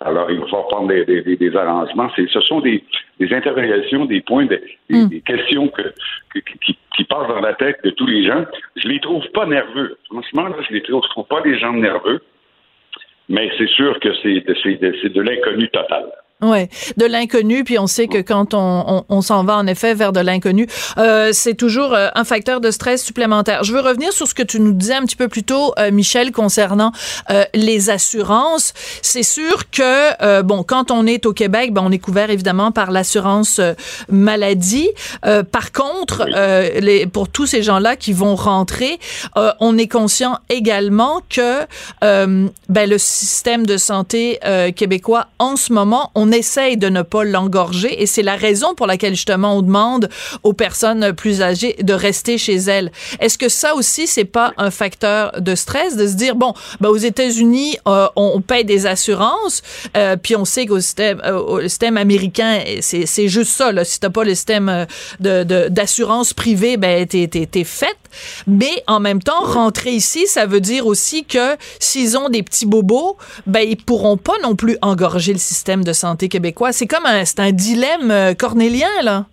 Alors, 0.00 0.30
il 0.30 0.38
va 0.40 0.46
falloir 0.46 0.68
prendre 0.68 0.88
des, 0.88 1.04
des, 1.04 1.36
des 1.36 1.56
arrangements. 1.56 2.10
Ce 2.16 2.40
sont 2.40 2.60
des, 2.60 2.82
des 3.20 3.32
interrogations, 3.32 4.04
des 4.04 4.20
points, 4.20 4.46
des, 4.46 4.60
hmm. 4.90 5.08
des 5.08 5.20
questions 5.20 5.68
que, 5.68 5.82
qui, 6.40 6.76
qui, 6.96 7.04
passent 7.04 7.28
dans 7.28 7.40
la 7.40 7.54
tête 7.54 7.78
de 7.84 7.90
tous 7.90 8.06
les 8.06 8.26
gens. 8.26 8.44
Je 8.76 8.88
les 8.88 9.00
trouve 9.00 9.24
pas 9.32 9.46
nerveux. 9.46 9.96
Franchement, 10.10 10.48
là, 10.48 10.56
je 10.68 10.74
les 10.74 10.82
trouve, 10.82 11.02
je 11.04 11.10
trouve 11.10 11.26
pas 11.26 11.40
les 11.44 11.58
gens 11.58 11.72
nerveux, 11.72 12.20
mais 13.28 13.50
c'est 13.58 13.68
sûr 13.68 13.98
que 14.00 14.12
c'est 14.22 14.40
de, 14.40 15.08
de 15.08 15.20
l'inconnu 15.22 15.68
total. 15.68 16.06
Ouais, 16.42 16.68
de 16.98 17.06
l'inconnu, 17.06 17.64
puis 17.64 17.78
on 17.78 17.86
sait 17.86 18.08
que 18.08 18.18
quand 18.18 18.52
on, 18.52 18.84
on, 18.86 19.04
on 19.08 19.22
s'en 19.22 19.42
va 19.42 19.56
en 19.56 19.66
effet 19.66 19.94
vers 19.94 20.12
de 20.12 20.20
l'inconnu, 20.20 20.66
euh, 20.98 21.30
c'est 21.32 21.54
toujours 21.54 21.94
euh, 21.94 22.08
un 22.14 22.24
facteur 22.24 22.60
de 22.60 22.70
stress 22.70 23.02
supplémentaire. 23.02 23.64
Je 23.64 23.72
veux 23.72 23.80
revenir 23.80 24.12
sur 24.12 24.28
ce 24.28 24.34
que 24.34 24.42
tu 24.42 24.60
nous 24.60 24.72
disais 24.72 24.96
un 24.96 25.06
petit 25.06 25.16
peu 25.16 25.28
plus 25.28 25.44
tôt, 25.44 25.72
euh, 25.78 25.90
Michel, 25.90 26.32
concernant 26.32 26.92
euh, 27.30 27.44
les 27.54 27.88
assurances. 27.88 28.74
C'est 29.00 29.22
sûr 29.22 29.70
que 29.70 30.42
bon, 30.42 30.62
quand 30.62 30.90
on 30.90 31.06
est 31.06 31.24
au 31.24 31.32
Québec, 31.32 31.72
ben, 31.72 31.82
on 31.82 31.90
est 31.90 31.98
couvert 31.98 32.28
évidemment 32.28 32.70
par 32.70 32.90
l'assurance 32.90 33.58
maladie. 34.10 34.90
par 35.50 35.72
contre, 35.72 36.26
les, 36.80 37.06
pour 37.06 37.28
tous 37.28 37.46
ces 37.46 37.62
gens-là 37.62 37.96
qui 37.96 38.12
vont 38.12 38.34
rentrer, 38.34 38.98
on 39.60 39.78
est 39.78 39.88
conscient 39.88 40.38
également 40.50 41.20
que 41.30 41.64
ben, 42.02 42.90
le 42.90 42.98
système 42.98 43.64
de 43.64 43.76
santé 43.78 44.38
québécois 44.74 45.28
en 45.38 45.56
ce 45.56 45.72
moment, 45.72 46.10
on 46.14 46.25
on 46.26 46.32
essaye 46.32 46.76
de 46.76 46.88
ne 46.88 47.02
pas 47.02 47.24
l'engorger 47.24 48.02
et 48.02 48.06
c'est 48.06 48.22
la 48.22 48.36
raison 48.36 48.74
pour 48.74 48.86
laquelle 48.86 49.14
justement 49.14 49.56
on 49.56 49.62
demande 49.62 50.08
aux 50.42 50.52
personnes 50.52 51.12
plus 51.12 51.40
âgées 51.40 51.76
de 51.80 51.92
rester 51.92 52.36
chez 52.36 52.56
elles. 52.56 52.90
Est-ce 53.20 53.38
que 53.38 53.48
ça 53.48 53.74
aussi 53.74 54.06
c'est 54.06 54.24
pas 54.24 54.52
un 54.56 54.70
facteur 54.70 55.40
de 55.40 55.54
stress 55.54 55.96
de 55.96 56.06
se 56.06 56.14
dire 56.14 56.34
bon, 56.34 56.52
ben, 56.80 56.88
aux 56.88 56.96
États-Unis 56.96 57.76
euh, 57.86 58.08
on, 58.16 58.40
paye 58.40 58.64
des 58.64 58.86
assurances, 58.86 59.62
euh, 59.96 60.16
puis 60.16 60.36
on 60.36 60.44
sait 60.44 60.66
qu'au 60.66 60.80
système, 60.80 61.20
au 61.26 61.60
système 61.62 61.96
américain 61.96 62.60
c'est 62.80 63.28
juste 63.28 63.52
ça 63.52 63.70
là. 63.70 63.84
Si 63.84 64.00
t'as 64.00 64.10
pas 64.10 64.24
le 64.24 64.34
système 64.34 64.86
de 65.20 65.68
d'assurance 65.68 66.32
privée, 66.32 66.76
ben 66.76 67.06
t'es 67.06 67.28
t'es 67.28 67.64
faite. 67.64 67.96
Mais 68.46 68.82
en 68.86 69.00
même 69.00 69.20
temps, 69.20 69.40
rentrer 69.40 69.90
ici, 69.90 70.26
ça 70.26 70.46
veut 70.46 70.60
dire 70.60 70.86
aussi 70.86 71.24
que 71.24 71.56
s'ils 71.80 72.16
ont 72.16 72.28
des 72.28 72.42
petits 72.42 72.66
bobos, 72.66 73.16
ben 73.46 73.60
ils 73.60 73.76
pourront 73.76 74.16
pas 74.16 74.38
non 74.42 74.56
plus 74.56 74.76
engorger 74.82 75.32
le 75.32 75.38
système 75.38 75.84
de 75.84 75.92
santé 75.92 76.28
québécois. 76.28 76.72
C'est 76.72 76.86
comme 76.86 77.06
un, 77.06 77.24
c'est 77.24 77.40
un 77.40 77.52
dilemme 77.52 78.10
euh, 78.10 78.34
cornélien, 78.34 78.88
là. 79.02 79.26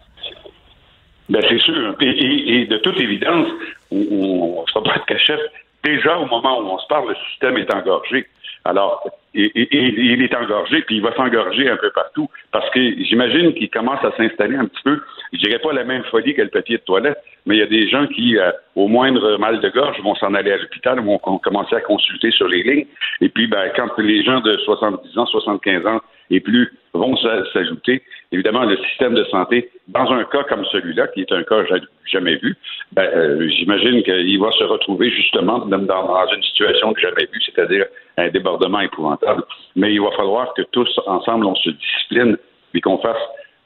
Ben, 1.30 1.44
c'est 1.48 1.60
sûr. 1.60 1.96
Et, 2.02 2.66
de 2.66 2.78
toute 2.78 3.00
évidence, 3.00 3.48
on 3.92 4.62
ne 4.62 4.72
sera 4.72 4.84
pas 4.84 5.00
de 5.00 5.06
cachette. 5.06 5.52
Déjà, 5.84 6.18
au 6.18 6.26
moment 6.26 6.60
où 6.60 6.66
on 6.66 6.80
se 6.80 6.88
parle, 6.88 7.10
le 7.10 7.16
système 7.30 7.58
est 7.58 7.74
engorgé. 7.74 8.28
Alors, 8.66 9.04
il 9.34 10.22
est 10.22 10.36
engorgé, 10.36 10.82
puis 10.84 10.98
il 10.98 11.02
va 11.02 11.14
s'engorger 11.16 11.70
un 11.70 11.78
peu 11.78 11.92
partout, 11.92 12.30
parce 12.52 12.70
que 12.70 12.80
j'imagine 13.04 13.54
qu'il 13.54 13.70
commence 13.70 14.04
à 14.04 14.16
s'installer 14.16 14.56
un 14.56 14.66
petit 14.66 14.84
peu, 14.84 15.02
je 15.34 15.40
dirais 15.40 15.60
pas 15.60 15.74
la 15.74 15.84
même 15.84 16.04
folie 16.06 16.34
que 16.34 16.42
le 16.42 16.50
papier 16.50 16.78
de 16.78 16.84
toilette, 16.84 17.18
mais 17.46 17.56
il 17.56 17.60
y 17.60 17.64
a 17.64 17.68
des 17.68 17.90
gens 17.90 18.08
qui, 18.08 18.38
euh, 18.38 18.52
au 18.76 18.88
moindre 18.88 19.38
mal 19.38 19.60
de 19.60 19.70
gorge, 19.70 20.00
vont 20.02 20.16
s'en 20.16 20.34
aller 20.34 20.52
à 20.52 20.58
l'hôpital, 20.58 21.00
vont 21.00 21.18
commencer 21.18 21.76
à 21.76 21.82
consulter 21.82 22.32
sur 22.32 22.48
les 22.48 22.64
lignes, 22.64 22.86
et 23.20 23.30
puis 23.30 23.48
ben, 23.48 23.72
quand 23.76 23.98
les 23.98 24.24
gens 24.24 24.40
de 24.42 24.58
70 24.60 25.18
ans, 25.18 25.26
75 25.26 25.86
ans 25.88 26.02
et 26.30 26.40
plus 26.40 26.72
vont 26.94 27.16
s'ajouter. 27.54 28.02
Évidemment, 28.32 28.64
le 28.64 28.78
système 28.78 29.14
de 29.14 29.24
santé, 29.26 29.70
dans 29.88 30.10
un 30.12 30.24
cas 30.26 30.44
comme 30.44 30.66
celui-là, 30.66 31.08
qui 31.08 31.22
est 31.22 31.32
un 31.32 31.44
cas 31.44 31.64
jamais 32.06 32.36
vu, 32.36 32.56
ben, 32.92 33.10
euh, 33.16 33.48
j'imagine 33.50 34.04
qu'il 34.04 34.40
va 34.40 34.52
se 34.52 34.64
retrouver 34.64 35.10
justement 35.12 35.60
dans, 35.60 36.28
une 36.36 36.44
situation 36.44 36.94
que 36.94 37.02
jamais 37.02 37.28
vue, 37.32 37.42
c'est-à-dire 37.46 37.86
un 38.18 38.30
débordement 38.30 38.80
épouvantable. 38.80 39.44
Mais 39.76 39.94
il 39.94 40.02
va 40.02 40.12
falloir 40.12 40.54
que 40.54 40.62
tous 40.72 41.00
ensemble 41.06 41.46
on 41.46 41.56
se 41.56 41.72
discipline 41.72 42.38
et 42.74 42.82
qu'on 42.82 42.98
fasse 43.00 43.22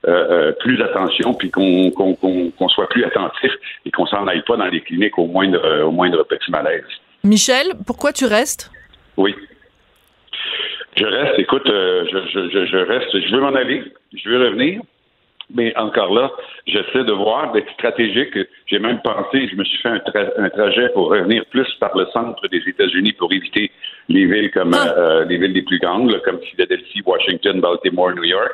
euh, 0.08 0.12
euh, 0.12 0.52
plus 0.54 0.82
attention, 0.82 1.34
puis 1.34 1.52
qu'on 1.52 2.70
soit 2.70 2.90
plus 2.90 3.04
attentif 3.04 3.52
et 3.86 3.92
qu'on 3.92 4.06
s'en 4.06 4.26
aille 4.28 4.44
pas 4.44 4.58
dans 4.58 4.68
les 4.68 4.82
cliniques 4.82 5.18
au 5.18 5.26
moindre, 5.26 5.84
au 5.84 5.92
moindre 5.92 6.24
petit 6.24 6.50
malaise. 6.52 6.86
Michel, 7.24 7.74
pourquoi 7.86 8.14
tu 8.14 8.26
restes? 8.26 8.72
Oui. 9.18 9.36
Je 10.96 11.06
reste, 11.06 11.40
écoute, 11.40 11.68
euh, 11.68 12.06
je, 12.12 12.50
je, 12.50 12.66
je, 12.66 12.78
reste, 12.78 13.20
je 13.20 13.36
veux 13.36 13.42
m'en 13.42 13.54
aller, 13.54 13.84
je 14.14 14.30
veux 14.30 14.44
revenir, 14.44 14.82
mais 15.54 15.76
encore 15.78 16.14
là, 16.14 16.32
j'essaie 16.66 17.04
de 17.04 17.14
voir, 17.14 17.54
d'être 17.54 17.72
stratégique. 17.74 18.38
J'ai 18.66 18.80
même 18.80 19.00
pensé, 19.02 19.48
je 19.48 19.56
me 19.56 19.64
suis 19.64 19.78
fait 19.80 19.90
un, 19.90 20.02
un, 20.38 20.50
trajet 20.50 20.90
pour 20.90 21.10
revenir 21.10 21.46
plus 21.46 21.68
par 21.80 21.98
le 21.98 22.06
centre 22.08 22.46
des 22.50 22.62
États-Unis 22.68 23.14
pour 23.14 23.32
éviter 23.32 23.72
les 24.10 24.26
villes 24.26 24.52
comme 24.52 24.74
ah. 24.74 24.94
euh, 24.98 25.26
les 25.26 25.38
villes 25.38 25.54
les 25.54 25.62
plus 25.62 25.80
grandes, 25.80 26.22
comme 26.24 26.40
Philadelphie, 26.40 27.02
Washington, 27.06 27.62
Baltimore, 27.62 28.12
New 28.14 28.26
York, 28.26 28.52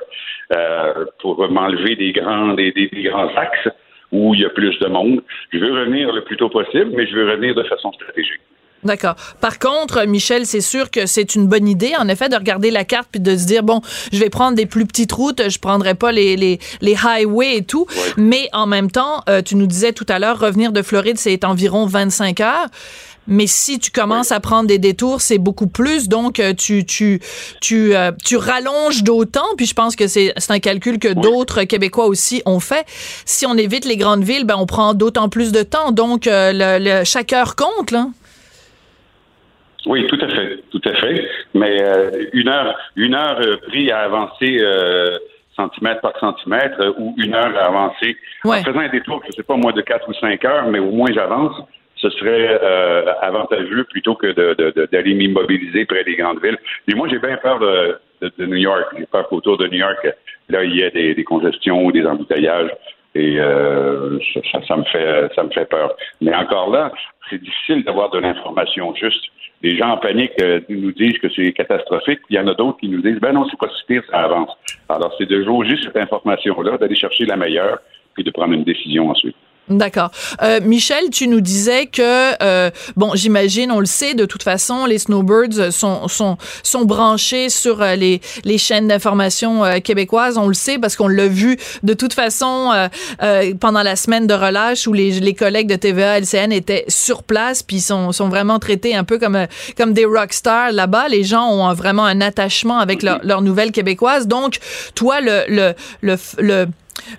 euh, 0.56 1.06
pour 1.20 1.50
m'enlever 1.50 1.96
des 1.96 2.12
grands, 2.12 2.54
des, 2.54 2.72
des, 2.72 2.88
des 2.90 3.04
grands 3.04 3.34
axes 3.36 3.70
où 4.12 4.36
il 4.36 4.42
y 4.42 4.46
a 4.46 4.50
plus 4.50 4.78
de 4.80 4.88
monde. 4.88 5.24
Je 5.52 5.58
veux 5.58 5.74
revenir 5.74 6.14
le 6.14 6.24
plus 6.24 6.38
tôt 6.38 6.50
possible, 6.50 6.92
mais 6.96 7.08
je 7.08 7.16
veux 7.16 7.30
revenir 7.30 7.56
de 7.56 7.64
façon 7.64 7.92
stratégique. 7.94 8.42
D'accord. 8.86 9.16
Par 9.40 9.60
contre, 9.60 10.06
Michel, 10.06 10.46
c'est 10.46 10.62
sûr 10.62 10.92
que 10.92 11.06
c'est 11.06 11.36
une 11.36 11.48
bonne 11.48 11.68
idée, 11.68 11.94
en 11.98 12.08
effet, 12.08 12.30
de 12.30 12.36
regarder 12.36 12.72
la 12.72 12.84
carte 12.84 13.08
puis 13.12 13.22
de 13.22 13.38
se 13.38 13.46
dire 13.46 13.64
bon, 13.64 13.82
je 14.12 14.20
vais 14.20 14.30
prendre 14.30 14.56
des 14.56 14.66
plus 14.66 14.86
petites 14.86 15.12
routes, 15.12 15.50
je 15.50 15.60
prendrai 15.60 15.96
pas 15.96 16.12
les 16.12 16.36
les, 16.36 16.60
les 16.82 16.96
highways 16.96 17.58
et 17.58 17.64
tout. 17.64 17.88
Mais 18.18 18.50
en 18.54 18.68
même 18.68 18.92
temps, 18.92 19.24
euh, 19.30 19.42
tu 19.42 19.56
nous 19.56 19.68
disais 19.68 19.94
tout 19.94 20.06
à 20.10 20.20
l'heure, 20.20 20.40
revenir 20.40 20.72
de 20.72 20.82
Floride, 20.82 21.18
c'est 21.18 21.44
environ 21.46 21.86
25 21.86 22.40
heures. 22.42 22.68
Mais 23.26 23.48
si 23.48 23.80
tu 23.80 23.90
commences 23.90 24.34
à 24.34 24.42
prendre 24.42 24.68
des 24.68 24.80
détours, 24.80 25.22
c'est 25.22 25.38
beaucoup 25.38 25.68
plus. 25.68 26.10
Donc, 26.10 26.42
euh, 26.42 26.54
tu, 26.54 26.86
tu, 26.86 27.22
tu, 27.62 27.96
euh, 27.96 28.12
tu 28.22 28.36
rallonges 28.36 29.02
d'autant. 29.04 29.46
Puis 29.56 29.66
je 29.66 29.74
pense 29.74 29.96
que 29.96 30.08
c'est 30.08 30.34
un 30.50 30.60
calcul 30.60 31.00
que 31.00 31.08
d'autres 31.08 31.64
Québécois 31.64 32.08
aussi 32.08 32.42
ont 32.46 32.60
fait. 32.60 32.86
Si 33.24 33.46
on 33.46 33.56
évite 33.56 33.86
les 33.86 33.96
grandes 33.96 34.26
villes, 34.26 34.44
ben, 34.44 34.56
on 34.58 34.66
prend 34.66 34.94
d'autant 34.94 35.30
plus 35.30 35.54
de 35.54 35.64
temps. 35.64 35.94
Donc, 35.94 36.28
le, 36.28 37.04
chaque 37.06 37.32
heure 37.32 37.56
compte, 37.56 37.92
là. 37.92 38.10
Oui, 39.86 40.08
tout 40.08 40.18
à 40.22 40.30
fait, 40.30 40.60
tout 40.72 40.82
à 40.86 40.94
fait. 40.94 41.30
Mais 41.54 41.82
euh, 41.82 42.26
une 42.34 42.48
heure, 42.48 42.78
une 42.96 43.16
heure 43.16 43.40
euh, 43.42 43.58
pris 43.68 43.92
à 43.92 44.00
avancer 44.00 44.58
euh, 44.60 45.18
centimètre 45.56 46.02
par 46.02 46.18
centimètre 46.20 46.96
ou 46.98 47.14
une 47.18 47.36
heure 47.36 47.56
à 47.58 47.66
avancer 47.66 48.16
en 48.46 48.54
faisant 48.64 48.80
un 48.80 48.90
détour, 48.90 49.22
je 49.24 49.28
ne 49.28 49.34
sais 49.34 49.44
pas 49.44 49.56
moins 49.56 49.74
de 49.74 49.82
quatre 49.82 50.08
ou 50.10 50.14
cinq 50.14 50.44
heures, 50.46 50.68
mais 50.68 50.80
au 50.80 50.92
moins 50.92 51.10
j'avance. 51.14 51.56
Ce 51.96 52.10
serait 52.10 52.60
avantageux 53.22 53.86
plutôt 53.86 54.16
que 54.16 54.34
d'aller 54.92 55.14
m'immobiliser 55.14 55.86
près 55.86 56.04
des 56.04 56.18
grandes 56.18 56.44
villes. 56.44 56.58
Et 56.90 56.96
moi, 56.96 57.08
j'ai 57.08 57.18
bien 57.18 57.38
peur 57.38 57.60
de, 57.60 57.98
New 58.40 58.58
York. 58.58 58.94
J'ai 58.98 59.06
peur 59.06 59.30
qu'autour 59.30 59.56
de 59.58 59.68
New 59.68 59.78
York, 59.78 60.06
là, 60.50 60.66
il 60.66 60.76
y 60.76 60.82
ait 60.82 60.92
des, 60.92 61.16
des 61.16 61.24
congestions 61.24 61.86
ou 61.86 61.94
des 61.94 62.06
embouteillages. 62.06 62.72
Et 63.16 63.38
ça, 63.38 64.60
ça, 64.68 64.76
me 64.76 64.84
fait 64.84 65.32
ça 65.34 65.44
me 65.44 65.50
fait 65.52 65.70
peur. 65.70 65.96
Mais 66.20 66.36
encore 66.36 66.72
là, 66.72 66.92
c'est 67.30 67.42
difficile 67.42 67.86
d'avoir 67.86 68.10
de 68.10 68.20
l'information 68.20 68.94
juste 68.96 69.24
les 69.64 69.78
gens 69.78 69.92
en 69.92 69.98
panique 69.98 70.34
euh, 70.42 70.60
nous 70.70 70.92
disent 70.92 71.18
que 71.20 71.30
c'est 71.34 71.54
catastrophique. 71.54 72.20
Il 72.30 72.36
y 72.36 72.40
en 72.40 72.48
a 72.48 72.54
d'autres 72.54 72.80
qui 72.80 72.90
nous 72.90 73.02
disent 73.02 73.20
ben 73.20 73.32
non, 73.32 73.48
c'est 73.50 73.58
pas 73.58 73.70
si 73.70 73.86
pire, 73.88 74.04
ça 74.12 74.20
avance. 74.20 74.52
Alors, 74.90 75.16
c'est 75.18 75.26
de 75.26 75.42
jauger 75.44 75.78
cette 75.82 75.96
information-là, 75.96 76.78
d'aller 76.78 76.96
chercher 76.96 77.26
la 77.26 77.38
meilleure, 77.38 77.80
puis 78.14 78.24
de 78.24 78.32
prendre 78.32 78.54
une 78.54 78.66
décision 78.66 79.10
ensuite. 79.10 79.36
D'accord. 79.70 80.12
Euh, 80.42 80.60
Michel, 80.62 81.10
tu 81.10 81.30
nous 81.30 81.40
disais 81.40 81.86
que 81.86 82.34
euh, 82.44 82.70
bon, 82.98 83.12
j'imagine, 83.16 83.72
on 83.72 83.80
le 83.80 83.86
sait, 83.86 84.14
de 84.14 84.26
toute 84.26 84.44
façon, 84.44 84.86
les 84.86 84.98
snowbirds 84.98 85.72
sont 85.72 86.10
sont 86.10 86.38
sont 86.64 86.84
branchés 86.84 87.48
sur 87.48 87.82
euh, 87.82 87.96
les 87.96 88.20
les 88.44 88.58
chaînes 88.58 88.90
d'information 88.90 89.64
euh, 89.64 89.80
québécoises. 89.80 90.38
On 90.38 90.50
le 90.50 90.54
sait 90.54 90.80
parce 90.80 90.98
qu'on 90.98 91.08
l'a 91.08 91.30
vu 91.30 91.58
de 91.82 91.94
toute 91.94 92.12
façon 92.14 92.72
euh, 93.22 93.54
pendant 93.58 93.84
la 93.84 93.96
semaine 93.96 94.28
de 94.28 94.34
relâche 94.34 94.86
où 94.86 94.92
les, 94.92 95.22
les 95.22 95.34
collègues 95.34 95.68
de 95.68 95.76
TVA 95.78 96.20
LCN 96.20 96.52
étaient 96.52 96.84
sur 96.90 97.24
place 97.24 97.64
puis 97.64 97.80
sont 97.80 98.12
sont 98.12 98.28
vraiment 98.28 98.60
traités 98.60 98.96
un 98.96 99.06
peu 99.06 99.18
comme 99.18 99.48
comme 99.78 99.94
des 99.94 100.04
rockstars 100.04 100.74
là-bas. 100.74 101.08
Les 101.08 101.24
gens 101.24 101.48
ont 101.50 101.74
vraiment 101.74 102.04
un 102.04 102.20
attachement 102.20 102.80
avec 102.80 103.02
leur, 103.02 103.22
leur 103.24 103.42
nouvelle 103.42 103.72
québécoise. 103.72 104.28
Donc, 104.28 104.58
toi, 104.94 105.22
le 105.22 105.46
le 105.48 105.74
le, 106.02 106.18
le 106.40 106.68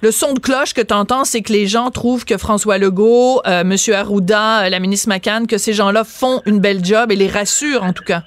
le 0.02 0.10
son 0.10 0.34
de 0.34 0.38
cloche 0.38 0.74
que 0.74 0.82
tu 0.82 0.94
entends, 0.94 1.24
c'est 1.24 1.42
que 1.42 1.52
les 1.52 1.66
gens 1.66 1.90
trouvent 1.90 2.24
que 2.24 2.38
François 2.38 2.78
Legault, 2.78 3.40
euh, 3.46 3.62
M. 3.62 3.74
Arruda, 3.94 4.64
euh, 4.66 4.68
la 4.70 4.80
ministre 4.80 5.08
McCann, 5.08 5.46
que 5.46 5.58
ces 5.58 5.72
gens-là 5.72 6.04
font 6.04 6.40
une 6.46 6.60
belle 6.60 6.84
job 6.84 7.10
et 7.12 7.16
les 7.16 7.28
rassurent 7.28 7.82
en 7.82 7.92
tout 7.92 8.04
cas. 8.04 8.22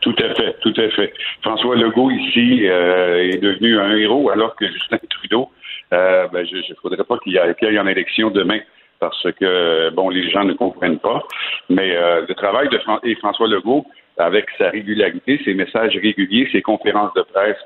Tout 0.00 0.14
à 0.18 0.34
fait, 0.34 0.56
tout 0.62 0.74
à 0.76 0.88
fait. 0.90 1.12
François 1.42 1.76
Legault 1.76 2.10
ici 2.10 2.68
euh, 2.68 3.30
est 3.30 3.38
devenu 3.38 3.78
un 3.78 3.96
héros 3.96 4.30
alors 4.30 4.56
que 4.56 4.66
Justin 4.66 4.98
Trudeau, 5.10 5.50
ben, 5.90 6.46
je 6.50 6.56
ne 6.56 6.74
faudrait 6.80 7.04
pas 7.04 7.18
qu'il 7.18 7.32
y, 7.32 7.36
ait 7.36 7.78
en 7.78 7.86
élection 7.86 8.30
demain 8.30 8.60
parce 8.98 9.26
que 9.38 9.90
bon, 9.90 10.08
les 10.08 10.30
gens 10.30 10.44
ne 10.44 10.54
comprennent 10.54 10.98
pas. 10.98 11.22
Mais 11.68 11.94
le 11.94 12.34
travail 12.34 12.68
de 12.70 12.78
François 13.18 13.46
Legault, 13.46 13.84
avec 14.16 14.46
sa 14.58 14.70
régularité, 14.70 15.40
ses 15.44 15.54
messages 15.54 15.96
réguliers, 16.02 16.48
ses 16.50 16.62
conférences 16.62 17.12
de 17.14 17.22
presse, 17.22 17.58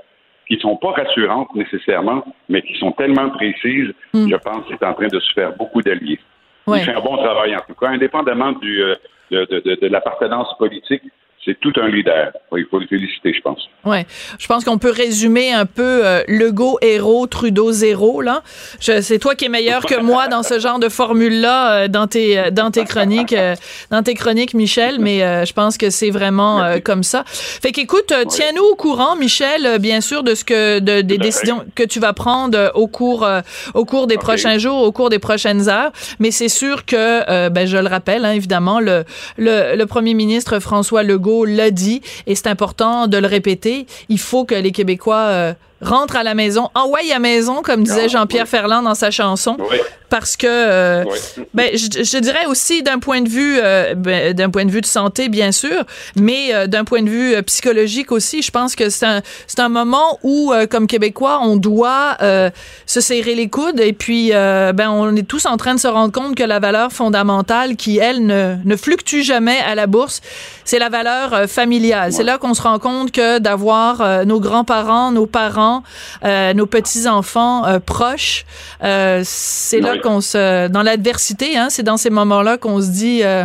qui 0.46 0.58
sont 0.58 0.76
pas 0.76 0.92
rassurantes 0.92 1.54
nécessairement, 1.54 2.24
mais 2.48 2.62
qui 2.62 2.78
sont 2.78 2.92
tellement 2.92 3.30
précises, 3.30 3.92
hmm. 4.14 4.28
je 4.30 4.36
pense 4.36 4.64
qu'il 4.66 4.76
est 4.76 4.84
en 4.84 4.94
train 4.94 5.08
de 5.08 5.20
se 5.20 5.32
faire 5.32 5.56
beaucoup 5.56 5.82
d'alliés. 5.82 6.20
Il 6.68 6.80
fait 6.80 6.94
un 6.94 7.00
bon 7.00 7.16
travail 7.16 7.54
en 7.54 7.60
tout 7.66 7.74
cas, 7.74 7.88
indépendamment 7.88 8.52
du, 8.52 8.82
euh, 8.82 8.96
de, 9.30 9.44
de, 9.44 9.78
de 9.80 9.86
l'appartenance 9.86 10.48
politique 10.58 11.02
c'est 11.46 11.58
tout 11.60 11.72
un 11.80 11.88
leader. 11.88 12.32
Il 12.56 12.66
faut 12.70 12.78
le 12.78 12.86
féliciter, 12.86 13.32
je 13.32 13.40
pense. 13.40 13.68
Ouais, 13.84 14.04
je 14.38 14.46
pense 14.48 14.64
qu'on 14.64 14.78
peut 14.78 14.90
résumer 14.90 15.52
un 15.52 15.64
peu 15.64 16.04
euh, 16.04 16.22
Legault 16.26 16.78
héros, 16.82 17.26
Trudeau 17.28 17.70
zéro 17.70 18.20
là. 18.20 18.42
C'est 18.80 19.18
toi 19.20 19.36
qui 19.36 19.44
es 19.44 19.48
meilleur 19.48 19.86
que 19.86 20.00
moi 20.00 20.26
dans 20.26 20.42
ce 20.42 20.58
genre 20.58 20.80
de 20.80 20.88
formule 20.88 21.40
là 21.40 21.72
euh, 21.72 21.88
dans 21.88 22.08
tes 22.08 22.38
euh, 22.38 22.50
dans 22.50 22.70
tes 22.70 22.84
chroniques 22.84 23.32
euh, 23.32 23.54
dans 23.90 24.02
tes 24.02 24.14
chroniques 24.14 24.54
Michel, 24.54 24.98
mais 24.98 25.46
je 25.46 25.52
pense 25.52 25.78
que 25.78 25.90
c'est 25.90 26.10
vraiment 26.10 26.78
comme 26.84 27.02
ça. 27.02 27.22
Fait 27.26 27.72
qu'écoute, 27.72 28.12
tiens-nous 28.28 28.64
au 28.64 28.74
courant 28.74 29.14
Michel, 29.16 29.78
bien 29.78 30.00
sûr 30.00 30.22
de 30.22 30.34
ce 30.34 30.44
que 30.44 30.80
de, 30.80 31.02
des 31.02 31.18
décisions 31.18 31.64
que 31.74 31.84
tu 31.84 32.00
vas 32.00 32.12
prendre 32.12 32.72
au 32.74 32.88
cours 32.88 33.26
au 33.74 33.84
cours 33.84 34.06
des 34.06 34.16
prochains 34.16 34.58
jours, 34.58 34.82
au 34.82 34.92
cours 34.92 35.10
des 35.10 35.18
prochaines 35.18 35.68
heures, 35.68 35.92
mais 36.18 36.30
c'est 36.30 36.48
sûr 36.48 36.84
que 36.84 37.48
ben 37.48 37.66
je 37.66 37.76
le 37.76 37.86
rappelle 37.86 38.24
hein, 38.24 38.32
évidemment 38.32 38.80
le, 38.80 39.04
le 39.36 39.76
le 39.76 39.86
premier 39.86 40.14
ministre 40.14 40.58
François 40.58 41.02
Legault 41.02 41.35
l'a 41.44 41.70
dit 41.70 42.02
et 42.26 42.34
c'est 42.34 42.48
important 42.48 43.06
de 43.06 43.18
le 43.18 43.26
répéter. 43.26 43.86
Il 44.08 44.18
faut 44.18 44.44
que 44.44 44.54
les 44.54 44.72
Québécois 44.72 45.26
euh, 45.28 45.54
rentrent 45.80 46.16
à 46.16 46.22
la 46.22 46.34
maison, 46.34 46.70
envoient 46.74 47.00
à 47.14 47.18
maison, 47.18 47.62
comme 47.62 47.84
disait 47.84 48.08
Jean-Pierre 48.08 48.48
Ferland 48.48 48.82
dans 48.82 48.94
sa 48.94 49.10
chanson. 49.10 49.56
parce 50.08 50.36
que 50.36 50.46
euh, 50.48 51.04
ben, 51.54 51.70
je, 51.74 52.02
je, 52.02 52.18
dirais 52.18 52.46
aussi 52.46 52.82
d'un 52.82 52.98
point 52.98 53.22
de 53.22 53.28
vue 53.28 53.58
euh, 53.62 53.94
ben, 53.94 54.32
d'un 54.34 54.50
point 54.50 54.64
de 54.64 54.70
vue 54.70 54.80
de 54.80 54.86
santé 54.86 55.28
bien 55.28 55.52
sûr 55.52 55.84
mais 56.16 56.54
euh, 56.54 56.66
d'un 56.66 56.84
point 56.84 57.02
de 57.02 57.10
vue 57.10 57.34
euh, 57.34 57.42
psychologique 57.42 58.12
aussi 58.12 58.42
je 58.42 58.50
pense 58.50 58.76
que 58.76 58.88
c'est 58.88 59.06
un 59.06 59.22
c'est 59.46 59.60
un 59.60 59.68
moment 59.68 60.18
où 60.22 60.52
comme 60.70 60.86
québécois 60.86 61.40
on 61.42 61.56
doit 61.56 62.16
se 62.86 63.00
serrer 63.00 63.34
les 63.34 63.48
coudes 63.48 63.80
et 63.80 63.92
puis 63.92 64.30
ben 64.30 64.90
on 64.90 65.14
est 65.16 65.26
tous 65.26 65.46
en 65.46 65.56
train 65.56 65.74
de 65.74 65.80
se 65.80 65.88
rendre 65.88 66.12
compte 66.12 66.34
que 66.34 66.42
la 66.42 66.58
valeur 66.58 66.92
fondamentale 66.92 67.76
qui 67.76 67.98
elle 67.98 68.24
ne, 68.24 68.56
ne 68.64 68.76
fluctue 68.76 69.22
jamais 69.22 69.58
à 69.58 69.74
la 69.74 69.86
bourse 69.86 70.20
c'est 70.64 70.78
la 70.78 70.88
valeur 70.88 71.48
familiale. 71.48 72.12
C'est 72.12 72.24
là 72.24 72.38
qu'on 72.38 72.54
se 72.54 72.62
rend 72.62 72.78
compte 72.78 73.12
que 73.12 73.38
d'avoir 73.38 74.24
nos 74.26 74.40
grands-parents 74.40 75.12
nos 75.12 75.26
parents 75.26 75.75
nos 76.22 76.66
petits 76.66 77.08
enfants 77.08 77.64
proches 77.84 78.44
c'est 79.22 79.80
là 79.80 79.98
qu'on 79.98 80.20
se. 80.20 80.68
Dans 80.68 80.82
l'adversité, 80.82 81.56
hein, 81.56 81.68
c'est 81.70 81.82
dans 81.82 81.96
ces 81.96 82.10
moments-là 82.10 82.58
qu'on 82.58 82.80
se 82.80 82.90
dit. 82.90 83.22
Euh, 83.22 83.44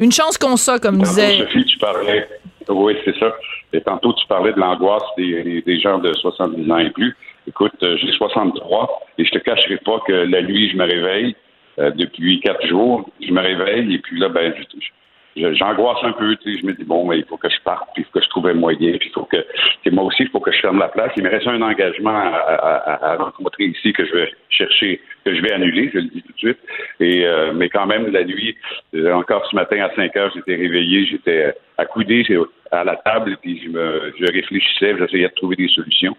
une 0.00 0.12
chance 0.12 0.38
qu'on 0.38 0.56
ça, 0.56 0.78
comme 0.78 0.98
tantôt, 0.98 1.10
disait. 1.10 1.38
Sophie, 1.38 1.64
tu 1.64 1.78
parlais. 1.78 2.28
Oui, 2.68 2.96
c'est 3.04 3.18
ça. 3.18 3.34
Et 3.72 3.80
tantôt, 3.80 4.12
tu 4.14 4.26
parlais 4.26 4.52
de 4.52 4.58
l'angoisse 4.58 5.02
des, 5.16 5.62
des, 5.62 5.80
gens 5.80 5.98
de 5.98 6.12
70 6.12 6.70
ans 6.70 6.78
et 6.78 6.90
plus. 6.90 7.16
Écoute, 7.48 7.72
euh, 7.82 7.96
j'ai 8.00 8.12
63 8.12 9.02
et 9.18 9.24
je 9.24 9.30
te 9.30 9.38
cacherai 9.38 9.78
pas 9.78 10.00
que 10.06 10.12
la 10.12 10.42
nuit, 10.42 10.70
je 10.70 10.76
me 10.76 10.84
réveille. 10.84 11.36
Euh, 11.78 11.90
depuis 11.90 12.38
quatre 12.40 12.66
jours, 12.66 13.08
je 13.20 13.32
me 13.32 13.40
réveille 13.40 13.94
et 13.94 13.98
puis 13.98 14.20
là, 14.20 14.28
ben, 14.28 14.52
je, 14.56 14.88
j'angoisse 15.36 15.98
un 16.02 16.12
peu, 16.12 16.36
tu 16.36 16.52
sais, 16.52 16.60
je 16.60 16.66
me 16.66 16.72
dis 16.72 16.84
bon, 16.84 17.06
mais 17.08 17.18
il 17.18 17.24
faut 17.24 17.36
que 17.36 17.48
je 17.48 17.60
parte, 17.64 17.88
puis 17.94 18.02
il 18.02 18.04
faut 18.04 18.18
que 18.18 18.24
je 18.24 18.28
trouve 18.28 18.46
un 18.48 18.54
moyen, 18.54 18.96
puis 18.98 19.08
il 19.08 19.12
faut 19.12 19.24
que, 19.24 19.44
moi 19.90 20.04
aussi, 20.04 20.24
il 20.24 20.28
faut 20.28 20.40
que 20.40 20.52
je 20.52 20.60
ferme 20.60 20.78
la 20.78 20.88
place. 20.88 21.12
Il 21.16 21.22
me 21.22 21.30
reste 21.30 21.46
un 21.46 21.62
engagement 21.62 22.10
à, 22.14 23.16
rencontrer 23.18 23.64
ici 23.64 23.92
que 23.92 24.04
je 24.04 24.12
vais 24.12 24.32
chercher, 24.50 25.00
que 25.24 25.34
je 25.34 25.40
vais 25.40 25.52
annuler, 25.52 25.90
je 25.92 25.98
le 25.98 26.04
dis 26.04 26.22
tout 26.22 26.32
de 26.32 26.38
suite. 26.38 26.58
Et 27.00 27.26
euh, 27.26 27.52
mais 27.54 27.68
quand 27.68 27.86
même, 27.86 28.10
la 28.12 28.24
nuit, 28.24 28.56
euh, 28.94 29.12
encore 29.12 29.46
ce 29.50 29.56
matin 29.56 29.82
à 29.82 29.94
5 29.94 30.16
heures, 30.16 30.32
j'étais 30.34 30.56
réveillé, 30.56 31.06
j'étais 31.06 31.54
accoudé 31.78 32.24
à 32.70 32.84
la 32.84 32.96
table, 32.96 33.36
puis 33.40 33.62
je 33.64 33.70
me, 33.70 34.12
je 34.18 34.32
réfléchissais, 34.32 34.96
j'essayais 34.98 35.28
de 35.28 35.34
trouver 35.34 35.56
des 35.56 35.68
solutions. 35.68 36.16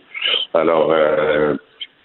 Alors, 0.53 0.91
euh, 0.91 1.55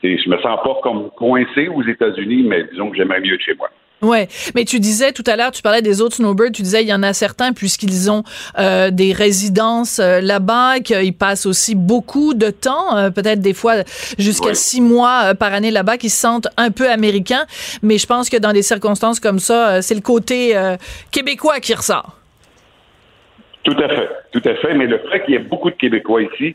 je 0.02 0.28
me 0.28 0.38
sens 0.38 0.61
pas 0.62 0.78
comme 0.82 1.11
coincé 1.11 1.68
aux 1.68 1.82
États-Unis, 1.82 2.44
mais 2.44 2.64
disons 2.64 2.90
que 2.90 2.96
j'aimerais 2.96 3.20
mieux 3.20 3.38
chez 3.38 3.54
moi. 3.54 3.70
Ouais, 4.01 4.28
mais 4.55 4.64
tu 4.64 4.78
disais 4.78 5.11
tout 5.11 5.24
à 5.26 5.34
l'heure, 5.34 5.51
tu 5.51 5.61
parlais 5.61 5.82
des 5.82 6.01
autres 6.01 6.16
snowbirds, 6.16 6.53
tu 6.53 6.62
disais 6.62 6.82
il 6.82 6.88
y 6.88 6.94
en 6.94 7.03
a 7.03 7.12
certains 7.12 7.53
puisqu'ils 7.53 8.11
ont 8.12 8.22
euh, 8.57 8.90
des 8.90 9.12
résidences 9.12 9.99
euh, 9.99 10.20
là-bas, 10.20 10.78
qu'ils 10.78 11.16
passent 11.16 11.46
aussi 11.46 11.74
beaucoup 11.74 12.32
de 12.34 12.51
temps, 12.51 12.96
euh, 12.96 13.11
peut-être 13.11 13.40
des 13.40 13.55
fois 13.55 13.82
jusqu'à 14.16 14.55
six 14.55 14.80
mois 14.80 15.34
par 15.34 15.53
année 15.53 15.72
là-bas, 15.72 15.96
qui 15.99 16.11
se 16.11 16.20
sentent 16.20 16.46
un 16.57 16.70
peu 16.70 16.88
américains. 16.88 17.44
Mais 17.82 17.99
je 17.99 18.07
pense 18.07 18.30
que 18.30 18.36
dans 18.36 18.53
des 18.53 18.62
circonstances 18.62 19.18
comme 19.18 19.40
ça, 19.40 19.82
c'est 19.82 19.96
le 19.96 20.01
côté 20.01 20.55
québécois 21.11 21.59
qui 21.59 21.74
ressort. 21.74 22.16
Tout 23.64 23.76
à 23.82 23.88
fait, 23.88 24.09
tout 24.30 24.42
à 24.44 24.55
fait. 24.55 24.74
Mais 24.74 24.86
le 24.86 24.99
fait 25.11 25.24
qu'il 25.24 25.34
y 25.34 25.36
ait 25.36 25.40
beaucoup 25.40 25.70
de 25.70 25.74
Québécois 25.74 26.22
ici, 26.22 26.55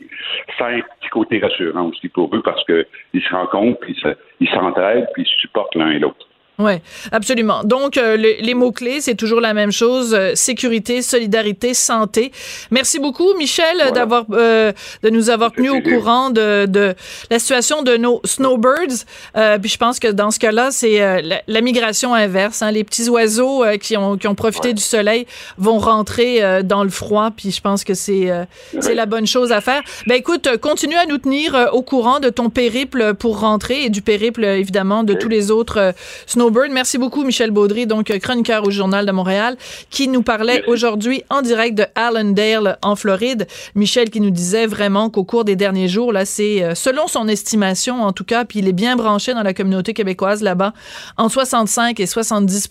ça 0.58 0.66
a 0.66 0.70
un 0.70 0.80
petit 0.80 1.10
côté 1.10 1.38
rassurant 1.38 1.88
aussi 1.88 2.08
pour 2.08 2.34
eux 2.34 2.42
parce 2.42 2.64
qu'ils 2.64 3.22
se 3.22 3.34
rencontrent, 3.34 3.78
puis 3.80 3.96
ils 4.40 4.48
s'entraident, 4.48 5.06
puis 5.12 5.22
ils 5.22 5.40
supportent 5.40 5.74
l'un 5.74 5.90
et 5.90 5.98
l'autre. 5.98 6.26
Oui, 6.56 6.74
absolument. 7.10 7.64
Donc, 7.64 7.96
euh, 7.96 8.16
les 8.16 8.54
mots-clés, 8.54 9.00
c'est 9.00 9.16
toujours 9.16 9.40
la 9.40 9.54
même 9.54 9.72
chose. 9.72 10.14
Euh, 10.14 10.36
sécurité, 10.36 11.02
solidarité, 11.02 11.74
santé. 11.74 12.30
Merci 12.70 13.00
beaucoup, 13.00 13.34
Michel, 13.36 13.90
d'avoir 13.92 14.24
euh, 14.30 14.72
de 15.02 15.10
nous 15.10 15.30
avoir 15.30 15.50
tenu 15.50 15.70
au 15.70 15.80
courant 15.80 16.30
de, 16.30 16.66
de, 16.66 16.94
la 17.28 17.40
situation 17.40 17.82
de 17.82 17.96
nos 17.96 18.20
snowbirds. 18.24 19.04
puis 19.60 19.68
je 19.68 19.76
pense 19.78 19.98
que 19.98 20.06
dans 20.06 20.30
ce 20.30 20.38
cas-là, 20.38 20.70
c'est 20.70 21.22
la, 21.48 21.60
migration 21.60 22.14
inverse. 22.14 22.62
Hein. 22.62 22.70
Les 22.70 22.84
petits 22.84 23.08
oiseaux 23.08 23.64
qui, 23.80 23.96
ont, 23.96 24.16
qui 24.16 24.28
ont 24.28 24.34
profité 24.36 24.74
du 24.74 24.82
soleil 24.82 25.26
vont 25.58 25.78
rentrer 25.78 26.62
dans 26.62 26.84
le 26.84 26.90
froid. 26.90 27.30
Puis 27.36 27.50
je 27.50 27.60
pense 27.60 27.82
que 27.82 27.94
c'est 27.94 28.30
c'est 28.80 28.94
la 28.94 29.06
bonne 29.06 29.26
chose 29.26 29.50
à 29.50 29.60
faire. 29.60 29.82
Ben 30.06 30.14
écoute, 30.14 30.56
continue 30.58 30.96
à 30.96 31.06
nous 31.06 31.18
tenir 31.18 31.70
au 31.72 31.82
courant 31.82 32.20
de 32.20 32.28
ton 32.28 32.50
périple 32.50 33.14
pour 33.14 33.40
rentrer 33.40 33.84
et 33.84 33.90
du 33.90 34.02
périple, 34.02 34.44
évidemment, 34.44 35.02
de 35.02 35.14
tous 35.14 35.28
les 35.28 35.50
autres 35.50 35.94
snowbirds 36.26 36.43
Merci 36.50 36.98
beaucoup, 36.98 37.24
Michel 37.24 37.50
Baudry, 37.50 37.86
donc 37.86 38.12
chroniqueur 38.18 38.66
au 38.66 38.70
Journal 38.70 39.06
de 39.06 39.12
Montréal, 39.12 39.56
qui 39.88 40.08
nous 40.08 40.22
parlait 40.22 40.62
aujourd'hui 40.66 41.22
en 41.30 41.40
direct 41.40 41.76
de 41.76 41.86
Allendale, 41.94 42.78
en 42.82 42.96
Floride. 42.96 43.46
Michel 43.74 44.10
qui 44.10 44.20
nous 44.20 44.30
disait 44.30 44.66
vraiment 44.66 45.08
qu'au 45.08 45.24
cours 45.24 45.46
des 45.46 45.56
derniers 45.56 45.88
jours, 45.88 46.12
là, 46.12 46.26
c'est 46.26 46.62
euh, 46.62 46.74
selon 46.74 47.06
son 47.06 47.28
estimation, 47.28 48.02
en 48.02 48.12
tout 48.12 48.24
cas, 48.24 48.44
puis 48.44 48.58
il 48.58 48.68
est 48.68 48.74
bien 48.74 48.94
branché 48.94 49.32
dans 49.32 49.42
la 49.42 49.54
communauté 49.54 49.94
québécoise 49.94 50.42
là-bas, 50.42 50.74
en 51.16 51.30
65 51.30 51.98
et 51.98 52.06
70 52.06 52.68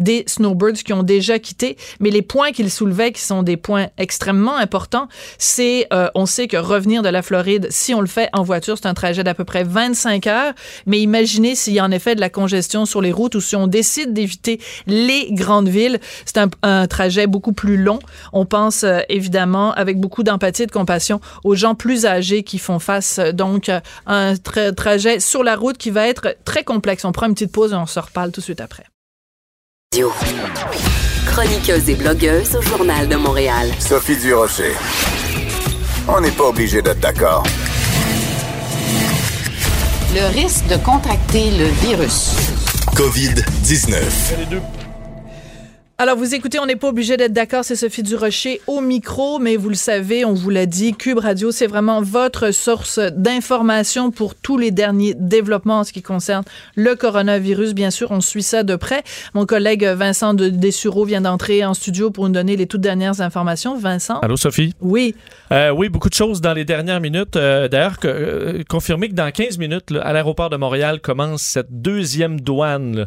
des 0.00 0.24
snowbirds 0.26 0.82
qui 0.84 0.92
ont 0.92 1.04
déjà 1.04 1.38
quitté. 1.38 1.76
Mais 2.00 2.10
les 2.10 2.22
points 2.22 2.50
qu'il 2.50 2.70
soulevait, 2.70 3.12
qui 3.12 3.22
sont 3.22 3.44
des 3.44 3.56
points 3.56 3.86
extrêmement 3.98 4.56
importants, 4.56 5.06
c'est, 5.38 5.86
euh, 5.92 6.08
on 6.16 6.26
sait 6.26 6.48
que 6.48 6.56
revenir 6.56 7.02
de 7.02 7.08
la 7.08 7.22
Floride, 7.22 7.68
si 7.70 7.94
on 7.94 8.00
le 8.00 8.08
fait 8.08 8.30
en 8.32 8.42
voiture, 8.42 8.76
c'est 8.76 8.88
un 8.88 8.94
trajet 8.94 9.22
d'à 9.22 9.34
peu 9.34 9.44
près 9.44 9.62
25 9.62 10.26
heures. 10.26 10.52
Mais 10.86 10.98
imaginez 11.00 11.54
s'il 11.54 11.74
y 11.74 11.78
a 11.78 11.84
en 11.84 11.92
effet 11.92 12.16
de 12.16 12.20
la 12.20 12.30
congestion 12.30 12.84
sur 12.84 12.95
les 13.00 13.12
routes 13.12 13.34
ou 13.34 13.40
si 13.40 13.56
on 13.56 13.66
décide 13.66 14.12
d'éviter 14.12 14.60
les 14.86 15.28
grandes 15.32 15.68
villes, 15.68 16.00
c'est 16.24 16.38
un, 16.62 16.86
trajet 16.86 17.26
beaucoup 17.26 17.52
plus 17.52 17.76
long. 17.76 17.98
On 18.32 18.44
pense 18.44 18.84
euh, 18.84 19.00
évidemment 19.08 19.72
avec 19.72 19.98
beaucoup 19.98 20.22
d'empathie 20.22 20.64
et 20.64 20.66
de 20.66 20.72
compassion 20.72 21.20
aux 21.44 21.54
gens 21.54 21.74
plus 21.74 22.06
âgés 22.06 22.42
qui 22.42 22.58
font 22.58 22.78
face 22.78 23.18
euh, 23.18 23.32
donc 23.32 23.68
à 23.68 23.82
un 24.06 24.34
trajet 24.36 25.20
sur 25.20 25.42
la 25.42 25.56
route 25.56 25.78
qui 25.78 25.90
va 25.90 26.06
être 26.06 26.36
très 26.44 26.64
complexe. 26.64 27.04
On 27.04 27.12
prend 27.12 27.26
une 27.26 27.34
petite 27.34 27.52
pause 27.52 27.72
et 27.72 27.76
on 27.76 27.86
se 27.86 27.98
reparle 27.98 28.30
tout 28.32 28.40
de 28.40 28.44
suite 28.44 28.60
après. 28.60 28.84
Chroniqueuse 31.26 31.88
et 31.88 31.94
blogueuse 31.94 32.56
au 32.56 32.62
Journal 32.62 33.08
de 33.08 33.16
Montréal. 33.16 33.70
Sophie 33.78 34.16
Durocher. 34.16 34.72
On 36.08 36.20
n'est 36.20 36.30
pas 36.30 36.44
obligé 36.44 36.82
d'être 36.82 37.00
d'accord. 37.00 37.44
Le 40.14 40.32
risque 40.32 40.66
de 40.68 40.76
contracter 40.76 41.50
le 41.50 41.66
virus. 41.86 42.55
COVID-19. 42.94 44.85
Alors, 45.98 46.18
vous 46.18 46.34
écoutez, 46.34 46.58
on 46.58 46.66
n'est 46.66 46.76
pas 46.76 46.88
obligé 46.88 47.16
d'être 47.16 47.32
d'accord, 47.32 47.64
c'est 47.64 47.74
Sophie 47.74 48.02
Durocher 48.02 48.60
au 48.66 48.82
micro, 48.82 49.38
mais 49.38 49.56
vous 49.56 49.70
le 49.70 49.74
savez, 49.74 50.26
on 50.26 50.34
vous 50.34 50.50
l'a 50.50 50.66
dit, 50.66 50.92
Cube 50.92 51.16
Radio, 51.16 51.52
c'est 51.52 51.66
vraiment 51.66 52.02
votre 52.02 52.50
source 52.50 52.98
d'information 52.98 54.10
pour 54.10 54.34
tous 54.34 54.58
les 54.58 54.70
derniers 54.70 55.14
développements 55.14 55.78
en 55.78 55.84
ce 55.84 55.94
qui 55.94 56.02
concerne 56.02 56.44
le 56.74 56.96
coronavirus. 56.96 57.72
Bien 57.72 57.90
sûr, 57.90 58.10
on 58.10 58.20
suit 58.20 58.42
ça 58.42 58.62
de 58.62 58.76
près. 58.76 59.04
Mon 59.32 59.46
collègue 59.46 59.84
Vincent 59.86 60.34
de 60.34 60.50
Dessureau 60.50 61.06
vient 61.06 61.22
d'entrer 61.22 61.64
en 61.64 61.72
studio 61.72 62.10
pour 62.10 62.26
nous 62.26 62.34
donner 62.34 62.56
les 62.56 62.66
toutes 62.66 62.82
dernières 62.82 63.22
informations. 63.22 63.78
Vincent? 63.78 64.20
Allô, 64.20 64.36
Sophie? 64.36 64.74
Oui. 64.82 65.14
Euh, 65.50 65.70
oui, 65.70 65.88
beaucoup 65.88 66.10
de 66.10 66.14
choses 66.14 66.42
dans 66.42 66.52
les 66.52 66.66
dernières 66.66 67.00
minutes. 67.00 67.36
Euh, 67.36 67.68
d'ailleurs, 67.68 67.96
euh, 68.04 68.62
confirmé 68.68 69.08
que 69.08 69.14
dans 69.14 69.30
15 69.30 69.56
minutes, 69.56 69.94
à 70.02 70.12
l'aéroport 70.12 70.50
de 70.50 70.58
Montréal 70.58 71.00
commence 71.00 71.40
cette 71.40 71.70
deuxième 71.70 72.38
douane. 72.38 73.06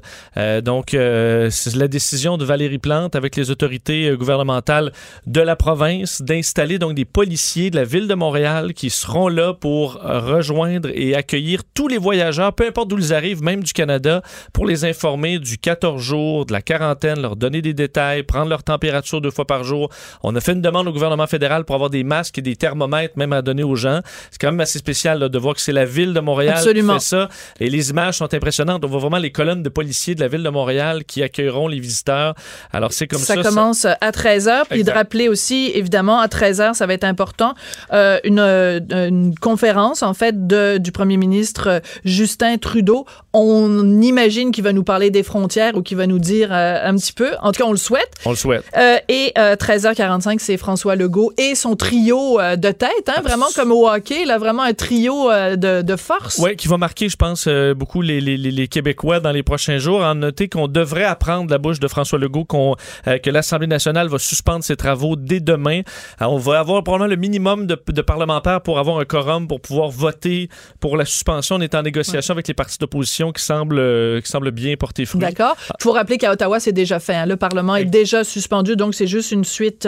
donc, 0.63 0.87
c'est 0.89 1.75
la 1.75 1.87
décision 1.87 2.37
de 2.37 2.45
Valérie 2.45 2.78
Plante 2.79 3.15
avec 3.15 3.35
les 3.35 3.51
autorités 3.51 4.09
euh, 4.09 4.17
gouvernementales 4.17 4.91
de 5.25 5.41
la 5.41 5.55
province 5.55 6.21
d'installer 6.21 6.79
donc 6.79 6.95
des 6.95 7.05
policiers 7.05 7.69
de 7.69 7.75
la 7.75 7.83
ville 7.83 8.07
de 8.07 8.15
Montréal 8.15 8.73
qui 8.73 8.89
seront 8.89 9.27
là 9.27 9.53
pour 9.53 10.03
euh, 10.05 10.19
rejoindre 10.19 10.89
et 10.93 11.15
accueillir 11.15 11.61
tous 11.73 11.87
les 11.87 11.97
voyageurs, 11.97 12.53
peu 12.53 12.67
importe 12.67 12.89
d'où 12.89 12.97
ils 12.97 13.13
arrivent, 13.13 13.43
même 13.43 13.63
du 13.63 13.73
Canada, 13.73 14.21
pour 14.53 14.65
les 14.65 14.85
informer 14.85 15.39
du 15.39 15.57
14 15.57 16.01
jours, 16.01 16.45
de 16.45 16.53
la 16.53 16.61
quarantaine, 16.61 17.21
leur 17.21 17.35
donner 17.35 17.61
des 17.61 17.73
détails, 17.73 18.23
prendre 18.23 18.49
leur 18.49 18.63
température 18.63 19.21
deux 19.21 19.31
fois 19.31 19.45
par 19.45 19.63
jour. 19.63 19.89
On 20.23 20.35
a 20.35 20.41
fait 20.41 20.53
une 20.53 20.61
demande 20.61 20.87
au 20.87 20.91
gouvernement 20.91 21.27
fédéral 21.27 21.65
pour 21.65 21.75
avoir 21.75 21.89
des 21.89 22.03
masques 22.03 22.37
et 22.37 22.41
des 22.41 22.55
thermomètres 22.55 23.17
même 23.17 23.33
à 23.33 23.41
donner 23.41 23.63
aux 23.63 23.75
gens. 23.75 24.01
C'est 24.31 24.39
quand 24.39 24.51
même 24.51 24.59
assez 24.59 24.79
spécial 24.79 25.19
de 25.19 25.39
voir 25.39 25.55
que 25.55 25.61
c'est 25.61 25.71
la 25.73 25.85
ville 25.85 26.13
de 26.13 26.19
Montréal 26.19 26.61
qui 26.61 26.81
fait 26.81 26.99
ça. 26.99 27.29
Et 27.59 27.69
les 27.69 27.89
images 27.89 28.17
sont 28.17 28.33
impressionnantes. 28.33 28.83
On 28.83 28.87
voit 28.87 28.99
vraiment 28.99 29.17
les 29.17 29.31
colonnes 29.31 29.63
de 29.63 29.69
policiers 29.69 30.15
de 30.15 30.21
la 30.21 30.27
ville 30.27 30.43
de 30.43 30.49
Montréal 30.49 31.03
qui 31.05 31.23
accueilleront 31.23 31.67
les 31.67 31.79
visiteurs. 31.79 32.33
Alors, 32.71 32.93
c'est 32.93 33.07
comme 33.07 33.19
ça. 33.19 33.35
Ça 33.35 33.41
commence 33.41 33.85
à 33.85 34.11
13 34.11 34.47
h. 34.47 34.61
Puis 34.69 34.83
de 34.83 34.91
rappeler 34.91 35.27
aussi, 35.27 35.71
évidemment, 35.73 36.19
à 36.19 36.27
13 36.27 36.61
h, 36.61 36.73
ça 36.75 36.85
va 36.85 36.93
être 36.93 37.03
important, 37.03 37.53
euh, 37.93 38.19
une, 38.23 38.39
euh, 38.39 38.79
une, 38.89 39.33
conférence, 39.39 40.03
en 40.03 40.13
fait, 40.13 40.47
de, 40.47 40.77
du 40.77 40.91
premier 40.91 41.17
ministre 41.17 41.67
euh, 41.67 41.79
Justin 42.05 42.57
Trudeau. 42.57 43.05
On 43.33 44.01
imagine 44.01 44.51
qu'il 44.51 44.63
va 44.63 44.73
nous 44.73 44.83
parler 44.83 45.09
des 45.09 45.23
frontières 45.23 45.75
ou 45.75 45.81
qu'il 45.81 45.97
va 45.97 46.07
nous 46.07 46.19
dire 46.19 46.51
un 46.51 46.95
petit 46.95 47.13
peu. 47.13 47.31
En 47.41 47.51
tout 47.51 47.61
cas, 47.63 47.67
on 47.67 47.71
le 47.71 47.77
souhaite. 47.77 48.09
On 48.25 48.31
le 48.31 48.35
souhaite. 48.35 48.65
et 49.07 49.33
13h45, 49.35 50.39
c'est 50.39 50.57
François 50.57 50.95
Legault 50.95 51.31
et 51.37 51.53
son 51.53 51.75
trio 51.75 52.39
de 52.39 52.71
tête, 52.71 52.89
hein, 53.07 53.21
vraiment 53.21 53.45
comme 53.55 53.71
au 53.71 53.87
hockey, 53.87 54.25
là, 54.25 54.39
vraiment 54.39 54.63
un 54.63 54.73
trio 54.73 55.29
de, 55.31 55.81
de 55.83 55.95
force. 55.95 56.39
Oui, 56.39 56.55
qui 56.55 56.67
va 56.67 56.77
marquer, 56.77 57.07
je 57.07 57.17
pense, 57.17 57.47
beaucoup 57.75 58.01
les, 58.01 58.19
les, 58.19 58.37
les, 58.37 58.67
Québécois 58.67 59.19
dans 59.19 59.31
les 59.31 59.43
prochains 59.43 59.77
jours. 59.77 60.01
En 60.01 60.15
noter 60.15 60.49
qu'on 60.49 60.67
devrait 60.67 61.03
apprendre 61.03 61.51
la 61.51 61.59
bouche 61.59 61.79
de 61.79 61.87
François 61.87 62.17
Legault 62.17 62.45
qu'on 62.45 62.58
qu'on 62.59 62.75
que 63.05 63.29
l'Assemblée 63.29 63.67
nationale 63.67 64.07
va 64.07 64.19
suspendre 64.19 64.63
ses 64.63 64.75
travaux 64.75 65.15
dès 65.15 65.39
demain. 65.39 65.81
on 66.19 66.37
va 66.37 66.59
avoir 66.59 66.83
probablement 66.83 67.09
le 67.09 67.15
minimum 67.15 67.67
de, 67.67 68.01
parlementaires 68.01 68.61
pour 68.61 68.79
avoir 68.79 68.99
un 68.99 69.05
quorum 69.05 69.47
pour 69.47 69.61
pouvoir 69.61 69.89
voter 69.89 70.49
pour 70.79 70.97
la 70.97 71.05
suspension. 71.05 71.55
On 71.55 71.61
est 71.61 71.75
en 71.75 71.81
négociation 71.81 72.33
avec 72.33 72.47
les 72.47 72.53
partis 72.53 72.77
d'opposition 72.77 73.31
qui 73.31 73.43
semblent, 73.43 74.21
qui 74.21 74.29
semblent 74.29 74.51
bien 74.51 74.75
porter 74.75 75.05
fruit. 75.05 75.21
D'accord. 75.21 75.55
Il 75.79 75.83
faut 75.83 75.91
rappeler 75.91 76.17
qu'à 76.17 76.31
Ottawa, 76.31 76.59
c'est 76.59 76.71
déjà 76.71 76.99
fait. 76.99 77.15
Hein. 77.15 77.25
Le 77.25 77.37
Parlement 77.37 77.75
est 77.75 77.85
déjà 77.85 78.23
suspendu, 78.23 78.75
donc 78.75 78.95
c'est 78.95 79.07
juste 79.07 79.31
une 79.31 79.43
suite, 79.43 79.87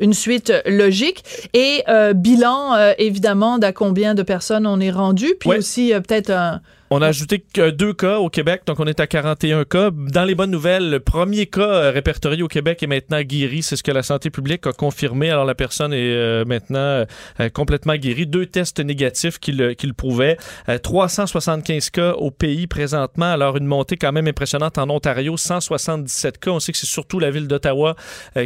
une 0.00 0.14
suite 0.14 0.52
logique. 0.66 1.24
Et 1.54 1.84
bilan, 2.14 2.92
évidemment, 2.98 3.58
d'à 3.58 3.72
combien 3.72 4.14
de 4.14 4.22
personnes 4.22 4.66
on 4.66 4.80
est 4.80 4.90
rendu, 4.90 5.34
puis 5.38 5.50
aussi 5.50 5.92
peut-être 6.06 6.30
un 6.30 6.60
on 6.90 7.02
a 7.02 7.08
ajouté 7.08 7.44
deux 7.54 7.92
cas 7.92 8.18
au 8.18 8.30
Québec, 8.30 8.62
donc 8.66 8.80
on 8.80 8.86
est 8.86 8.98
à 8.98 9.06
41 9.06 9.64
cas. 9.64 9.90
Dans 9.92 10.24
les 10.24 10.34
bonnes 10.34 10.50
nouvelles, 10.50 10.88
le 10.88 11.00
premier 11.00 11.46
cas 11.46 11.60
euh, 11.60 11.90
répertorié 11.90 12.42
au 12.42 12.48
Québec 12.48 12.82
est 12.82 12.86
maintenant 12.86 13.20
guéri. 13.20 13.62
C'est 13.62 13.76
ce 13.76 13.82
que 13.82 13.90
la 13.90 14.02
santé 14.02 14.30
publique 14.30 14.66
a 14.66 14.72
confirmé. 14.72 15.30
Alors 15.30 15.44
la 15.44 15.54
personne 15.54 15.92
est 15.92 15.96
euh, 15.98 16.46
maintenant 16.46 17.04
euh, 17.40 17.48
complètement 17.52 17.94
guérie. 17.96 18.26
Deux 18.26 18.46
tests 18.46 18.80
négatifs 18.80 19.38
qui 19.38 19.52
le 19.52 19.74
prouvaient. 19.92 20.38
375 20.82 21.90
cas 21.90 22.12
au 22.12 22.30
pays 22.30 22.66
présentement. 22.66 23.32
Alors 23.32 23.58
une 23.58 23.66
montée 23.66 23.96
quand 23.96 24.12
même 24.12 24.26
impressionnante 24.26 24.78
en 24.78 24.88
Ontario. 24.88 25.36
177 25.36 26.38
cas. 26.38 26.52
On 26.52 26.60
sait 26.60 26.72
que 26.72 26.78
c'est 26.78 26.86
surtout 26.86 27.18
la 27.18 27.30
ville 27.30 27.48
d'Ottawa 27.48 27.96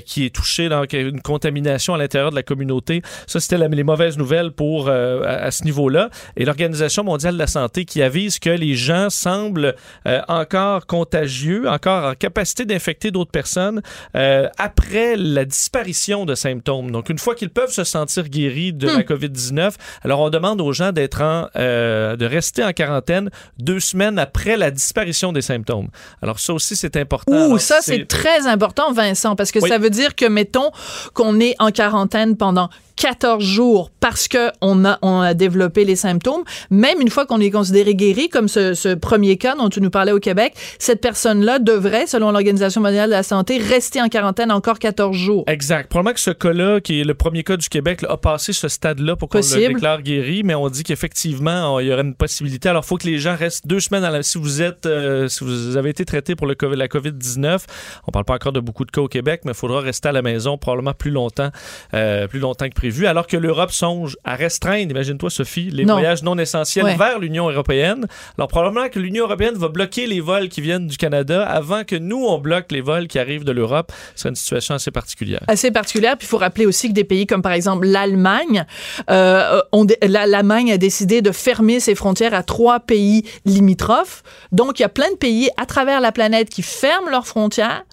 qui 0.05 0.26
est 0.26 0.34
touchée. 0.34 0.68
Donc 0.68 0.93
une 0.95 1.20
contamination 1.20 1.95
à 1.95 1.99
l'intérieur 1.99 2.30
de 2.30 2.36
la 2.36 2.43
communauté. 2.43 3.03
Ça, 3.26 3.38
c'était 3.38 3.59
les 3.59 3.84
mauvaises 3.84 4.18
nouvelles 4.18 4.51
pour 4.51 4.88
à, 4.88 4.95
à 4.95 5.51
ce 5.51 5.64
niveau-là. 5.64 6.11
Et 6.36 6.45
l'Organisation 6.45 7.05
mondiale 7.05 7.34
de 7.34 7.38
la 7.38 7.47
santé 7.47 7.84
qui 7.84 8.03
avise 8.03 8.32
que 8.39 8.51
les 8.51 8.74
gens 8.74 9.11
semblent 9.11 9.74
euh, 10.07 10.20
encore 10.28 10.87
contagieux, 10.87 11.68
encore 11.68 12.05
en 12.05 12.14
capacité 12.14 12.64
d'infecter 12.64 13.11
d'autres 13.11 13.30
personnes 13.30 13.83
euh, 14.16 14.49
après 14.59 15.16
la 15.16 15.45
disparition 15.45 16.24
de 16.24 16.35
symptômes. 16.35 16.91
Donc, 16.91 17.09
une 17.09 17.18
fois 17.18 17.35
qu'ils 17.35 17.51
peuvent 17.51 17.72
se 17.72 17.85
sentir 17.85 18.28
guéris 18.28 18.72
de 18.72 18.89
la 18.89 18.99
hmm. 18.99 19.03
COVID-19, 19.03 19.74
alors 20.03 20.20
on 20.20 20.30
demande 20.30 20.61
aux 20.61 20.72
gens 20.72 20.93
d'être 20.93 21.22
en, 21.22 21.49
euh, 21.57 22.16
de 22.16 22.26
rester 22.26 22.64
en 22.64 22.72
quarantaine 22.72 23.30
deux 23.59 23.80
semaines 23.80 24.18
après 24.18 24.57
la 24.57 24.70
disparition 24.70 25.33
des 25.33 25.43
symptômes. 25.43 25.89
Alors, 26.22 26.39
ça 26.39 26.53
aussi, 26.53 26.76
c'est 26.76 26.97
important. 26.97 27.49
Ouh, 27.49 27.59
ça, 27.59 27.78
c'est 27.80 28.07
très 28.07 28.47
important, 28.47 28.93
Vincent, 28.93 29.37
parce 29.37 29.53
que 29.53 29.61
ça 29.61 29.78
veut 29.78 29.91
dire 29.91 30.14
que, 30.14 30.26
mettons, 30.26 30.70
qu'on 31.14 31.41
est 31.41 31.55
en 31.59 31.70
quarantaine 31.70 32.37
pendant 32.37 32.68
14 32.97 33.43
jours 33.43 33.90
parce 34.01 34.28
qu'on 34.28 34.84
a, 34.84 34.99
on 35.03 35.20
a 35.20 35.34
développé 35.34 35.84
les 35.84 35.97
symptômes, 35.97 36.43
même 36.70 37.01
une 37.01 37.11
fois 37.11 37.26
qu'on 37.26 37.40
est 37.40 37.51
considéré 37.51 37.95
guéri, 37.95 38.28
comme 38.28 38.49
ce, 38.49 38.74
ce, 38.74 38.95
premier 38.95 39.36
cas 39.36 39.55
dont 39.57 39.68
tu 39.68 39.80
nous 39.80 39.90
parlais 39.90 40.12
au 40.12 40.18
Québec, 40.18 40.55
cette 40.78 41.01
personne-là 41.01 41.59
devrait, 41.59 42.07
selon 42.07 42.30
l'Organisation 42.30 42.80
mondiale 42.80 43.11
de 43.11 43.14
la 43.14 43.22
santé, 43.22 43.59
rester 43.59 44.01
en 44.01 44.09
quarantaine 44.09 44.53
encore 44.53 44.78
14 44.78 45.16
jours. 45.16 45.45
Exact. 45.47 45.88
Probablement 45.88 46.14
que 46.14 46.20
ce 46.20 46.30
cas-là, 46.30 46.80
qui 46.80 47.01
est 47.01 47.05
le 47.05 47.14
premier 47.14 47.43
cas 47.43 47.57
du 47.57 47.68
Québec, 47.68 48.05
a 48.09 48.16
passé 48.16 48.53
ce 48.53 48.68
stade-là 48.68 49.16
pour 49.16 49.28
qu'on 49.28 49.38
le 49.38 49.68
déclare 49.68 50.03
guéri, 50.03 50.43
mais 50.45 50.55
on 50.55 50.68
dit 50.68 50.82
qu'effectivement, 50.82 51.78
il 51.80 51.86
y 51.86 51.93
aurait 51.93 52.03
une 52.03 52.14
possibilité. 52.14 52.68
Alors, 52.68 52.82
il 52.84 52.88
faut 52.88 52.97
que 52.97 53.07
les 53.07 53.18
gens 53.18 53.36
restent 53.36 53.66
deux 53.66 53.80
semaines 53.80 54.05
à 54.05 54.11
la... 54.11 54.22
si 54.22 54.38
vous 54.38 54.62
êtes, 54.62 54.86
euh, 54.86 55.28
si 55.28 55.45
vous 55.45 55.76
avez 55.76 55.90
été 55.90 56.05
traité 56.05 56.34
pour 56.34 56.47
le 56.47 56.55
COVID, 56.55 56.76
la 56.76 56.88
COVID-19. 56.88 57.64
On 58.07 58.11
parle 58.11 58.24
pas 58.24 58.34
encore 58.34 58.53
de 58.53 58.61
beaucoup 58.61 58.84
de 58.84 58.90
cas 58.90 59.01
au 59.01 59.09
Québec, 59.09 59.43
mais 59.45 59.53
il 59.53 59.57
faudra 59.57 59.80
rester 59.80 60.09
à 60.09 60.12
la 60.12 60.22
maison 60.22 60.59
probablement 60.59 60.95
plus 60.95 61.11
longtemps, 61.11 61.51
euh, 61.95 62.26
plus 62.26 62.40
longtemps 62.40 62.68
que 62.68 62.74
prévu, 62.83 63.07
alors 63.07 63.28
que 63.28 63.37
l'Europe 63.37 63.70
songe 63.70 64.16
à 64.24 64.35
restreindre, 64.35 64.91
imagine-toi 64.91 65.30
Sophie, 65.30 65.70
les 65.70 65.85
voyages 65.85 66.24
non 66.24 66.37
essentiels 66.37 66.97
vers 66.99 67.20
l'Union 67.20 67.49
européenne. 67.49 68.09
Alors 68.37 68.49
probablement 68.49 68.89
que 68.89 68.99
l'Union 68.99 69.26
européenne 69.26 69.55
va 69.55 69.68
bloquer 69.68 70.09
les 70.09 70.18
vols 70.18 70.49
qui 70.49 70.61
viennent 70.61 70.89
du 70.89 70.97
Canada 70.97 71.47
avant 71.47 71.85
que 71.85 71.95
nous, 71.95 72.24
on 72.24 72.39
bloque 72.39 72.72
les 72.72 72.80
vols 72.80 73.07
qui 73.07 73.20
arrivent 73.20 73.45
de 73.45 73.53
l'Europe. 73.53 73.93
C'est 74.16 74.30
une 74.30 74.35
situation 74.35 74.74
assez 74.74 74.91
particulière. 74.91 75.45
Assez 75.47 75.70
particulière. 75.70 76.16
Puis 76.16 76.26
il 76.26 76.30
faut 76.30 76.39
rappeler 76.39 76.66
aussi 76.66 76.89
que 76.89 76.93
des 76.93 77.05
pays 77.05 77.28
comme 77.28 77.41
par 77.41 77.53
exemple 77.53 77.87
l'Allemagne, 77.87 78.66
euh, 79.09 79.62
l'Allemagne 80.03 80.72
a 80.72 80.76
décidé 80.76 81.22
de 81.22 81.30
fermer 81.30 81.78
ses 81.78 81.95
frontières 81.95 82.35
à 82.35 82.43
trois 82.43 82.80
pays 82.80 83.22
limitrophes. 83.45 84.24
Donc 84.51 84.80
il 84.80 84.83
y 84.83 84.85
a 84.85 84.89
plein 84.89 85.12
de 85.12 85.18
pays 85.18 85.51
à 85.57 85.66
travers 85.66 86.01
la 86.01 86.11
planète 86.11 86.51
qui 86.51 86.62
ferment 86.62 87.11
leurs 87.11 87.28
frontières. 87.28 87.85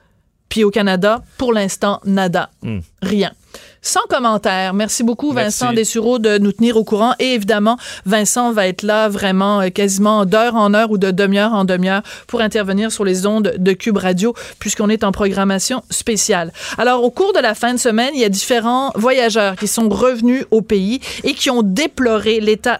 Puis 0.49 0.63
au 0.63 0.71
Canada, 0.71 1.21
pour 1.37 1.53
l'instant, 1.53 2.01
nada. 2.05 2.49
Hmm. 2.63 2.79
Rien 3.03 3.33
sans 3.81 4.01
commentaire. 4.09 4.73
Merci 4.73 5.03
beaucoup, 5.03 5.31
Vincent 5.31 5.73
Dessureau, 5.73 6.19
de 6.19 6.37
nous 6.37 6.51
tenir 6.51 6.77
au 6.77 6.83
courant. 6.83 7.13
Et 7.19 7.33
évidemment, 7.33 7.77
Vincent 8.05 8.51
va 8.51 8.67
être 8.67 8.83
là 8.83 9.07
vraiment 9.07 9.61
euh, 9.61 9.69
quasiment 9.69 10.25
d'heure 10.25 10.55
en 10.55 10.73
heure 10.73 10.91
ou 10.91 10.97
de 10.97 11.11
demi-heure 11.11 11.53
en 11.53 11.65
demi-heure 11.65 12.01
pour 12.27 12.41
intervenir 12.41 12.91
sur 12.91 13.05
les 13.05 13.25
ondes 13.25 13.53
de 13.57 13.73
Cube 13.73 13.97
Radio, 13.97 14.33
puisqu'on 14.59 14.89
est 14.89 15.03
en 15.03 15.11
programmation 15.11 15.83
spéciale. 15.89 16.51
Alors, 16.77 17.03
au 17.03 17.11
cours 17.11 17.33
de 17.33 17.39
la 17.39 17.55
fin 17.55 17.73
de 17.73 17.79
semaine, 17.79 18.11
il 18.13 18.19
y 18.19 18.25
a 18.25 18.29
différents 18.29 18.91
voyageurs 18.95 19.55
qui 19.55 19.67
sont 19.67 19.87
revenus 19.89 20.45
au 20.51 20.61
pays 20.61 20.99
et 21.23 21.33
qui 21.33 21.49
ont 21.49 21.63
déploré 21.63 22.39
l'état 22.39 22.79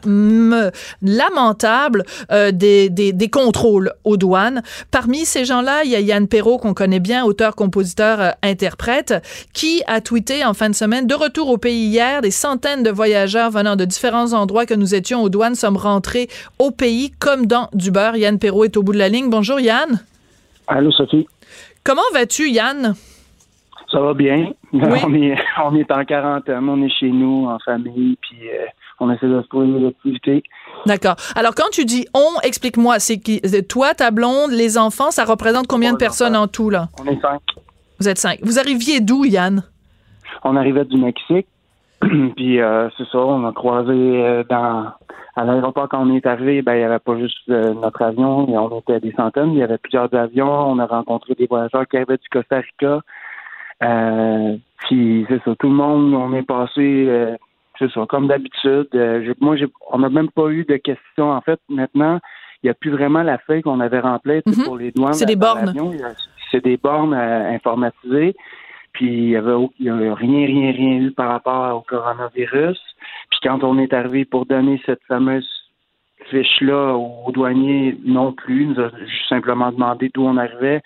lamentable 1.02 2.04
euh, 2.32 2.52
des, 2.52 2.90
des, 2.90 3.14
des, 3.14 3.30
contrôles 3.30 3.94
aux 4.04 4.18
douanes. 4.18 4.64
Parmi 4.92 5.26
ces 5.26 5.46
gens-là, 5.46 5.84
il 5.84 5.92
y 5.92 5.96
a 5.96 6.00
Yann 6.00 6.28
Perrault, 6.28 6.58
qu'on 6.58 6.74
connaît 6.74 7.00
bien, 7.00 7.24
auteur, 7.24 7.56
compositeur, 7.56 8.20
euh, 8.20 8.32
interprète, 8.44 9.14
qui 9.54 9.82
a 9.88 10.02
tweeté 10.02 10.44
en 10.44 10.54
fin 10.54 10.70
de 10.70 10.76
semaine 10.76 10.89
de 10.90 11.14
retour 11.14 11.50
au 11.50 11.58
pays 11.58 11.86
hier, 11.86 12.22
des 12.22 12.32
centaines 12.32 12.84
de 12.84 12.90
voyageurs 12.90 13.52
venant 13.52 13.76
de 13.76 13.86
différents 13.86 14.34
endroits 14.34 14.66
que 14.66 14.74
nous 14.74 14.96
étions 14.96 15.22
aux 15.22 15.30
douanes 15.30 15.56
sommes 15.56 15.78
rentrés 15.78 16.28
au 16.58 16.72
pays 16.72 17.12
comme 17.20 17.46
dans 17.46 17.70
du 17.74 17.92
beurre. 17.92 18.16
Yann 18.16 18.40
Perrault 18.40 18.66
est 18.66 18.76
au 18.76 18.84
bout 18.84 18.94
de 18.94 18.98
la 18.98 19.08
ligne. 19.08 19.30
Bonjour 19.30 19.60
Yann. 19.60 20.04
Allô 20.68 20.92
Sophie. 20.92 21.28
Comment 21.84 22.02
vas-tu 22.14 22.50
Yann? 22.50 22.96
Ça 23.92 24.00
va 24.00 24.14
bien. 24.14 24.52
On, 24.74 25.14
est, 25.14 25.36
on 25.64 25.76
est 25.76 25.92
en 25.92 26.06
quarantaine, 26.06 26.70
on 26.70 26.84
est 26.84 26.92
chez 27.00 27.10
nous, 27.10 27.48
en 27.48 27.58
famille, 27.60 28.18
puis 28.22 28.50
euh, 28.50 28.66
on 29.00 29.12
essaie 29.12 29.28
de 29.28 29.42
se 29.42 29.48
trouver 29.48 29.80
des 29.80 29.88
activités. 29.88 30.44
D'accord. 30.86 31.16
Alors, 31.36 31.56
quand 31.56 31.70
tu 31.72 31.86
dis 31.86 32.06
on, 32.14 32.40
explique-moi, 32.44 33.00
c'est 33.00 33.18
qui, 33.18 33.42
toi, 33.68 33.96
ta 33.96 34.12
blonde, 34.12 34.52
les 34.52 34.78
enfants, 34.78 35.10
ça 35.10 35.26
représente 35.26 35.66
combien 35.66 35.94
de 35.94 35.98
personnes 35.98 36.36
en 36.36 36.48
tout, 36.48 36.70
là? 36.70 36.90
On 37.00 37.06
est 37.06 37.20
cinq. 37.20 37.42
Vous 38.00 38.08
êtes 38.08 38.20
cinq. 38.20 38.40
Vous 38.44 38.60
arriviez 38.60 39.00
d'où, 39.00 39.26
Yann? 39.26 39.64
On 40.44 40.56
arrivait 40.56 40.86
du 40.86 40.98
Mexique. 40.98 41.48
puis 42.36 42.62
euh, 42.62 42.90
c'est 42.98 43.08
ça, 43.10 43.20
on 43.20 43.46
a 43.46 43.52
croisé 43.52 43.92
euh, 43.94 44.44
dans 44.50 44.92
à 45.36 45.44
l'aéroport 45.44 45.88
quand 45.90 46.06
on 46.06 46.14
est 46.16 46.26
arrivé, 46.26 46.62
ben 46.62 46.74
il 46.74 46.80
n'y 46.80 46.84
avait 46.84 47.00
pas 47.00 47.18
juste 47.18 47.38
euh, 47.50 47.74
notre 47.74 48.02
avion, 48.02 48.50
on 48.50 48.80
était 48.80 49.00
des 49.00 49.12
centaines, 49.14 49.52
il 49.52 49.60
y 49.60 49.64
avait 49.64 49.78
plusieurs 49.78 50.14
avions, 50.14 50.70
on 50.70 50.80
a 50.80 50.86
rencontré 50.86 51.36
des 51.36 51.48
voyageurs 51.48 51.88
qui 51.88 51.98
arrivaient 51.98 52.18
du 52.18 52.30
Costa 52.30 52.58
Rica. 52.58 53.02
puis 54.80 55.26
c'est 55.30 55.42
ça, 55.44 55.56
tout 55.56 55.68
le 55.68 55.76
monde, 55.76 56.14
on 56.14 56.34
est 56.34 56.44
passé 56.44 57.38
c'est 57.78 57.92
ça, 57.92 58.06
comme 58.10 58.28
d'habitude. 58.28 58.90
moi 59.40 59.56
j'ai 59.56 59.68
on 59.92 60.00
n'a 60.00 60.10
même 60.10 60.30
pas 60.30 60.50
eu 60.50 60.66
de 60.66 60.76
questions. 60.76 61.32
En 61.32 61.42
fait, 61.42 61.60
maintenant, 61.70 62.20
il 62.62 62.68
n'y 62.68 62.70
a 62.70 62.74
plus 62.74 62.92
vraiment 62.92 63.24
la 63.24 63.38
feuille 63.38 63.62
qu'on 63.62 63.80
avait 63.80 64.02
remplie 64.02 64.40
mm-hmm. 64.40 64.66
pour 64.66 64.78
les 64.78 64.92
douanes. 64.92 65.14
C'est 65.14 65.26
des 65.26 65.38
bornes. 65.38 65.74
C'est 66.52 66.64
des 66.64 66.78
bornes 66.78 67.14
informatisées. 67.14 68.36
Puis 69.00 69.08
il 69.08 69.30
y 69.30 69.38
avait, 69.38 69.54
rien, 69.80 70.46
rien, 70.46 70.72
rien 70.74 70.98
eu 71.00 71.12
par 71.12 71.30
rapport 71.30 71.74
au 71.74 71.80
coronavirus. 71.80 72.78
Puis 73.30 73.40
quand 73.42 73.64
on 73.64 73.80
est 73.80 73.94
arrivé 73.94 74.26
pour 74.26 74.46
donner 74.46 74.82
cette 74.86 75.02
fameuse 75.08 75.48
fiche-là 76.30 76.98
aux 76.98 77.32
douaniers, 77.32 77.98
non 78.04 78.34
plus. 78.34 78.64
Il 78.64 78.70
nous 78.72 78.82
a 78.82 78.90
simplement 79.30 79.72
demandé 79.72 80.12
d'où 80.14 80.24
on 80.24 80.36
arrivait, 80.36 80.82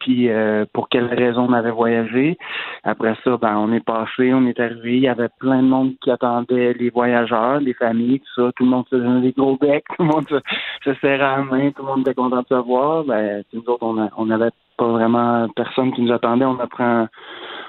puis 0.00 0.30
euh, 0.30 0.64
pour 0.72 0.88
quelle 0.88 1.12
raison 1.12 1.46
on 1.50 1.52
avait 1.52 1.70
voyagé. 1.70 2.38
Après 2.84 3.14
ça, 3.22 3.36
ben 3.36 3.54
on 3.58 3.70
est 3.70 3.84
passé, 3.84 4.32
on 4.32 4.46
est 4.46 4.58
arrivé, 4.58 4.96
il 4.96 5.02
y 5.02 5.08
avait 5.08 5.28
plein 5.38 5.62
de 5.62 5.68
monde 5.68 5.92
qui 6.02 6.10
attendait 6.10 6.72
les 6.72 6.88
voyageurs, 6.88 7.60
les 7.60 7.74
familles, 7.74 8.20
tout 8.20 8.42
ça, 8.42 8.50
tout 8.56 8.64
le 8.64 8.70
monde 8.70 8.86
se 8.88 8.96
donnait 8.96 9.20
des 9.20 9.32
gros 9.32 9.58
becs, 9.58 9.84
tout 9.96 10.04
le 10.04 10.08
monde 10.08 10.26
se, 10.26 10.94
serrait 11.02 11.20
à 11.20 11.36
la 11.36 11.42
main, 11.42 11.70
tout 11.72 11.82
le 11.82 11.88
monde 11.88 12.00
était 12.00 12.14
content 12.14 12.40
de 12.40 12.46
se 12.48 12.54
voir. 12.54 13.04
Ben, 13.04 13.44
nous 13.52 13.62
autres, 13.66 14.10
on 14.16 14.24
n'avait 14.24 14.50
pas 14.78 14.88
vraiment 14.88 15.48
personne 15.54 15.92
qui 15.92 16.02
nous 16.02 16.12
attendait. 16.12 16.46
On 16.46 16.58
a 16.58 16.66
pris 16.66 16.84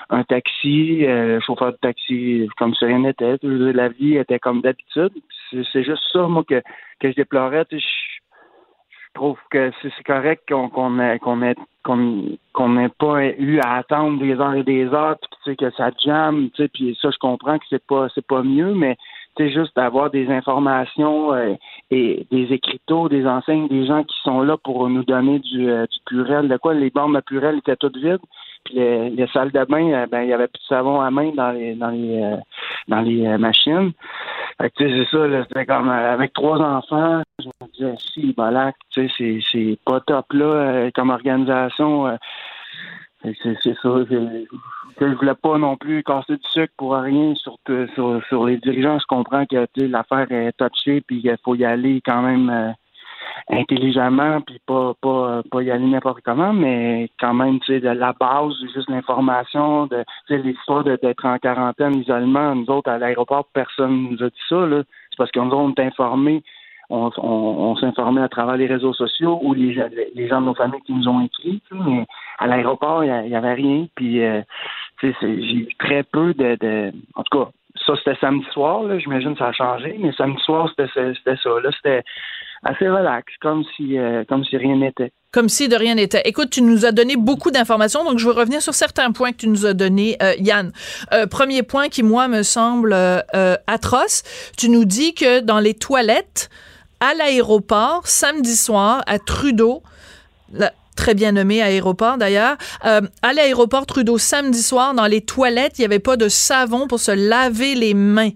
un, 0.10 0.24
taxi, 0.24 1.06
euh, 1.06 1.40
chauffeur 1.42 1.72
de 1.72 1.78
taxi, 1.78 2.48
comme 2.58 2.74
si 2.76 2.86
rien 2.86 3.00
n'était. 3.00 3.38
La 3.42 3.90
vie 3.90 4.16
était 4.16 4.40
comme 4.40 4.62
d'habitude. 4.62 5.14
C'est 5.52 5.84
juste 5.84 6.04
ça, 6.12 6.28
moi, 6.28 6.44
que, 6.48 6.62
que 7.00 7.12
je 7.12 7.16
déplorais. 7.16 7.66
Je, 7.72 7.78
je 7.78 9.14
trouve 9.14 9.38
que 9.50 9.72
c'est 9.82 10.04
correct 10.06 10.44
qu'on 10.48 10.70
qu'on 10.70 11.18
qu'on 12.54 12.70
n'ait 12.70 12.90
pas 12.90 13.26
eu 13.26 13.60
à 13.60 13.76
attendre 13.76 14.20
des 14.20 14.34
heures 14.34 14.54
et 14.54 14.64
des 14.64 14.86
heures, 14.86 15.18
puis 15.44 15.58
que 15.58 15.72
ça 15.72 15.90
jamme, 16.04 16.50
tu 16.52 16.64
sais, 16.64 16.70
puis 16.70 16.98
ça 17.02 17.10
je 17.10 17.18
comprends 17.18 17.58
que 17.58 17.66
c'est 17.70 17.86
pas 17.86 18.08
c'est 18.14 18.26
pas 18.26 18.44
mieux, 18.44 18.74
mais 18.76 18.98
c'est 19.40 19.52
juste 19.52 19.74
d'avoir 19.74 20.10
des 20.10 20.30
informations 20.30 21.34
euh, 21.34 21.54
et 21.92 22.28
des 22.30 22.52
écriteaux, 22.52 23.08
des 23.08 23.26
enseignes, 23.26 23.70
des 23.70 23.86
gens 23.86 24.04
qui 24.04 24.18
sont 24.22 24.42
là 24.42 24.58
pour 24.58 24.90
nous 24.90 25.04
donner 25.04 25.40
du, 25.40 25.70
euh. 25.70 25.86
De 26.12 26.58
quoi 26.58 26.74
les 26.74 26.90
bornes 26.90 27.16
à 27.16 27.22
purel 27.22 27.60
étaient 27.60 27.78
toutes 27.78 27.96
vides. 27.96 28.20
Puis 28.66 28.76
les, 28.76 29.28
salles 29.32 29.52
de 29.52 29.64
bain, 29.64 29.92
euh, 29.94 30.08
ben 30.08 30.24
il 30.24 30.30
y 30.30 30.34
avait 30.34 30.48
plus 30.48 30.60
de 30.60 30.76
savon 30.76 31.00
à 31.00 31.10
main 31.10 31.32
dans 31.34 31.52
les 31.52 31.76
dans 31.76 31.90
les 31.90 32.36
dans 32.90 33.00
les 33.00 33.38
machines. 33.38 33.94
Sais, 34.60 34.72
c'est 34.78 35.06
ça, 35.06 35.44
c'était 35.44 35.66
comme 35.66 35.90
avec 35.90 36.34
trois 36.34 36.60
enfants, 36.60 37.22
je 37.40 37.48
me 37.48 37.72
disais 37.72 37.96
si 37.98 38.36
tu 38.90 39.08
sais, 39.08 39.14
c'est 39.18 39.40
c'est 39.50 39.80
pas 39.86 40.02
top 40.02 40.34
là 40.34 40.90
comme 40.94 41.12
organisation 41.12 42.18
C'est 43.24 43.34
ça. 43.82 44.04
Je, 44.10 44.46
je 45.00 45.06
voulais 45.06 45.36
pas 45.36 45.58
non 45.58 45.76
plus 45.76 46.04
casser 46.04 46.38
du 46.38 46.50
sucre 46.50 46.74
pour 46.78 46.96
rien 46.96 47.36
sur, 47.36 47.58
sur, 47.96 48.22
sur 48.28 48.46
les 48.46 48.58
dirigeants. 48.58 49.00
Je 49.00 49.06
comprends 49.08 49.46
que 49.46 49.68
l'affaire 49.78 50.32
est 50.32 50.54
touchée 50.54 51.02
puis 51.02 51.22
qu'il 51.22 51.38
faut 51.44 51.56
y 51.56 51.66
aller 51.66 52.02
quand 52.06 52.22
même 52.22 52.50
euh, 52.50 52.72
intelligemment 53.50 54.42
puis 54.42 54.60
pas, 54.66 54.94
pas, 55.02 55.42
pas 55.52 55.62
y 55.64 55.72
aller 55.72 55.86
n'importe 55.86 56.22
comment, 56.24 56.54
mais 56.54 57.10
quand 57.20 57.34
même, 57.34 57.60
tu 57.60 57.74
sais, 57.74 57.80
de 57.80 57.90
la 57.90 58.14
base, 58.14 58.54
juste 58.74 58.90
l'information, 58.90 59.88
de 59.88 60.06
l'histoire 60.30 60.84
d'être 60.84 61.26
en 61.26 61.38
quarantaine, 61.40 61.96
isolement, 61.96 62.56
nous 62.56 62.70
autres, 62.70 62.90
à 62.90 62.98
l'aéroport, 62.98 63.46
personne 63.54 64.10
nous 64.12 64.24
a 64.24 64.30
dit 64.30 64.46
ça, 64.48 64.66
là. 64.66 64.84
C'est 65.12 65.18
parce 65.18 65.32
qu'on 65.32 65.46
nous 65.46 65.74
est 65.78 65.82
informés 65.82 66.44
on, 66.90 67.76
s'informait 67.76 68.22
à 68.22 68.30
travers 68.30 68.58
les 68.58 68.68
réseaux 68.68 68.94
sociaux 68.94 69.40
ou 69.44 69.54
les, 69.54 69.74
gens 69.74 70.42
de 70.42 70.46
nos 70.46 70.56
familles 70.56 70.82
qui 70.86 70.94
nous 70.94 71.08
ont 71.08 71.22
écrit, 71.22 71.62
mais 71.72 72.06
à 72.40 72.48
l'aéroport, 72.48 73.04
il 73.04 73.12
n'y 73.28 73.36
avait 73.36 73.54
rien. 73.54 73.88
Puis, 73.96 74.24
euh, 74.24 74.42
j'ai 75.02 75.12
eu 75.22 75.68
très 75.78 76.04
peu 76.04 76.34
de, 76.34 76.58
de... 76.60 76.92
En 77.16 77.24
tout 77.24 77.38
cas, 77.38 77.52
ça, 77.86 77.94
c'était 77.98 78.18
samedi 78.20 78.46
soir, 78.54 78.84
j'imagine 79.00 79.34
que 79.34 79.40
ça 79.40 79.48
a 79.48 79.54
changé, 79.54 79.96
mais 80.00 80.12
samedi 80.14 80.42
soir, 80.44 80.70
c'était 80.70 80.92
ça. 80.94 81.50
Là, 81.64 81.70
c'était 81.76 82.04
assez 82.64 82.90
relax, 82.90 83.26
comme 83.42 83.64
si, 83.76 83.98
euh, 83.98 84.24
comme 84.28 84.44
si 84.44 84.58
rien 84.58 84.76
n'était. 84.76 85.12
Comme 85.32 85.50
si 85.50 85.68
de 85.68 85.76
rien 85.76 85.96
n'était. 85.96 86.22
Écoute, 86.26 86.50
tu 86.50 86.62
nous 86.62 86.86
as 86.86 86.92
donné 86.92 87.16
beaucoup 87.16 87.52
d'informations, 87.52 88.04
donc 88.04 88.18
je 88.18 88.26
veux 88.26 88.34
revenir 88.34 88.62
sur 88.62 88.74
certains 88.74 89.12
points 89.12 89.32
que 89.32 89.38
tu 89.38 89.48
nous 89.48 89.66
as 89.66 89.74
donnés, 89.74 90.18
euh, 90.22 90.34
Yann. 90.40 90.72
Euh, 91.14 91.28
premier 91.28 91.64
point 91.64 91.90
qui, 91.90 92.04
moi, 92.04 92.28
me 92.28 92.44
semble 92.44 92.94
atroce. 93.68 94.24
Tu 94.58 94.70
nous 94.70 94.86
dis 94.86 95.14
que 95.14 95.40
dans 95.40 95.60
les 95.60 95.74
toilettes, 95.74 96.50
à 97.00 97.14
l'aéroport, 97.14 98.08
samedi 98.08 98.56
soir, 98.56 99.04
à 99.08 99.20
Trudeau, 99.20 99.82
très 100.96 101.16
bien 101.16 101.32
nommé 101.32 101.62
aéroport 101.62 102.18
d'ailleurs. 102.18 102.58
Euh, 102.86 103.02
à 103.22 103.34
l'aéroport 103.34 103.86
Trudeau 103.86 104.18
samedi 104.18 104.62
soir, 104.62 104.94
dans 104.94 105.06
les 105.06 105.22
toilettes, 105.22 105.80
il 105.80 105.82
n'y 105.82 105.86
avait 105.86 106.00
pas 106.00 106.18
de 106.18 106.28
savon 106.28 106.88
pour 106.88 107.00
se 107.00 107.12
laver 107.12 107.76
les 107.76 107.94
mains. 107.94 108.32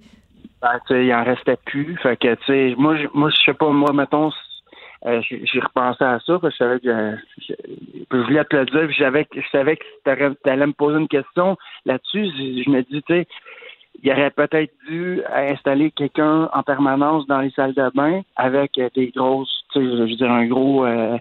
Ben, 0.61 0.80
il 0.91 1.14
en 1.14 1.24
restait 1.26 1.57
plus. 1.66 1.97
Que, 2.01 2.76
moi, 2.76 2.95
je, 2.95 3.07
moi, 3.14 3.30
sais 3.45 3.53
pas, 3.53 3.70
moi, 3.70 3.91
mettons, 3.91 4.32
euh, 5.05 5.22
j'ai 5.30 5.59
repensé 5.59 6.03
à 6.05 6.20
ça 6.26 6.39
parce 6.39 6.41
que 6.41 6.49
je 6.51 6.57
savais 6.57 6.80
que 6.80 7.18
je, 7.49 8.18
voulais 8.18 8.45
te 8.45 8.55
le 8.55 8.66
dire, 8.66 8.89
je 8.89 9.03
savais 9.51 9.76
que 9.76 9.84
tu 10.05 10.49
allais 10.49 10.68
me 10.68 10.72
poser 10.72 10.99
une 10.99 11.09
question 11.09 11.57
là-dessus. 11.86 12.28
Je, 12.38 12.64
je 12.64 12.70
me 12.70 12.82
dis, 12.84 13.03
tu 13.03 13.14
sais, 13.14 13.28
il 14.02 14.12
aurait 14.12 14.32
peut-être 14.32 14.74
dû 14.88 15.22
installer 15.34 15.91
quelqu'un 15.91 16.50
en 16.54 16.64
permanence 16.64 17.28
dans 17.28 17.41
les 17.41 17.52
salles 17.52 17.74
de 17.74 17.89
bain 17.94 18.22
avec 18.36 18.78
euh, 18.78 18.89
des 18.96 19.12
grosses, 19.16 19.64
tu 19.72 19.80
sais, 19.80 19.86
je 19.86 20.02
veux 20.02 20.16
dire, 20.16 20.32
un 20.32 20.48
gros, 20.48 20.86
euh, 20.86 21.18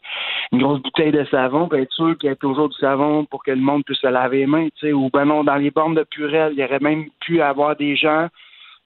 une 0.53 0.63
grosse 0.63 0.81
bouteille 0.81 1.13
de 1.13 1.25
savon, 1.25 1.69
pour 1.69 1.79
être 1.79 1.93
sûr 1.93 2.17
qu'il 2.19 2.31
y 2.31 2.33
ait 2.33 2.37
toujours 2.37 2.69
du 2.69 2.79
savon 2.79 3.25
pour 3.25 3.45
que 3.45 3.51
le 3.51 3.61
monde 3.61 3.85
puisse 3.85 4.01
se 4.01 4.07
laver 4.07 4.39
les 4.39 4.47
mains, 4.47 4.69
tu 4.77 4.87
sais, 4.87 4.93
ou 4.93 5.11
ben 5.13 5.27
non, 5.27 5.45
dans 5.45 5.57
les 5.57 5.71
bornes 5.71 5.95
de 5.95 6.05
Purel, 6.05 6.53
il 6.55 6.61
y 6.61 6.65
aurait 6.65 6.81
même 6.81 7.07
pu 7.21 7.41
avoir 7.43 7.77
des 7.77 7.95
gens 7.97 8.29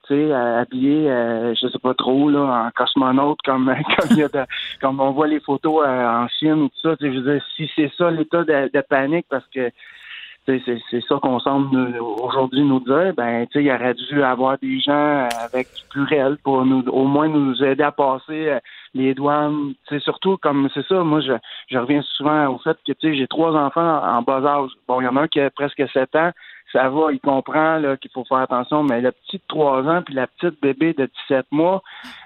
tu 0.07 0.15
sais, 0.15 0.33
habillés, 0.33 1.11
euh, 1.11 1.55
je 1.61 1.67
sais 1.67 1.79
pas 1.81 1.95
trop, 1.95 2.31
là, 2.31 2.67
en 2.67 2.71
cosmonaute, 2.71 3.41
comme, 3.45 3.75
comme, 3.99 4.17
y 4.17 4.23
a 4.23 4.29
de, 4.29 4.45
comme 4.81 5.01
on 5.01 5.11
voit 5.11 5.27
les 5.27 5.41
photos 5.41 5.85
en 5.85 6.29
Chine 6.29 6.63
ou 6.63 6.69
tout 6.69 6.81
ça. 6.83 6.97
Je 7.01 7.07
veux 7.07 7.33
dire, 7.33 7.45
si 7.57 7.69
c'est 7.75 7.91
ça 7.99 8.11
l'état 8.11 8.45
de, 8.45 8.81
panique, 8.89 9.27
parce 9.29 9.47
que 9.49 9.71
c'est 10.47 11.01
ça 11.09 11.17
qu'on 11.21 11.41
semble 11.41 11.99
aujourd'hui 12.01 12.63
nous 12.63 12.81
dire, 12.81 13.13
ben, 13.17 13.47
il 13.55 13.71
aurait 13.71 13.95
dû 13.95 14.23
avoir 14.23 14.59
des 14.59 14.79
gens 14.79 15.29
avec 15.45 15.67
du 15.75 15.83
pluriel 15.91 16.37
pour 16.43 16.65
nous, 16.65 16.85
au 16.89 17.05
moins 17.05 17.29
nous 17.29 17.63
aider 17.65 17.83
à 17.83 17.91
passer 17.91 18.49
euh, 18.49 18.61
les 18.95 19.15
douanes. 19.15 19.75
C'est 19.89 20.01
surtout 20.01 20.37
comme 20.37 20.69
c'est 20.73 20.87
ça, 20.87 21.03
moi 21.03 21.21
je, 21.21 21.33
je 21.69 21.79
reviens 21.79 22.03
souvent 22.03 22.47
au 22.49 22.59
fait 22.59 22.77
que 22.87 22.93
j'ai 23.15 23.27
trois 23.27 23.53
enfants 23.53 24.03
en 24.03 24.23
bas 24.23 24.45
âge. 24.45 24.71
Bon, 24.87 25.01
il 25.01 25.05
y 25.05 25.09
en 25.09 25.17
a 25.17 25.23
un 25.23 25.29
qui 25.29 25.41
a 25.41 25.51
presque 25.51 25.83
sept 25.93 26.15
ans, 26.15 26.31
ça 26.73 26.89
va, 26.89 27.13
il 27.13 27.21
comprend 27.21 27.81
qu'il 28.01 28.11
faut 28.13 28.25
faire 28.25 28.39
attention, 28.39 28.83
mais 28.83 29.01
le 29.01 29.13
petit 29.13 29.39
de 29.39 29.43
3 29.49 29.85
ans 29.89 30.03
puis 30.03 30.15
la 30.15 30.27
petite 30.27 30.61
bébé 30.61 30.93
de 30.93 31.09
17 31.29 31.47
mois, 31.51 31.83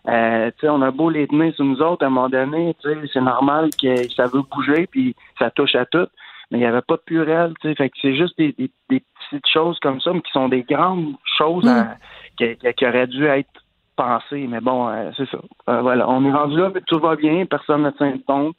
euh, 0.08 0.50
on 0.64 0.82
a 0.82 0.90
beau 0.90 1.10
les 1.10 1.28
tenir 1.28 1.54
sur 1.54 1.64
nous 1.64 1.80
autres, 1.82 2.04
à 2.04 2.06
un 2.06 2.10
moment 2.10 2.28
donné, 2.28 2.74
c'est 2.82 3.20
normal 3.20 3.70
que 3.80 4.08
ça 4.10 4.26
veut 4.26 4.42
bouger, 4.50 4.86
puis 4.90 5.14
ça 5.38 5.50
touche 5.50 5.74
à 5.74 5.84
tout 5.86 6.08
mais 6.50 6.58
il 6.58 6.60
n'y 6.60 6.66
avait 6.66 6.82
pas 6.82 6.96
de 6.96 7.54
sais. 7.62 7.74
Fait 7.74 7.90
que 7.90 7.96
c'est 8.02 8.16
juste 8.16 8.36
des, 8.36 8.54
des, 8.58 8.70
petites 8.88 9.46
choses 9.46 9.78
comme 9.80 10.00
ça, 10.00 10.12
mais 10.12 10.20
qui 10.20 10.32
sont 10.32 10.48
des 10.48 10.62
grandes 10.62 11.14
choses 11.38 11.64
mm. 11.64 12.56
qui, 12.76 12.86
auraient 12.86 13.06
dû 13.06 13.24
être 13.26 13.48
pensées. 13.96 14.46
Mais 14.48 14.60
bon, 14.60 14.88
euh, 14.88 15.10
c'est 15.16 15.28
ça. 15.28 15.38
Euh, 15.68 15.80
voilà, 15.80 16.08
on 16.08 16.24
est 16.24 16.32
rendu 16.32 16.56
là, 16.56 16.70
mais 16.74 16.80
tout 16.86 16.98
va 16.98 17.16
bien, 17.16 17.46
personne 17.46 17.82
ne 17.82 17.90
tient 17.90 18.18
compte. 18.26 18.56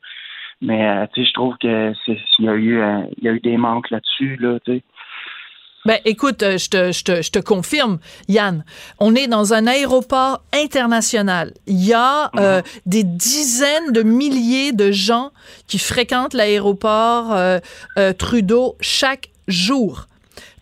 Mais 0.61 0.87
euh, 0.87 1.05
tu 1.13 1.21
sais, 1.21 1.27
je 1.27 1.33
trouve 1.33 1.57
que 1.57 1.93
c'est 2.05 2.19
il 2.39 2.45
y 2.45 2.49
a 2.49 2.55
eu 2.55 2.81
il 3.17 3.23
y 3.23 3.27
a 3.27 3.31
eu 3.33 3.39
des 3.39 3.57
manques 3.57 3.89
là-dessus, 3.89 4.37
là, 4.39 4.59
tu 4.65 4.77
sais. 4.77 4.83
Ben, 5.85 5.99
écoute, 6.05 6.43
euh, 6.43 6.57
je 6.59 6.69
te, 6.69 6.91
je, 6.91 7.03
te, 7.03 7.21
je 7.21 7.31
te 7.31 7.39
confirme, 7.39 7.97
Yann, 8.27 8.63
on 8.99 9.15
est 9.15 9.27
dans 9.27 9.53
un 9.53 9.65
aéroport 9.65 10.43
international. 10.53 11.53
Il 11.65 11.83
y 11.83 11.93
a 11.93 12.29
euh, 12.37 12.57
mhm. 12.57 12.63
des 12.85 13.03
dizaines 13.03 13.91
de 13.91 14.03
milliers 14.03 14.73
de 14.73 14.91
gens 14.91 15.31
qui 15.67 15.79
fréquentent 15.79 16.35
l'aéroport 16.35 17.33
euh, 17.33 17.59
Trudeau 18.17 18.75
chaque 18.79 19.29
jour. 19.47 20.07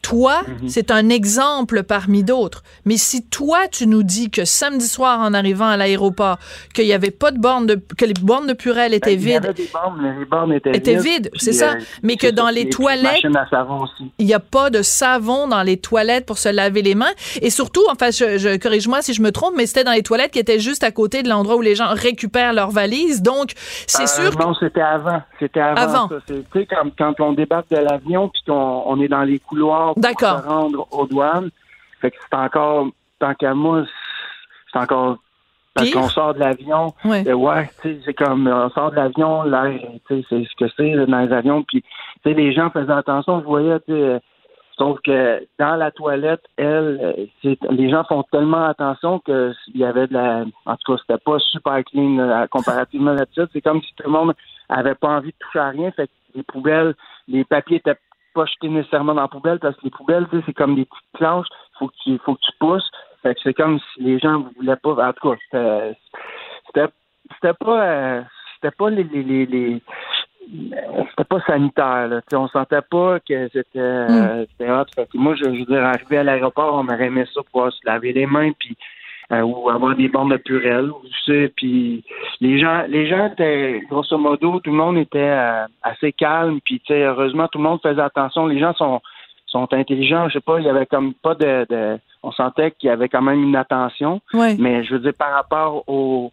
Toi, 0.02 0.42
mhm. 0.48 0.70
c'est 0.70 0.92
un 0.92 1.10
exemple 1.10 1.84
parmi 1.84 2.24
d'autres. 2.24 2.64
Mais 2.86 2.98
si 2.98 3.24
toi, 3.24 3.68
tu 3.72 3.86
nous 3.86 4.04
dis 4.04 4.32
que 4.32 4.46
samedi 4.46 4.88
soir, 4.88 5.20
en 5.20 5.34
arrivant 5.34 5.68
à 5.68 5.78
l'aéroport, 5.78 6.38
qu'il 6.74 6.86
n'y 6.86 6.94
avait 6.94 7.12
pas 7.12 7.32
de 7.32 7.40
bornes 7.40 7.68
de, 7.68 7.82
que 7.98 8.06
les 8.06 8.14
bornes 8.14 8.48
de 8.48 8.54
Purel 8.54 8.94
étaient 8.94 9.16
vides. 9.16 9.28
Il 9.28 9.32
y 9.32 9.36
avait 9.36 9.54
des 9.54 9.70
bornes, 9.72 10.00
mais 10.02 10.18
les 10.18 10.26
bornes 10.26 10.54
étaient, 10.54 10.72
étaient 10.76 10.96
vides. 10.96 11.30
c'est 11.36 11.54
ça. 11.54 11.74
Euh, 11.74 11.80
mais 12.04 12.16
que 12.16 12.28
dans 12.28 12.50
les 12.50 12.70
toilettes, 12.70 13.24
il 14.18 14.26
n'y 14.26 14.34
a 14.34 14.40
pas 14.40 14.70
de 14.70 14.82
savon 14.82 15.48
dans 15.48 15.64
les 15.64 15.78
toilettes 15.78 16.26
pour 16.26 16.38
se 16.38 16.50
laver 16.50 16.82
les 16.82 16.96
mains. 16.96 17.14
Et 17.42 17.50
surtout, 17.50 17.84
enfin, 17.92 18.10
je, 18.12 18.58
corrige-moi 18.58 19.02
si 19.02 19.14
je 19.14 19.22
me 19.22 19.32
trompe, 19.32 19.54
mais 19.56 19.66
c'était 19.66 19.84
dans 19.84 19.92
les 19.92 20.04
toilettes 20.04 20.32
qui 20.32 20.40
étaient 20.40 20.60
juste 20.60 20.84
à 20.84 20.92
côté 20.92 21.24
de 21.24 21.30
l'endroit 21.30 21.56
où 21.56 21.62
les 21.62 21.76
gens 21.76 21.90
récupèrent 21.94 22.54
leurs 22.54 22.72
valises. 22.72 23.22
Donc, 23.22 23.52
c'est 23.88 24.04
euh, 24.04 24.30
sûr. 24.30 24.40
Non, 24.40 24.54
c'était 24.56 24.82
avant. 24.82 25.22
C'était 25.40 25.60
avant. 25.60 26.08
avant. 26.08 26.10
Sais, 26.28 26.68
quand, 26.70 26.90
quand, 26.98 27.20
on 27.20 27.34
débarque 27.34 27.70
de 27.70 27.78
l'avion 27.78 28.30
puis 28.30 28.42
qu'on 28.48 28.84
on 28.86 29.00
est 29.02 29.08
dans 29.08 29.24
les 29.24 29.40
couloirs 29.40 29.89
D'accord. 29.98 30.36
pour 30.36 30.44
se 30.44 30.48
rendre 30.48 30.88
aux 30.92 31.08
douanes. 31.08 31.50
Fait 32.02 32.12
que 32.12 32.18
c'est 32.20 32.38
encore, 32.38 32.88
tant 33.20 33.34
qu'à 33.34 33.54
moi, 33.54 33.84
c'est 34.72 34.80
encore 34.80 35.18
parce 35.74 35.92
qu'on 35.92 36.10
sort 36.10 36.34
de 36.34 36.40
l'avion, 36.40 36.94
ouais, 37.06 37.28
euh, 37.28 37.34
ouais 37.34 37.70
c'est 37.82 38.14
comme 38.14 38.48
on 38.48 38.70
sort 38.72 38.92
de 38.92 38.98
l'avion, 38.98 39.44
l'air, 39.44 39.80
c'est 40.08 40.24
ce 40.30 40.56
que 40.58 40.66
c'est 40.76 41.06
dans 41.06 41.20
les 41.20 41.32
avions, 41.32 41.64
puis 41.64 41.84
les 42.26 42.54
gens 42.54 42.70
faisaient 42.70 42.92
attention, 42.92 43.40
vous 43.40 43.50
voyez, 43.50 43.78
sauf 44.78 45.00
que 45.02 45.46
dans 45.60 45.76
la 45.76 45.92
toilette, 45.92 46.42
elle, 46.58 47.30
les 47.44 47.90
gens 47.90 48.04
font 48.06 48.24
tellement 48.32 48.66
attention 48.66 49.20
que 49.20 49.54
il 49.74 49.80
y 49.80 49.86
avait 49.86 50.08
de 50.08 50.14
la, 50.14 50.46
en 50.66 50.76
tout 50.78 50.94
cas, 50.94 51.02
c'était 51.08 51.24
pas 51.24 51.40
super 51.40 51.84
clean 51.86 52.48
comparativement 52.50 53.12
à 53.12 53.16
l'habitude. 53.16 53.50
C'est 53.54 53.62
comme 53.62 53.82
si 53.82 53.94
tout 53.96 54.04
le 54.06 54.12
monde 54.12 54.34
avait 54.70 54.96
pas 54.96 55.10
envie 55.10 55.32
de 55.32 55.38
toucher 55.40 55.60
à 55.60 55.70
rien, 55.70 55.92
fait 55.92 56.08
que 56.08 56.12
les 56.36 56.44
poubelles, 56.44 56.96
les 57.28 57.44
papiers 57.44 57.78
étaient 57.78 57.98
pas 58.34 58.46
jeter 58.46 58.70
nécessairement 58.70 59.16
dans 59.16 59.22
la 59.22 59.28
poubelle 59.28 59.60
parce 59.60 59.76
que 59.78 59.84
les 59.84 59.90
poubelles, 59.92 60.28
c'est 60.46 60.54
comme 60.54 60.76
des 60.76 60.86
petites 60.86 61.12
planches. 61.14 61.48
Faut 61.78 61.88
que 61.88 61.94
tu, 62.04 62.18
faut 62.20 62.36
que 62.36 62.42
tu 62.42 62.52
pousses. 62.60 62.90
Fait 63.22 63.36
que 63.36 63.42
c'est 63.44 63.54
comme 63.54 63.80
si 63.80 64.04
les 64.04 64.20
gens 64.20 64.46
voulaient 64.56 64.76
pas. 64.76 65.10
En 65.10 65.14
tout 65.14 65.32
cas, 65.32 65.94
c'était, 66.68 66.88
c'était 67.36 67.54
pas, 67.54 67.84
euh, 67.84 68.22
c'était 68.56 68.76
pas 68.76 68.90
les, 68.90 69.04
les, 69.04 69.46
les, 69.46 69.82
c'était 71.10 71.24
pas 71.24 71.42
sanitaire. 71.42 72.08
Là. 72.08 72.22
on 72.34 72.48
sentait 72.48 72.82
pas 72.90 73.20
que 73.20 73.48
c'était, 73.50 73.80
euh, 73.80 74.46
mm. 74.60 74.86
Fait 74.96 75.08
que 75.08 75.18
moi, 75.18 75.36
je, 75.36 75.44
je 75.44 75.60
veux 75.60 75.66
dire, 75.66 75.84
arrivé 75.84 76.18
à 76.18 76.24
l'aéroport, 76.24 76.74
on 76.76 76.88
aurait 76.88 77.08
aimé 77.08 77.26
ça 77.34 77.42
pour 77.52 77.72
se 77.72 77.80
laver 77.86 78.14
les 78.14 78.26
mains 78.26 78.52
puis 78.58 78.76
euh, 79.32 79.42
ou 79.42 79.70
avoir 79.70 79.96
des 79.96 80.08
bornes 80.08 80.32
de 80.32 80.38
purelle, 80.38 80.92
tu 81.04 81.32
sais, 81.32 81.54
puis 81.56 82.04
les 82.42 82.60
gens, 82.60 82.84
les 82.88 83.08
gens 83.08 83.28
étaient, 83.28 83.82
grosso 83.90 84.18
modo, 84.18 84.60
tout 84.60 84.72
le 84.72 84.78
monde 84.78 84.98
était 84.98 85.20
euh, 85.20 85.66
assez 85.84 86.12
calme, 86.12 86.60
puis 86.64 86.80
tu 86.80 86.94
sais, 86.94 87.04
heureusement, 87.04 87.48
tout 87.48 87.60
le 87.60 87.64
monde 87.66 87.80
faisait 87.82 88.02
attention. 88.02 88.48
Les 88.48 88.60
gens 88.60 88.74
sont, 88.74 89.02
sont 89.46 89.72
intelligents, 89.74 90.28
je 90.30 90.34
sais 90.34 90.40
pas, 90.40 90.60
il 90.60 90.66
y 90.66 90.70
avait 90.70 90.88
comme 90.88 91.14
pas 91.14 91.36
de, 91.36 91.66
de 91.70 92.00
on 92.24 92.32
sentait 92.32 92.72
qu'il 92.72 92.88
y 92.88 92.92
avait 92.92 93.08
quand 93.08 93.22
même 93.22 93.44
une 93.44 93.56
attention, 93.56 94.20
mais 94.34 94.84
je 94.84 94.94
veux 94.94 95.00
dire, 95.00 95.14
par 95.14 95.32
rapport 95.32 95.84
aux 95.88 96.32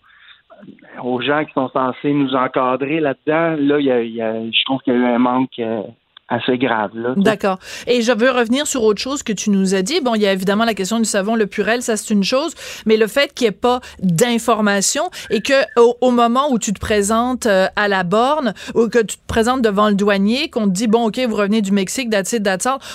aux 1.02 1.20
gens 1.20 1.44
qui 1.44 1.52
sont 1.52 1.68
censés 1.68 2.12
nous 2.12 2.34
encadrer 2.34 3.00
là-dedans, 3.00 3.56
là, 3.58 3.78
il 3.78 4.14
y 4.14 4.22
a, 4.22 4.32
je 4.32 4.64
trouve 4.64 4.80
qu'il 4.80 4.94
y 4.94 4.96
a 4.96 5.00
eu 5.00 5.04
un 5.04 5.18
manque 5.18 5.58
euh, 5.58 5.82
assez 6.28 6.58
grave. 6.58 6.90
D'accord. 7.16 7.58
Et 7.86 8.02
je 8.02 8.12
veux 8.12 8.30
revenir 8.30 8.66
sur 8.66 8.82
autre 8.82 9.00
chose 9.00 9.22
que 9.22 9.32
tu 9.32 9.50
nous 9.50 9.74
as 9.74 9.82
dit. 9.82 10.00
Bon, 10.00 10.14
il 10.14 10.22
y 10.22 10.26
a 10.26 10.32
évidemment 10.32 10.64
la 10.64 10.74
question 10.74 10.98
du 10.98 11.04
savon, 11.04 11.36
le 11.36 11.46
purel, 11.46 11.82
ça 11.82 11.96
c'est 11.96 12.12
une 12.12 12.24
chose, 12.24 12.54
mais 12.84 12.96
le 12.96 13.06
fait 13.06 13.32
qu'il 13.32 13.44
n'y 13.44 13.50
ait 13.50 13.52
pas 13.52 13.80
d'information 14.02 15.04
et 15.30 15.40
que 15.40 15.54
au, 15.76 16.10
moment 16.10 16.50
où 16.50 16.58
tu 16.58 16.72
te 16.72 16.80
présentes 16.80 17.46
euh, 17.46 17.66
à 17.76 17.88
la 17.88 18.02
borne 18.02 18.54
ou 18.74 18.88
que 18.88 18.98
tu 18.98 19.16
te 19.18 19.26
présentes 19.26 19.62
devant 19.62 19.88
le 19.88 19.94
douanier, 19.94 20.50
qu'on 20.50 20.64
te 20.66 20.72
dit 20.72 20.88
bon 20.88 21.06
ok 21.06 21.20
vous 21.28 21.36
revenez 21.36 21.62
du 21.62 21.72
Mexique, 21.72 22.10
that's 22.10 22.32
it, 22.32 22.46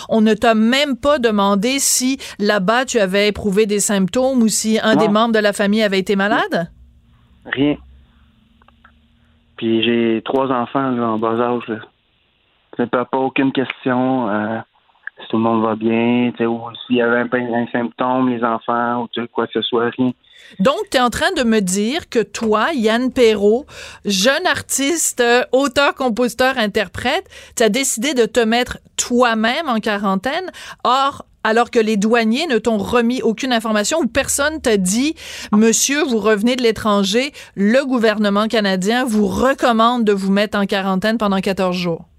on 0.10 0.22
ne 0.22 0.34
t'a 0.34 0.56
même 0.56 0.98
pas 0.98 1.20
demandé 1.20 1.80
si 1.80 2.18
là-bas 2.40 2.86
tu 2.86 3.00
avais 3.00 3.28
éprouvé 3.28 3.66
des 3.66 3.80
symptômes 3.80 4.42
ou 4.42 4.48
si 4.48 4.80
un 4.82 4.96
des 4.96 5.08
membres 5.08 5.34
de 5.34 5.40
la 5.40 5.54
famille 5.54 5.84
avait 5.84 6.00
été 6.00 6.16
malade? 6.16 6.72
Rien. 7.46 7.76
Puis 9.58 9.84
j'ai 9.84 10.22
trois 10.26 10.48
enfants 10.48 10.98
en 10.98 11.18
bas 11.20 11.40
âge. 11.40 11.72
Ne 12.82 13.04
pas 13.04 13.08
aucune 13.14 13.52
question. 13.52 14.30
Euh, 14.30 14.60
si 15.22 15.28
tout 15.30 15.38
le 15.38 15.44
monde 15.44 15.64
va 15.64 15.76
bien, 15.76 16.32
ou 16.48 16.62
s'il 16.86 16.98
y 16.98 17.02
avait 17.02 17.20
un, 17.20 17.54
un, 17.54 17.68
symptôme, 17.72 18.30
les 18.30 18.44
enfants, 18.44 19.04
ou 19.04 19.28
quoi 19.32 19.48
que 19.48 19.54
ce 19.54 19.62
soit, 19.62 19.92
rien. 19.98 20.12
Donc, 20.60 20.90
tu 20.90 20.98
es 20.98 21.00
en 21.00 21.10
train 21.10 21.32
de 21.34 21.44
me 21.44 21.60
dire 21.60 22.10
que 22.10 22.20
toi, 22.20 22.70
Yann 22.74 23.12
Perrault, 23.12 23.66
jeune 24.06 24.46
artiste, 24.48 25.22
euh, 25.22 25.44
auteur, 25.52 25.96
compositeur, 25.96 26.58
interprète, 26.58 27.30
tu 27.56 27.64
as 27.64 27.70
décidé 27.70 28.14
de 28.14 28.26
te 28.26 28.40
mettre 28.40 28.80
toi-même 28.98 29.70
en 29.70 29.80
quarantaine. 29.80 30.52
Or, 30.84 31.26
alors 31.44 31.72
que 31.72 31.80
les 31.80 31.98
douaniers 31.98 32.48
ne 32.48 32.58
t'ont 32.58 32.78
remis 32.78 33.22
aucune 33.22 33.54
information 33.54 34.00
ou 34.00 34.08
personne 34.08 34.62
t'a 34.62 34.78
dit, 34.78 35.16
monsieur, 35.52 36.04
vous 36.04 36.20
revenez 36.20 36.56
de 36.56 36.62
l'étranger, 36.62 37.32
le 37.56 37.84
gouvernement 37.86 38.48
canadien 38.48 39.06
vous 39.06 39.28
recommande 39.28 40.04
de 40.04 40.14
vous 40.14 40.32
mettre 40.32 40.58
en 40.58 40.66
quarantaine 40.66 41.18
pendant 41.18 41.40
14 41.40 41.76
jours. 41.76 42.11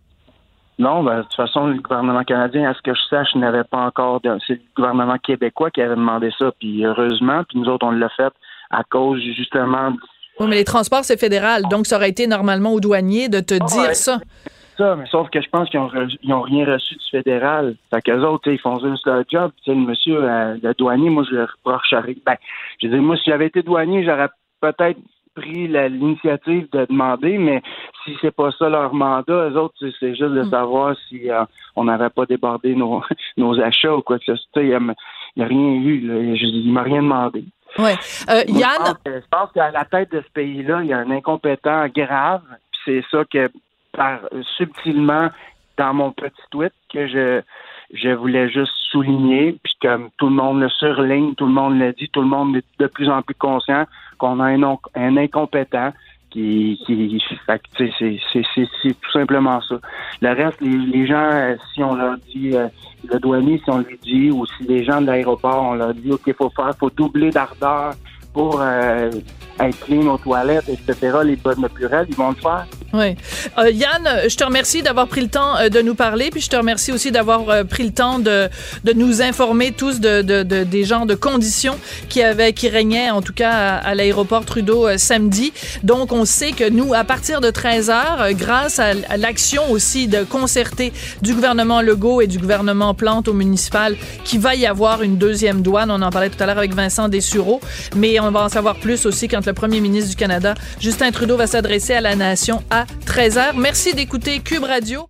Non, 0.78 1.02
ben, 1.02 1.18
de 1.18 1.22
toute 1.22 1.34
façon, 1.34 1.66
le 1.66 1.80
gouvernement 1.80 2.24
canadien, 2.24 2.70
à 2.70 2.74
ce 2.74 2.80
que 2.82 2.94
je 2.94 3.02
sache, 3.10 3.34
n'avait 3.34 3.64
pas 3.64 3.78
encore. 3.78 4.20
De... 4.20 4.36
C'est 4.46 4.54
le 4.54 4.60
gouvernement 4.74 5.18
québécois 5.18 5.70
qui 5.70 5.82
avait 5.82 5.96
demandé 5.96 6.30
ça, 6.38 6.50
puis 6.58 6.84
heureusement, 6.84 7.44
puis 7.48 7.58
nous 7.58 7.68
autres, 7.68 7.86
on 7.86 7.90
l'a 7.90 8.08
fait 8.08 8.32
à 8.70 8.82
cause 8.84 9.20
justement. 9.20 9.92
Oui, 10.40 10.46
mais 10.48 10.56
les 10.56 10.64
transports, 10.64 11.04
c'est 11.04 11.20
fédéral, 11.20 11.64
donc 11.70 11.86
ça 11.86 11.96
aurait 11.96 12.08
été 12.08 12.26
normalement 12.26 12.72
aux 12.72 12.80
douaniers 12.80 13.28
de 13.28 13.40
te 13.40 13.54
dire 13.54 13.94
ça. 13.94 14.18
Ça, 14.78 14.96
mais 14.96 15.04
sauf 15.06 15.28
que 15.28 15.42
je 15.42 15.48
pense 15.50 15.68
qu'ils 15.68 15.80
n'ont 16.24 16.40
rien 16.40 16.64
reçu 16.64 16.94
du 16.94 17.10
fédéral. 17.10 17.76
Fait 17.92 18.00
qu'eux 18.00 18.22
autres, 18.22 18.50
ils 18.50 18.58
font 18.58 18.80
juste 18.80 19.06
leur 19.06 19.22
job. 19.30 19.52
Tu 19.58 19.70
sais, 19.70 19.76
le 19.76 19.84
monsieur, 19.84 20.24
euh, 20.24 20.56
le 20.62 20.72
douanier, 20.72 21.10
moi, 21.10 21.24
je 21.28 21.36
le 21.36 21.44
reprocherais. 21.44 22.16
Ben, 22.24 22.36
je 22.80 22.88
veux 22.88 22.94
dire, 22.94 23.02
moi, 23.02 23.16
si 23.18 23.24
j'avais 23.26 23.48
été 23.48 23.62
douanier, 23.62 24.02
j'aurais 24.02 24.30
peut-être 24.62 24.98
pris 25.34 25.68
l'initiative 25.68 26.68
de 26.72 26.86
demander, 26.86 27.38
mais 27.38 27.62
si 28.04 28.16
c'est 28.20 28.34
pas 28.34 28.50
ça 28.52 28.68
leur 28.68 28.94
mandat, 28.94 29.50
eux 29.50 29.56
autres, 29.56 29.74
c'est 29.78 30.14
juste 30.14 30.22
de 30.22 30.42
hmm. 30.42 30.50
savoir 30.50 30.96
si 31.08 31.30
euh, 31.30 31.44
on 31.76 31.84
n'avait 31.84 32.10
pas 32.10 32.26
débordé 32.26 32.74
nos, 32.74 33.02
nos 33.36 33.60
achats 33.60 33.94
ou 33.94 34.02
quoi 34.02 34.18
que 34.18 34.24
ce 34.26 34.36
soit. 34.36 34.62
Il 34.62 34.68
n'y 34.68 34.74
a, 35.42 35.46
rien 35.46 35.72
eu. 35.74 36.00
Là. 36.00 36.34
Il 36.34 36.72
m'a 36.72 36.82
rien 36.82 37.02
demandé. 37.02 37.44
Ouais. 37.78 37.94
Euh, 38.28 38.42
Yann? 38.48 38.94
Je 39.06 39.26
pense, 39.30 39.50
qu'à 39.52 39.70
la 39.70 39.84
tête 39.84 40.12
de 40.12 40.20
ce 40.20 40.32
pays-là, 40.32 40.80
il 40.82 40.88
y 40.88 40.92
a 40.92 40.98
un 40.98 41.10
incompétent 41.10 41.86
grave. 41.88 42.42
C'est 42.84 43.02
ça 43.10 43.24
que, 43.24 43.50
par, 43.92 44.20
subtilement, 44.56 45.28
dans 45.78 45.94
mon 45.94 46.12
petit 46.12 46.42
tweet, 46.50 46.72
que 46.92 47.06
je, 47.06 47.42
je 47.93 48.09
voulais 48.09 48.49
juste 48.49 48.72
souligner, 48.90 49.57
puis 49.62 49.74
comme 49.82 50.09
tout 50.16 50.28
le 50.28 50.34
monde 50.34 50.61
le 50.61 50.68
surligne, 50.68 51.34
tout 51.34 51.47
le 51.47 51.53
monde 51.53 51.78
le 51.78 51.93
dit, 51.93 52.09
tout 52.09 52.22
le 52.22 52.28
monde 52.28 52.57
est 52.57 52.64
de 52.78 52.86
plus 52.86 53.09
en 53.09 53.22
plus 53.22 53.34
conscient 53.34 53.84
qu'on 54.18 54.40
a 54.40 54.47
un, 54.47 55.16
incompétent 55.16 55.93
qui, 56.30 56.80
qui 56.86 57.22
c'est 57.47 59.01
tout 59.01 59.12
simplement 59.12 59.61
ça. 59.61 59.78
Le 60.22 60.32
reste, 60.32 60.61
les, 60.62 61.07
gens, 61.07 61.30
euh, 61.30 61.55
si 61.74 61.82
on 61.82 61.95
leur 61.95 62.16
dit, 62.18 62.57
euh, 62.57 62.68
le 63.11 63.18
douanier, 63.18 63.61
si 63.62 63.70
on 63.70 63.78
lui 63.78 63.99
dit, 64.03 64.30
ou 64.30 64.47
si 64.47 64.64
les 64.64 64.84
gens 64.84 65.03
de 65.03 65.07
l'aéroport, 65.07 65.62
on 65.62 65.74
leur 65.74 65.93
dit, 65.93 66.11
OK, 66.11 66.32
faut 66.34 66.51
faire, 66.51 66.74
faut 66.78 66.90
doubler 66.90 67.30
d'ardeur 67.30 67.95
pour 68.32 68.60
euh, 68.60 69.10
être 69.60 69.80
clean 69.84 70.06
aux 70.06 70.18
toilettes, 70.18 70.68
etc., 70.68 71.18
les 71.24 71.36
bonnes 71.36 71.60
naturelles, 71.60 72.06
ils 72.08 72.16
vont 72.16 72.30
le 72.30 72.36
faire. 72.36 72.66
Oui. 72.92 73.16
Euh, 73.56 73.70
Yann, 73.70 74.06
je 74.28 74.36
te 74.36 74.44
remercie 74.44 74.82
d'avoir 74.82 75.08
pris 75.08 75.22
le 75.22 75.28
temps 75.28 75.56
euh, 75.56 75.70
de 75.70 75.80
nous 75.80 75.94
parler, 75.94 76.28
puis 76.30 76.42
je 76.42 76.50
te 76.50 76.56
remercie 76.56 76.92
aussi 76.92 77.10
d'avoir 77.10 77.48
euh, 77.48 77.64
pris 77.64 77.84
le 77.84 77.90
temps 77.90 78.18
de, 78.18 78.50
de 78.84 78.92
nous 78.92 79.22
informer 79.22 79.72
tous 79.72 79.98
de, 79.98 80.20
de, 80.20 80.42
de, 80.42 80.62
des 80.64 80.84
genres 80.84 81.06
de 81.06 81.14
conditions 81.14 81.78
qui 82.10 82.22
avaient, 82.22 82.52
qui 82.52 82.68
régnaient, 82.68 83.10
en 83.10 83.22
tout 83.22 83.32
cas 83.32 83.50
à, 83.50 83.94
l'aéroport 83.94 84.44
Trudeau 84.44 84.98
samedi. 84.98 85.54
Donc, 85.82 86.12
on 86.12 86.26
sait 86.26 86.52
que 86.52 86.68
nous, 86.68 86.92
à 86.92 87.04
partir 87.04 87.40
de 87.40 87.50
13 87.50 87.88
heures, 87.88 88.32
grâce 88.32 88.78
à, 88.78 88.92
l'action 89.16 89.70
aussi 89.70 90.06
de 90.06 90.22
concerter 90.24 90.92
du 91.22 91.34
gouvernement 91.34 91.80
Legault 91.80 92.20
et 92.20 92.26
du 92.26 92.38
gouvernement 92.38 92.92
Plante 92.92 93.26
au 93.26 93.32
municipal, 93.32 93.96
qu'il 94.24 94.40
va 94.40 94.54
y 94.54 94.66
avoir 94.66 95.02
une 95.02 95.16
deuxième 95.16 95.62
douane. 95.62 95.90
On 95.90 96.02
en 96.02 96.10
parlait 96.10 96.28
tout 96.28 96.42
à 96.42 96.46
l'heure 96.46 96.58
avec 96.58 96.74
Vincent 96.74 97.08
Dessureau, 97.08 97.60
mais 97.96 98.20
on 98.22 98.30
va 98.30 98.44
en 98.44 98.48
savoir 98.48 98.76
plus 98.76 99.06
aussi 99.06 99.28
quand 99.28 99.44
le 99.46 99.52
premier 99.52 99.80
ministre 99.80 100.10
du 100.10 100.16
Canada, 100.16 100.54
Justin 100.80 101.10
Trudeau, 101.10 101.36
va 101.36 101.46
s'adresser 101.46 101.94
à 101.94 102.00
la 102.00 102.14
nation 102.14 102.62
à 102.70 102.84
13h. 103.06 103.52
Merci 103.56 103.94
d'écouter 103.94 104.40
Cube 104.40 104.64
Radio. 104.64 105.08